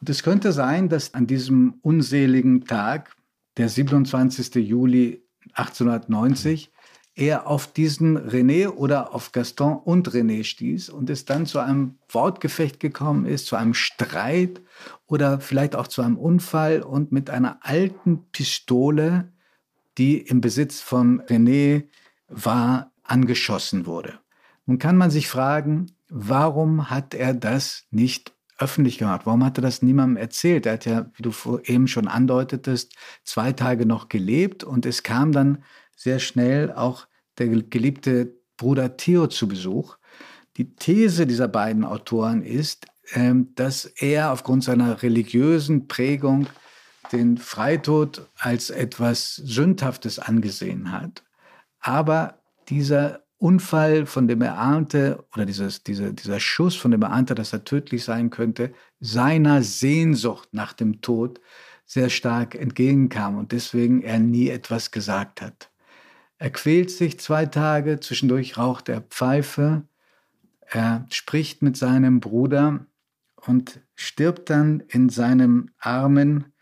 Und 0.00 0.10
es 0.10 0.22
könnte 0.22 0.52
sein, 0.52 0.88
dass 0.88 1.14
an 1.14 1.26
diesem 1.26 1.74
unseligen 1.82 2.66
Tag, 2.66 3.16
der 3.56 3.68
27. 3.68 4.54
Juli 4.56 5.22
1890, 5.54 6.70
er 7.16 7.46
auf 7.46 7.72
diesen 7.72 8.18
René 8.18 8.68
oder 8.68 9.14
auf 9.14 9.32
Gaston 9.32 9.76
und 9.76 10.08
René 10.10 10.42
stieß 10.42 10.88
und 10.88 11.08
es 11.10 11.24
dann 11.24 11.46
zu 11.46 11.60
einem 11.60 11.96
Wortgefecht 12.08 12.80
gekommen 12.80 13.24
ist, 13.24 13.46
zu 13.46 13.56
einem 13.56 13.74
Streit 13.74 14.60
oder 15.06 15.40
vielleicht 15.40 15.76
auch 15.76 15.86
zu 15.86 16.02
einem 16.02 16.18
Unfall 16.18 16.82
und 16.82 17.12
mit 17.12 17.30
einer 17.30 17.58
alten 17.62 18.24
Pistole, 18.32 19.32
die 19.96 20.18
im 20.18 20.40
Besitz 20.40 20.80
von 20.80 21.22
René 21.22 21.84
war, 22.28 22.90
angeschossen 23.04 23.86
wurde. 23.86 24.18
Nun 24.66 24.78
kann 24.78 24.96
man 24.96 25.10
sich 25.10 25.28
fragen, 25.28 25.92
warum 26.08 26.90
hat 26.90 27.14
er 27.14 27.34
das 27.34 27.84
nicht 27.90 28.32
öffentlich 28.58 28.98
gemacht? 28.98 29.22
Warum 29.24 29.44
hat 29.44 29.58
er 29.58 29.62
das 29.62 29.82
niemandem 29.82 30.16
erzählt? 30.16 30.66
Er 30.66 30.74
hat 30.74 30.86
ja, 30.86 31.10
wie 31.14 31.22
du 31.22 31.32
eben 31.64 31.86
schon 31.86 32.08
andeutetest, 32.08 32.94
zwei 33.24 33.52
Tage 33.52 33.84
noch 33.84 34.08
gelebt 34.08 34.64
und 34.64 34.86
es 34.86 35.02
kam 35.02 35.32
dann 35.32 35.62
sehr 35.96 36.18
schnell 36.18 36.72
auch 36.72 37.06
der 37.38 37.48
geliebte 37.48 38.34
Bruder 38.56 38.96
Theo 38.96 39.26
zu 39.26 39.48
Besuch. 39.48 39.96
Die 40.56 40.74
These 40.76 41.26
dieser 41.26 41.48
beiden 41.48 41.84
Autoren 41.84 42.42
ist, 42.42 42.86
ähm, 43.12 43.54
dass 43.54 43.84
er 43.84 44.32
aufgrund 44.32 44.64
seiner 44.64 45.02
religiösen 45.02 45.88
Prägung 45.88 46.46
den 47.12 47.36
Freitod 47.36 48.26
als 48.38 48.70
etwas 48.70 49.36
Sündhaftes 49.36 50.18
angesehen 50.18 50.92
hat. 50.92 51.22
Aber 51.80 52.38
dieser 52.68 53.24
Unfall, 53.38 54.06
von 54.06 54.26
dem 54.26 54.40
er 54.40 54.56
ahnte, 54.56 55.22
oder 55.34 55.44
dieses, 55.44 55.82
diese, 55.82 56.14
dieser 56.14 56.40
Schuss, 56.40 56.76
von 56.76 56.92
dem 56.92 57.02
er 57.02 57.10
ahnte, 57.10 57.34
dass 57.34 57.52
er 57.52 57.64
tödlich 57.64 58.04
sein 58.04 58.30
könnte, 58.30 58.72
seiner 59.00 59.62
Sehnsucht 59.62 60.48
nach 60.52 60.72
dem 60.72 61.02
Tod 61.02 61.40
sehr 61.84 62.08
stark 62.08 62.54
entgegenkam 62.54 63.36
und 63.36 63.52
deswegen 63.52 64.02
er 64.02 64.18
nie 64.18 64.48
etwas 64.48 64.90
gesagt 64.90 65.42
hat. 65.42 65.70
Er 66.38 66.50
quält 66.50 66.90
sich 66.90 67.18
zwei 67.20 67.46
Tage, 67.46 68.00
zwischendurch 68.00 68.58
raucht 68.58 68.88
er 68.88 69.02
Pfeife, 69.02 69.86
er 70.66 71.06
spricht 71.10 71.62
mit 71.62 71.76
seinem 71.76 72.20
Bruder 72.20 72.86
und 73.36 73.80
stirbt 73.94 74.50
dann 74.50 74.80
in 74.88 75.08
seinem 75.08 75.70
Armen 75.78 76.52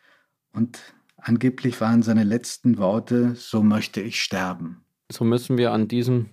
und 0.53 0.79
angeblich 1.16 1.81
waren 1.81 2.03
seine 2.03 2.25
letzten 2.25 2.79
Worte, 2.79 3.35
so 3.37 3.62
möchte 3.62 4.01
ich 4.01 4.20
sterben. 4.20 4.85
So 5.11 5.25
müssen 5.25 5.57
wir 5.57 5.73
an 5.73 5.89
diesem 5.89 6.31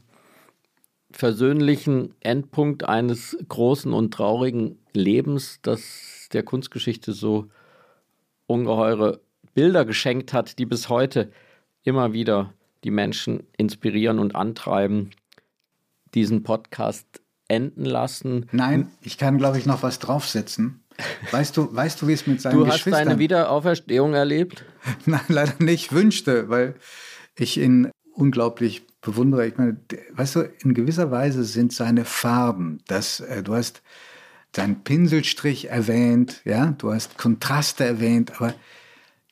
versöhnlichen 1.11 2.13
Endpunkt 2.19 2.83
eines 2.83 3.37
großen 3.47 3.93
und 3.93 4.13
traurigen 4.13 4.79
Lebens, 4.93 5.59
das 5.61 6.27
der 6.33 6.43
Kunstgeschichte 6.43 7.13
so 7.13 7.47
ungeheure 8.45 9.21
Bilder 9.53 9.85
geschenkt 9.85 10.33
hat, 10.33 10.59
die 10.59 10.65
bis 10.65 10.89
heute 10.89 11.31
immer 11.83 12.13
wieder 12.13 12.53
die 12.83 12.91
Menschen 12.91 13.43
inspirieren 13.57 14.19
und 14.19 14.35
antreiben, 14.35 15.11
diesen 16.13 16.43
Podcast 16.43 17.21
enden 17.47 17.85
lassen. 17.85 18.47
Nein, 18.51 18.89
ich 19.01 19.17
kann, 19.17 19.37
glaube 19.37 19.57
ich, 19.57 19.65
noch 19.65 19.83
was 19.83 19.99
draufsetzen. 19.99 20.83
Weißt 21.31 21.55
du, 21.55 21.73
weißt 21.73 22.01
du, 22.01 22.07
wie 22.07 22.13
es 22.13 22.27
mit 22.27 22.41
seinen 22.41 22.63
Geschwistern... 22.63 22.91
Du 22.91 22.97
hast 22.97 23.05
deine 23.07 23.19
Wiederauferstehung 23.19 24.13
erlebt? 24.13 24.65
Nein, 25.05 25.21
leider 25.27 25.53
nicht. 25.59 25.93
Wünschte, 25.93 26.49
weil 26.49 26.75
ich 27.35 27.57
ihn 27.57 27.89
unglaublich 28.13 28.85
bewundere. 29.01 29.47
Ich 29.47 29.57
meine, 29.57 29.77
weißt 30.11 30.35
du, 30.35 30.41
in 30.63 30.73
gewisser 30.73 31.09
Weise 31.09 31.43
sind 31.43 31.73
seine 31.73 32.05
Farben, 32.05 32.79
das, 32.87 33.21
äh, 33.21 33.43
du 33.43 33.55
hast 33.55 33.81
seinen 34.55 34.83
Pinselstrich 34.83 35.69
erwähnt, 35.69 36.41
ja, 36.43 36.73
du 36.77 36.91
hast 36.91 37.17
Kontraste 37.17 37.85
erwähnt, 37.85 38.33
aber 38.35 38.53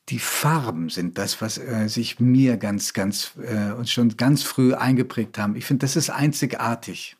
die 0.08 0.18
Farben 0.18 0.88
sind 0.88 1.18
das, 1.18 1.40
was 1.42 1.58
äh, 1.58 1.88
sich 1.88 2.18
mir 2.18 2.56
ganz, 2.56 2.92
ganz 2.94 3.32
äh, 3.42 3.72
und 3.72 3.88
schon 3.88 4.16
ganz 4.16 4.42
früh 4.42 4.74
eingeprägt 4.74 5.38
haben. 5.38 5.56
Ich 5.56 5.64
finde, 5.64 5.82
das 5.84 5.96
ist 5.96 6.10
einzigartig. 6.10 7.16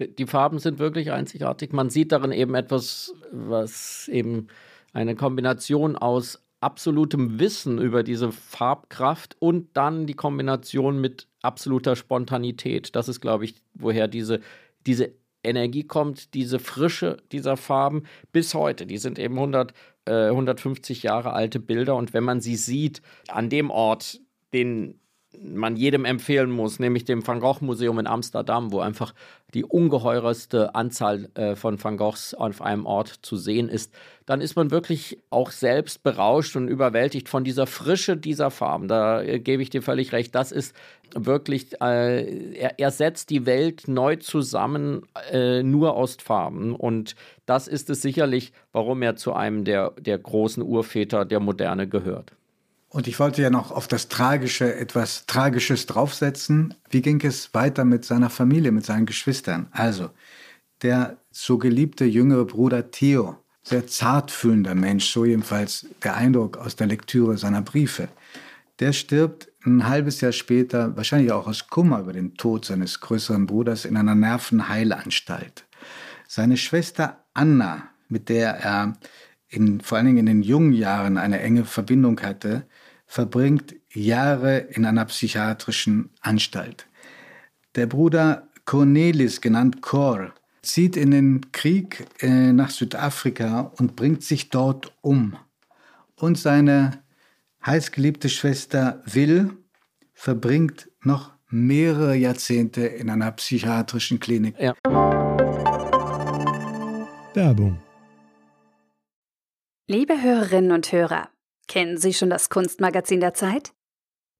Die 0.00 0.26
Farben 0.26 0.58
sind 0.58 0.78
wirklich 0.78 1.12
einzigartig. 1.12 1.72
Man 1.72 1.90
sieht 1.90 2.12
darin 2.12 2.32
eben 2.32 2.54
etwas, 2.54 3.14
was 3.30 4.08
eben 4.08 4.48
eine 4.92 5.14
Kombination 5.14 5.96
aus 5.96 6.42
absolutem 6.60 7.38
Wissen 7.38 7.78
über 7.78 8.02
diese 8.02 8.32
Farbkraft 8.32 9.36
und 9.38 9.68
dann 9.74 10.06
die 10.06 10.14
Kombination 10.14 11.00
mit 11.00 11.26
absoluter 11.42 11.96
Spontanität. 11.96 12.94
Das 12.96 13.08
ist, 13.08 13.20
glaube 13.20 13.44
ich, 13.44 13.56
woher 13.74 14.08
diese, 14.08 14.40
diese 14.86 15.12
Energie 15.44 15.84
kommt, 15.84 16.34
diese 16.34 16.58
Frische 16.58 17.18
dieser 17.32 17.56
Farben 17.56 18.04
bis 18.32 18.54
heute. 18.54 18.86
Die 18.86 18.98
sind 18.98 19.18
eben 19.18 19.34
100, 19.34 19.74
äh, 20.06 20.28
150 20.28 21.02
Jahre 21.02 21.32
alte 21.32 21.60
Bilder. 21.60 21.96
Und 21.96 22.12
wenn 22.14 22.24
man 22.24 22.40
sie 22.40 22.56
sieht 22.56 23.02
an 23.28 23.50
dem 23.50 23.70
Ort, 23.70 24.20
den 24.52 25.00
man 25.40 25.76
jedem 25.76 26.04
empfehlen 26.04 26.50
muss, 26.50 26.78
nämlich 26.78 27.04
dem 27.04 27.26
Van 27.26 27.40
Gogh 27.40 27.64
Museum 27.64 27.98
in 27.98 28.06
Amsterdam, 28.06 28.72
wo 28.72 28.80
einfach 28.80 29.14
die 29.54 29.64
ungeheureste 29.64 30.74
Anzahl 30.74 31.28
äh, 31.34 31.56
von 31.56 31.82
Van 31.82 31.96
Goghs 31.96 32.34
auf 32.34 32.62
einem 32.62 32.86
Ort 32.86 33.08
zu 33.22 33.36
sehen 33.36 33.68
ist, 33.68 33.92
dann 34.26 34.40
ist 34.40 34.56
man 34.56 34.70
wirklich 34.70 35.18
auch 35.30 35.50
selbst 35.50 36.02
berauscht 36.02 36.56
und 36.56 36.68
überwältigt 36.68 37.28
von 37.28 37.44
dieser 37.44 37.66
Frische 37.66 38.16
dieser 38.16 38.50
Farben. 38.50 38.88
Da 38.88 39.22
äh, 39.22 39.40
gebe 39.40 39.62
ich 39.62 39.70
dir 39.70 39.82
völlig 39.82 40.12
recht. 40.12 40.34
Das 40.34 40.52
ist 40.52 40.74
wirklich, 41.14 41.80
äh, 41.80 42.54
er, 42.54 42.78
er, 42.78 42.90
setzt 42.90 43.30
die 43.30 43.44
Welt 43.46 43.88
neu 43.88 44.16
zusammen, 44.16 45.02
äh, 45.30 45.62
nur 45.62 45.96
aus 45.96 46.16
Farben. 46.22 46.74
Und 46.74 47.14
das 47.46 47.68
ist 47.68 47.90
es 47.90 48.00
sicherlich, 48.00 48.52
warum 48.72 49.02
er 49.02 49.16
zu 49.16 49.32
einem 49.32 49.64
der, 49.64 49.90
der 49.98 50.18
großen 50.18 50.62
Urväter 50.62 51.24
der 51.24 51.40
Moderne 51.40 51.88
gehört. 51.88 52.32
Und 52.92 53.08
ich 53.08 53.18
wollte 53.18 53.40
ja 53.40 53.48
noch 53.48 53.70
auf 53.70 53.88
das 53.88 54.08
Tragische 54.08 54.74
etwas 54.74 55.24
Tragisches 55.24 55.86
draufsetzen. 55.86 56.74
Wie 56.90 57.00
ging 57.00 57.22
es 57.22 57.54
weiter 57.54 57.86
mit 57.86 58.04
seiner 58.04 58.28
Familie, 58.28 58.70
mit 58.70 58.84
seinen 58.84 59.06
Geschwistern? 59.06 59.68
Also, 59.70 60.10
der 60.82 61.16
so 61.30 61.56
geliebte 61.56 62.04
jüngere 62.04 62.44
Bruder 62.44 62.90
Theo, 62.90 63.38
sehr 63.62 63.86
zartfühlender 63.86 64.74
Mensch, 64.74 65.06
so 65.06 65.24
jedenfalls 65.24 65.86
der 66.02 66.16
Eindruck 66.16 66.58
aus 66.58 66.76
der 66.76 66.86
Lektüre 66.86 67.38
seiner 67.38 67.62
Briefe, 67.62 68.08
der 68.78 68.92
stirbt 68.92 69.48
ein 69.64 69.88
halbes 69.88 70.20
Jahr 70.20 70.32
später, 70.32 70.94
wahrscheinlich 70.94 71.32
auch 71.32 71.46
aus 71.46 71.68
Kummer 71.68 72.00
über 72.00 72.12
den 72.12 72.34
Tod 72.34 72.66
seines 72.66 73.00
größeren 73.00 73.46
Bruders, 73.46 73.86
in 73.86 73.96
einer 73.96 74.14
Nervenheilanstalt. 74.14 75.64
Seine 76.28 76.58
Schwester 76.58 77.24
Anna, 77.32 77.88
mit 78.10 78.28
der 78.28 78.50
er 78.56 78.92
in, 79.48 79.80
vor 79.80 79.96
allen 79.96 80.08
Dingen 80.08 80.18
in 80.18 80.26
den 80.26 80.42
jungen 80.42 80.72
Jahren 80.72 81.16
eine 81.16 81.40
enge 81.40 81.64
Verbindung 81.64 82.20
hatte, 82.20 82.66
verbringt 83.12 83.74
Jahre 83.92 84.56
in 84.56 84.86
einer 84.86 85.04
psychiatrischen 85.04 86.08
Anstalt. 86.22 86.86
Der 87.74 87.86
Bruder 87.86 88.48
Cornelis, 88.64 89.42
genannt 89.42 89.82
Cor, 89.82 90.32
zieht 90.62 90.96
in 90.96 91.10
den 91.10 91.52
Krieg 91.52 92.06
äh, 92.20 92.54
nach 92.54 92.70
Südafrika 92.70 93.70
und 93.76 93.96
bringt 93.96 94.22
sich 94.22 94.48
dort 94.48 94.96
um. 95.02 95.36
Und 96.14 96.38
seine 96.38 97.02
heißgeliebte 97.66 98.30
Schwester 98.30 99.02
Will 99.04 99.58
verbringt 100.14 100.88
noch 101.02 101.32
mehrere 101.50 102.14
Jahrzehnte 102.14 102.86
in 102.86 103.10
einer 103.10 103.30
psychiatrischen 103.32 104.20
Klinik. 104.20 104.54
Ja. 104.58 104.72
Werbung. 107.34 107.78
Liebe 109.86 110.22
Hörerinnen 110.22 110.72
und 110.72 110.90
Hörer, 110.90 111.28
Kennen 111.68 111.96
Sie 111.96 112.12
schon 112.12 112.30
das 112.30 112.50
Kunstmagazin 112.50 113.20
der 113.20 113.34
Zeit? 113.34 113.72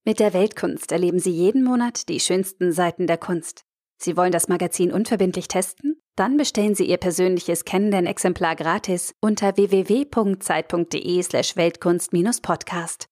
Mit 0.05 0.19
der 0.19 0.35
Weltkunst 0.35 0.91
erleben 0.91 1.21
Sie 1.21 1.31
jeden 1.31 1.63
Monat 1.63 2.09
die 2.09 2.19
schönsten 2.19 2.73
Seiten 2.73 3.07
der 3.07 3.19
Kunst. 3.19 3.65
Sie 3.97 4.17
wollen 4.17 4.33
das 4.33 4.49
Magazin 4.49 4.93
unverbindlich 4.93 5.47
testen? 5.47 6.03
Dann 6.17 6.37
bestellen 6.37 6.75
Sie 6.75 6.85
Ihr 6.85 6.97
persönliches 6.97 7.65
Kennenden-Exemplar 7.65 8.57
gratis 8.57 9.15
unter 9.21 9.57
www.zeit.de/slash 9.57 11.57
Weltkunst-Podcast. 11.57 13.07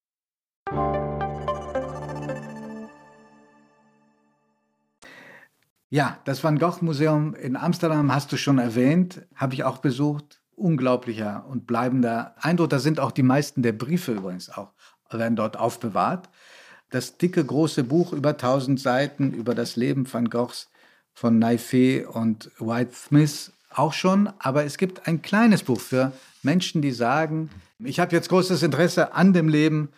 Ja, 5.89 6.19
das 6.25 6.45
Van 6.45 6.59
Gogh 6.59 6.83
Museum 6.83 7.35
in 7.35 7.57
Amsterdam 7.57 8.15
hast 8.15 8.31
du 8.33 8.37
schon 8.37 8.59
erwähnt, 8.59 9.27
habe 9.35 9.55
ich 9.55 9.65
auch 9.65 9.79
besucht 9.79 10.40
unglaublicher 10.61 11.45
und 11.49 11.67
bleibender 11.67 12.35
Eindruck. 12.41 12.71
Da 12.71 12.79
sind 12.79 13.01
auch 13.01 13.13
die 13.13 13.23
meisten 13.23 13.63
der 13.63 13.73
Briefe 13.73 14.13
übrigens 14.13 14.51
auch, 14.51 14.73
werden 15.11 15.37
dort 15.37 15.57
aufbewahrt. 15.59 16.29
Das 16.91 17.17
dicke, 17.17 17.45
große 17.45 17.85
Buch 17.85 18.13
über 18.13 18.31
1000 18.31 18.79
Seiten 18.79 19.33
über 19.33 19.55
das 19.55 19.77
Leben 19.77 20.13
Van 20.13 20.29
Goghs 20.29 20.69
von 21.15 21.39
Naifeh 21.39 22.05
und 22.05 22.51
White 22.59 22.95
Smith 22.95 23.53
auch 23.71 23.93
schon. 23.93 24.31
Aber 24.39 24.65
es 24.65 24.77
gibt 24.77 25.07
ein 25.07 25.23
kleines 25.23 25.63
Buch 25.63 25.81
für 25.81 26.13
Menschen, 26.43 26.83
die 26.83 26.93
sagen, 26.93 27.51
ich 27.79 28.01
habe 28.01 28.15
jetzt 28.15 28.29
großes 28.29 28.63
Interesse 28.63 29.15
an 29.15 29.33
dem 29.33 29.49
Leben 29.49 29.91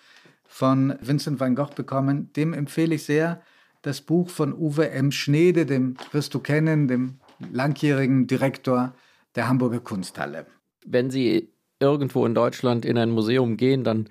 von 0.45 0.95
Vincent 1.01 1.41
van 1.41 1.55
Gogh 1.55 1.75
bekommen. 1.75 2.33
Dem 2.35 2.53
empfehle 2.53 2.95
ich 2.95 3.05
sehr 3.05 3.41
das 3.81 4.01
Buch 4.01 4.29
von 4.29 4.53
Uwe 4.53 4.91
M. 4.91 5.11
Schnede, 5.11 5.67
dem 5.67 5.97
wirst 6.13 6.35
du 6.35 6.39
kennen, 6.39 6.89
dem 6.89 7.19
langjährigen 7.51 8.27
Direktor 8.27 8.95
der 9.35 9.49
Hamburger 9.49 9.81
Kunsthalle. 9.81 10.47
Wenn 10.85 11.11
Sie 11.11 11.53
irgendwo 11.81 12.25
in 12.27 12.35
Deutschland 12.35 12.85
in 12.85 12.99
ein 12.99 13.11
Museum 13.11 13.57
gehen, 13.57 13.85
dann 13.85 14.09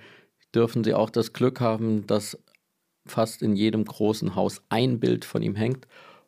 dürfen 0.54 0.84
Sie 0.84 0.94
auch 0.94 1.10
das 1.10 1.34
Glück 1.34 1.60
haben, 1.60 2.06
dass 2.08 2.38
fast 3.06 3.42
in 3.42 3.56
jedem 3.56 3.86
großen 3.86 4.36
Haus 4.36 4.62
ein 4.70 5.00
Bild 5.00 5.26
von 5.26 5.42
ihm 5.42 5.56
hängt. 5.56 5.88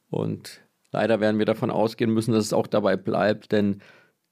Und 0.10 0.62
leider 0.92 1.20
werden 1.20 1.40
wir 1.40 1.46
davon 1.46 1.70
ausgehen 1.70 2.14
müssen, 2.14 2.34
dass 2.34 2.46
es 2.46 2.54
auch 2.54 2.68
dabei 2.68 2.98
bleibt, 2.98 3.52
denn 3.52 3.82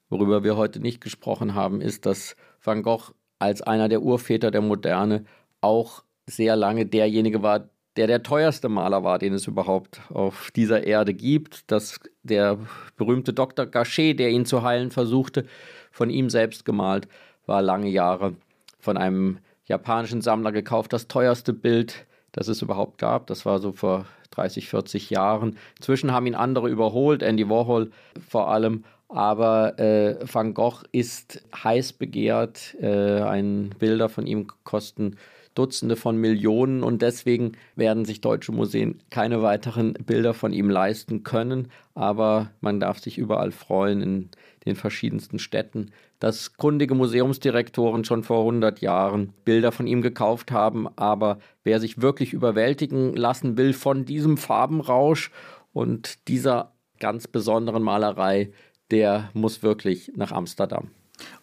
worüber 0.08 0.44
wir 0.44 0.56
heute 0.56 0.80
nicht 0.80 1.00
gesprochen 1.00 1.54
haben, 1.54 1.80
ist, 1.80 2.06
dass 2.06 2.36
Van 2.62 2.82
Gogh 2.82 3.12
als 3.38 3.62
einer 3.62 3.88
der 3.88 4.02
Urväter 4.02 4.50
der 4.50 4.60
Moderne 4.60 5.24
auch 5.60 6.04
sehr 6.26 6.56
lange 6.56 6.86
derjenige 6.86 7.42
war, 7.42 7.68
der 7.96 8.06
der 8.06 8.22
teuerste 8.22 8.68
Maler 8.68 9.04
war, 9.04 9.18
den 9.18 9.34
es 9.34 9.46
überhaupt 9.46 10.00
auf 10.10 10.50
dieser 10.50 10.86
Erde 10.86 11.14
gibt. 11.14 11.70
Dass 11.70 12.00
der 12.22 12.58
berühmte 12.96 13.32
Dr. 13.32 13.66
Gachet, 13.66 14.18
der 14.18 14.30
ihn 14.30 14.46
zu 14.46 14.62
heilen 14.62 14.90
versuchte, 14.90 15.46
von 15.90 16.10
ihm 16.10 16.30
selbst 16.30 16.64
gemalt, 16.64 17.08
war 17.46 17.60
lange 17.60 17.88
Jahre 17.88 18.34
von 18.78 18.96
einem 18.96 19.38
japanischen 19.66 20.22
Sammler 20.22 20.52
gekauft. 20.52 20.92
Das 20.92 21.08
teuerste 21.08 21.52
Bild, 21.52 22.06
das 22.32 22.48
es 22.48 22.62
überhaupt 22.62 22.98
gab. 22.98 23.26
Das 23.26 23.44
war 23.44 23.58
so 23.58 23.72
vor 23.72 24.06
30, 24.30 24.68
40 24.68 25.10
Jahren. 25.10 25.58
Inzwischen 25.76 26.12
haben 26.12 26.26
ihn 26.26 26.34
andere 26.34 26.68
überholt, 26.68 27.22
Andy 27.22 27.48
Warhol 27.48 27.90
vor 28.28 28.50
allem. 28.50 28.84
Aber 29.08 29.78
äh, 29.78 30.16
Van 30.22 30.54
Gogh 30.54 30.84
ist 30.90 31.42
heiß 31.54 31.92
begehrt. 31.92 32.74
Äh, 32.80 33.20
ein 33.20 33.74
Bilder 33.78 34.08
von 34.08 34.26
ihm 34.26 34.46
kosten 34.64 35.18
Dutzende 35.54 35.96
von 35.96 36.16
Millionen 36.16 36.82
und 36.82 37.02
deswegen 37.02 37.52
werden 37.76 38.04
sich 38.04 38.20
deutsche 38.20 38.52
Museen 38.52 39.00
keine 39.10 39.42
weiteren 39.42 39.94
Bilder 39.94 40.34
von 40.34 40.52
ihm 40.52 40.70
leisten 40.70 41.24
können. 41.24 41.68
Aber 41.94 42.50
man 42.60 42.80
darf 42.80 42.98
sich 42.98 43.18
überall 43.18 43.52
freuen 43.52 44.00
in 44.00 44.30
den 44.64 44.76
verschiedensten 44.76 45.38
Städten, 45.38 45.90
dass 46.18 46.56
kundige 46.56 46.94
Museumsdirektoren 46.94 48.04
schon 48.04 48.22
vor 48.22 48.40
100 48.40 48.80
Jahren 48.80 49.34
Bilder 49.44 49.72
von 49.72 49.86
ihm 49.86 50.02
gekauft 50.02 50.52
haben. 50.52 50.86
Aber 50.96 51.38
wer 51.64 51.80
sich 51.80 52.00
wirklich 52.00 52.32
überwältigen 52.32 53.14
lassen 53.14 53.56
will 53.56 53.72
von 53.72 54.04
diesem 54.04 54.36
Farbenrausch 54.36 55.30
und 55.72 56.28
dieser 56.28 56.72
ganz 57.00 57.26
besonderen 57.26 57.82
Malerei, 57.82 58.52
der 58.90 59.30
muss 59.34 59.62
wirklich 59.62 60.12
nach 60.14 60.32
Amsterdam. 60.32 60.90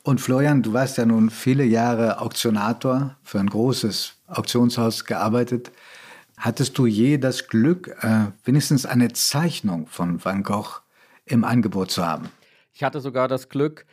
Und 0.04 0.22
Florian, 0.22 0.64
du 0.64 0.74
warst 0.74 0.98
ja 0.98 1.06
nun 1.06 1.30
viele 1.30 1.64
Jahre 1.64 2.22
Auktionator 2.22 3.18
für 3.24 3.40
ein 3.40 3.50
großes 3.50 4.16
Auktionshaus 4.28 5.06
gearbeitet. 5.06 5.72
Hattest 6.38 6.78
du 6.78 6.86
je 6.86 7.18
das 7.18 7.48
Glück, 7.48 7.96
äh, 8.02 8.32
wenigstens 8.46 8.86
eine 8.86 9.12
Zeichnung 9.12 9.88
von 9.88 10.24
Van 10.24 10.44
Gogh 10.44 10.82
im 11.26 11.44
Angebot 11.44 11.92
zu 11.92 12.06
haben? 12.06 12.30
Ich 12.74 12.84
hatte 12.84 13.02
sogar 13.02 13.28
das 13.28 13.50
Glück, 13.50 13.86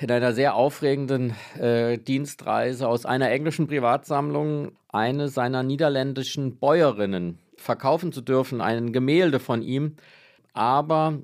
in 0.00 0.10
einer 0.10 0.32
sehr 0.32 0.54
aufregenden 0.54 1.34
äh, 1.58 1.98
Dienstreise 1.98 2.88
aus 2.88 3.06
einer 3.06 3.30
englischen 3.30 3.66
Privatsammlung 3.66 4.72
eine 4.88 5.28
seiner 5.28 5.62
niederländischen 5.62 6.58
Bäuerinnen 6.58 7.38
verkaufen 7.56 8.12
zu 8.12 8.20
dürfen, 8.20 8.60
ein 8.60 8.92
Gemälde 8.92 9.38
von 9.38 9.62
ihm. 9.62 9.96
Aber 10.52 11.18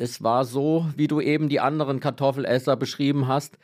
es 0.00 0.22
war 0.22 0.44
so, 0.44 0.86
wie 0.96 1.08
du 1.08 1.20
eben 1.20 1.48
die 1.48 1.58
anderen 1.58 1.98
Kartoffelesser 1.98 2.76
beschrieben 2.76 3.26
hast. 3.26 3.58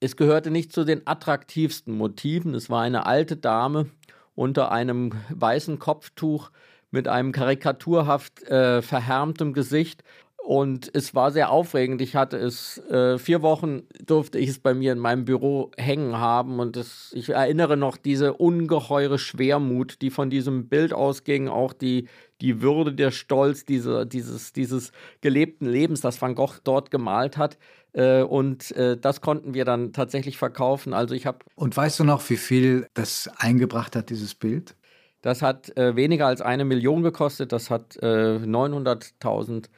Es 0.00 0.16
gehörte 0.16 0.50
nicht 0.50 0.72
zu 0.72 0.84
den 0.84 1.06
attraktivsten 1.06 1.94
Motiven. 1.96 2.54
Es 2.54 2.68
war 2.70 2.82
eine 2.82 3.06
alte 3.06 3.36
Dame 3.36 3.86
unter 4.34 4.72
einem 4.72 5.12
weißen 5.30 5.78
Kopftuch 5.78 6.50
mit 6.90 7.06
einem 7.06 7.30
karikaturhaft 7.30 8.42
äh, 8.44 8.82
verhärmtem 8.82 9.52
Gesicht 9.52 10.02
und 10.48 10.90
es 10.94 11.14
war 11.14 11.30
sehr 11.30 11.50
aufregend. 11.50 12.00
Ich 12.00 12.16
hatte 12.16 12.38
es, 12.38 12.78
äh, 12.88 13.18
vier 13.18 13.42
Wochen 13.42 13.82
durfte 14.02 14.38
ich 14.38 14.48
es 14.48 14.58
bei 14.58 14.72
mir 14.72 14.92
in 14.92 14.98
meinem 14.98 15.26
Büro 15.26 15.70
hängen 15.76 16.16
haben. 16.16 16.58
Und 16.58 16.78
es, 16.78 17.12
ich 17.12 17.28
erinnere 17.28 17.76
noch 17.76 17.98
diese 17.98 18.32
ungeheure 18.32 19.18
Schwermut, 19.18 20.00
die 20.00 20.08
von 20.08 20.30
diesem 20.30 20.70
Bild 20.70 20.94
ausging, 20.94 21.48
auch 21.48 21.74
die, 21.74 22.08
die 22.40 22.62
Würde, 22.62 22.94
der 22.94 23.10
Stolz 23.10 23.66
diese, 23.66 24.06
dieses, 24.06 24.54
dieses 24.54 24.92
gelebten 25.20 25.66
Lebens, 25.66 26.00
das 26.00 26.22
Van 26.22 26.34
Gogh 26.34 26.60
dort 26.64 26.90
gemalt 26.90 27.36
hat. 27.36 27.58
Äh, 27.92 28.22
und 28.22 28.70
äh, 28.70 28.96
das 28.96 29.20
konnten 29.20 29.52
wir 29.52 29.66
dann 29.66 29.92
tatsächlich 29.92 30.38
verkaufen. 30.38 30.94
Also 30.94 31.14
ich 31.14 31.26
habe. 31.26 31.40
Und 31.56 31.76
weißt 31.76 32.00
du 32.00 32.04
noch, 32.04 32.26
wie 32.30 32.38
viel 32.38 32.86
das 32.94 33.28
eingebracht 33.36 33.94
hat, 33.94 34.08
dieses 34.08 34.34
Bild? 34.34 34.76
Das 35.20 35.42
hat 35.42 35.76
äh, 35.76 35.94
weniger 35.94 36.26
als 36.26 36.40
eine 36.40 36.64
Million 36.64 37.02
gekostet. 37.02 37.52
Das 37.52 37.68
hat 37.68 37.96
900.000 37.96 39.66
äh, 39.66 39.68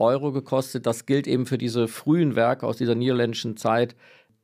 Euro 0.00 0.32
gekostet. 0.32 0.86
Das 0.86 1.06
gilt 1.06 1.26
eben 1.26 1.46
für 1.46 1.58
diese 1.58 1.88
frühen 1.88 2.36
Werke 2.36 2.66
aus 2.66 2.76
dieser 2.76 2.94
niederländischen 2.94 3.56
Zeit. 3.56 3.94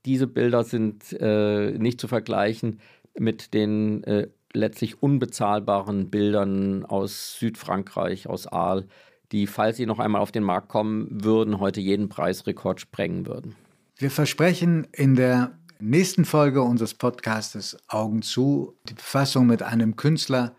Diese 0.04 0.26
Bilder 0.26 0.64
sind 0.64 1.12
äh, 1.20 1.72
nicht 1.72 2.00
zu 2.00 2.08
vergleichen 2.08 2.80
mit 3.18 3.54
den 3.54 4.04
äh, 4.04 4.28
letztlich 4.52 5.02
unbezahlbaren 5.02 6.10
Bildern 6.10 6.84
aus 6.84 7.36
Südfrankreich, 7.38 8.28
aus 8.28 8.46
Arles, 8.46 8.86
die, 9.32 9.46
falls 9.46 9.76
sie 9.76 9.86
noch 9.86 9.98
einmal 9.98 10.20
auf 10.20 10.32
den 10.32 10.44
Markt 10.44 10.68
kommen 10.68 11.08
würden, 11.10 11.58
heute 11.58 11.80
jeden 11.80 12.08
Preisrekord 12.08 12.80
sprengen 12.80 13.26
würden. 13.26 13.56
Wir 13.96 14.10
versprechen 14.10 14.86
in 14.92 15.16
der 15.16 15.58
nächsten 15.80 16.24
Folge 16.24 16.62
unseres 16.62 16.94
Podcastes 16.94 17.76
Augen 17.88 18.22
zu 18.22 18.74
die 18.88 18.94
Befassung 18.94 19.46
mit 19.46 19.62
einem 19.62 19.96
Künstler, 19.96 20.54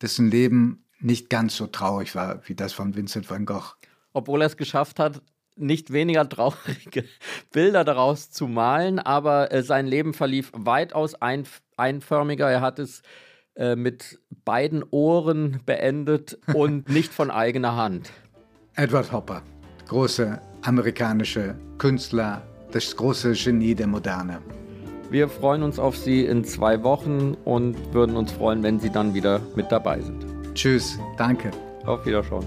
dessen 0.00 0.30
Leben 0.30 0.84
nicht 0.98 1.28
ganz 1.30 1.56
so 1.56 1.66
traurig 1.66 2.14
war 2.14 2.40
wie 2.46 2.54
das 2.54 2.72
von 2.72 2.94
Vincent 2.94 3.28
van 3.30 3.44
Gogh. 3.44 3.74
Obwohl 4.16 4.40
er 4.40 4.46
es 4.46 4.56
geschafft 4.56 4.98
hat, 4.98 5.20
nicht 5.56 5.92
weniger 5.92 6.26
traurige 6.26 7.04
Bilder 7.52 7.84
daraus 7.84 8.30
zu 8.30 8.48
malen, 8.48 8.98
aber 8.98 9.52
äh, 9.52 9.62
sein 9.62 9.86
Leben 9.86 10.14
verlief 10.14 10.50
weitaus 10.54 11.14
ein, 11.16 11.44
einförmiger. 11.76 12.50
Er 12.50 12.62
hat 12.62 12.78
es 12.78 13.02
äh, 13.56 13.76
mit 13.76 14.18
beiden 14.46 14.82
Ohren 14.90 15.60
beendet 15.66 16.38
und 16.54 16.88
nicht 16.88 17.12
von 17.12 17.30
eigener 17.30 17.76
Hand. 17.76 18.10
Edward 18.74 19.12
Hopper, 19.12 19.42
große 19.86 20.40
amerikanische 20.62 21.54
Künstler, 21.76 22.40
das 22.72 22.96
große 22.96 23.34
Genie 23.34 23.74
der 23.74 23.86
Moderne. 23.86 24.40
Wir 25.10 25.28
freuen 25.28 25.62
uns 25.62 25.78
auf 25.78 25.94
Sie 25.94 26.24
in 26.24 26.42
zwei 26.42 26.82
Wochen 26.82 27.36
und 27.44 27.76
würden 27.92 28.16
uns 28.16 28.32
freuen, 28.32 28.62
wenn 28.62 28.80
Sie 28.80 28.88
dann 28.88 29.12
wieder 29.12 29.42
mit 29.54 29.70
dabei 29.70 30.00
sind. 30.00 30.24
Tschüss, 30.54 30.98
danke. 31.18 31.50
Auf 31.84 32.06
Wiedersehen. 32.06 32.46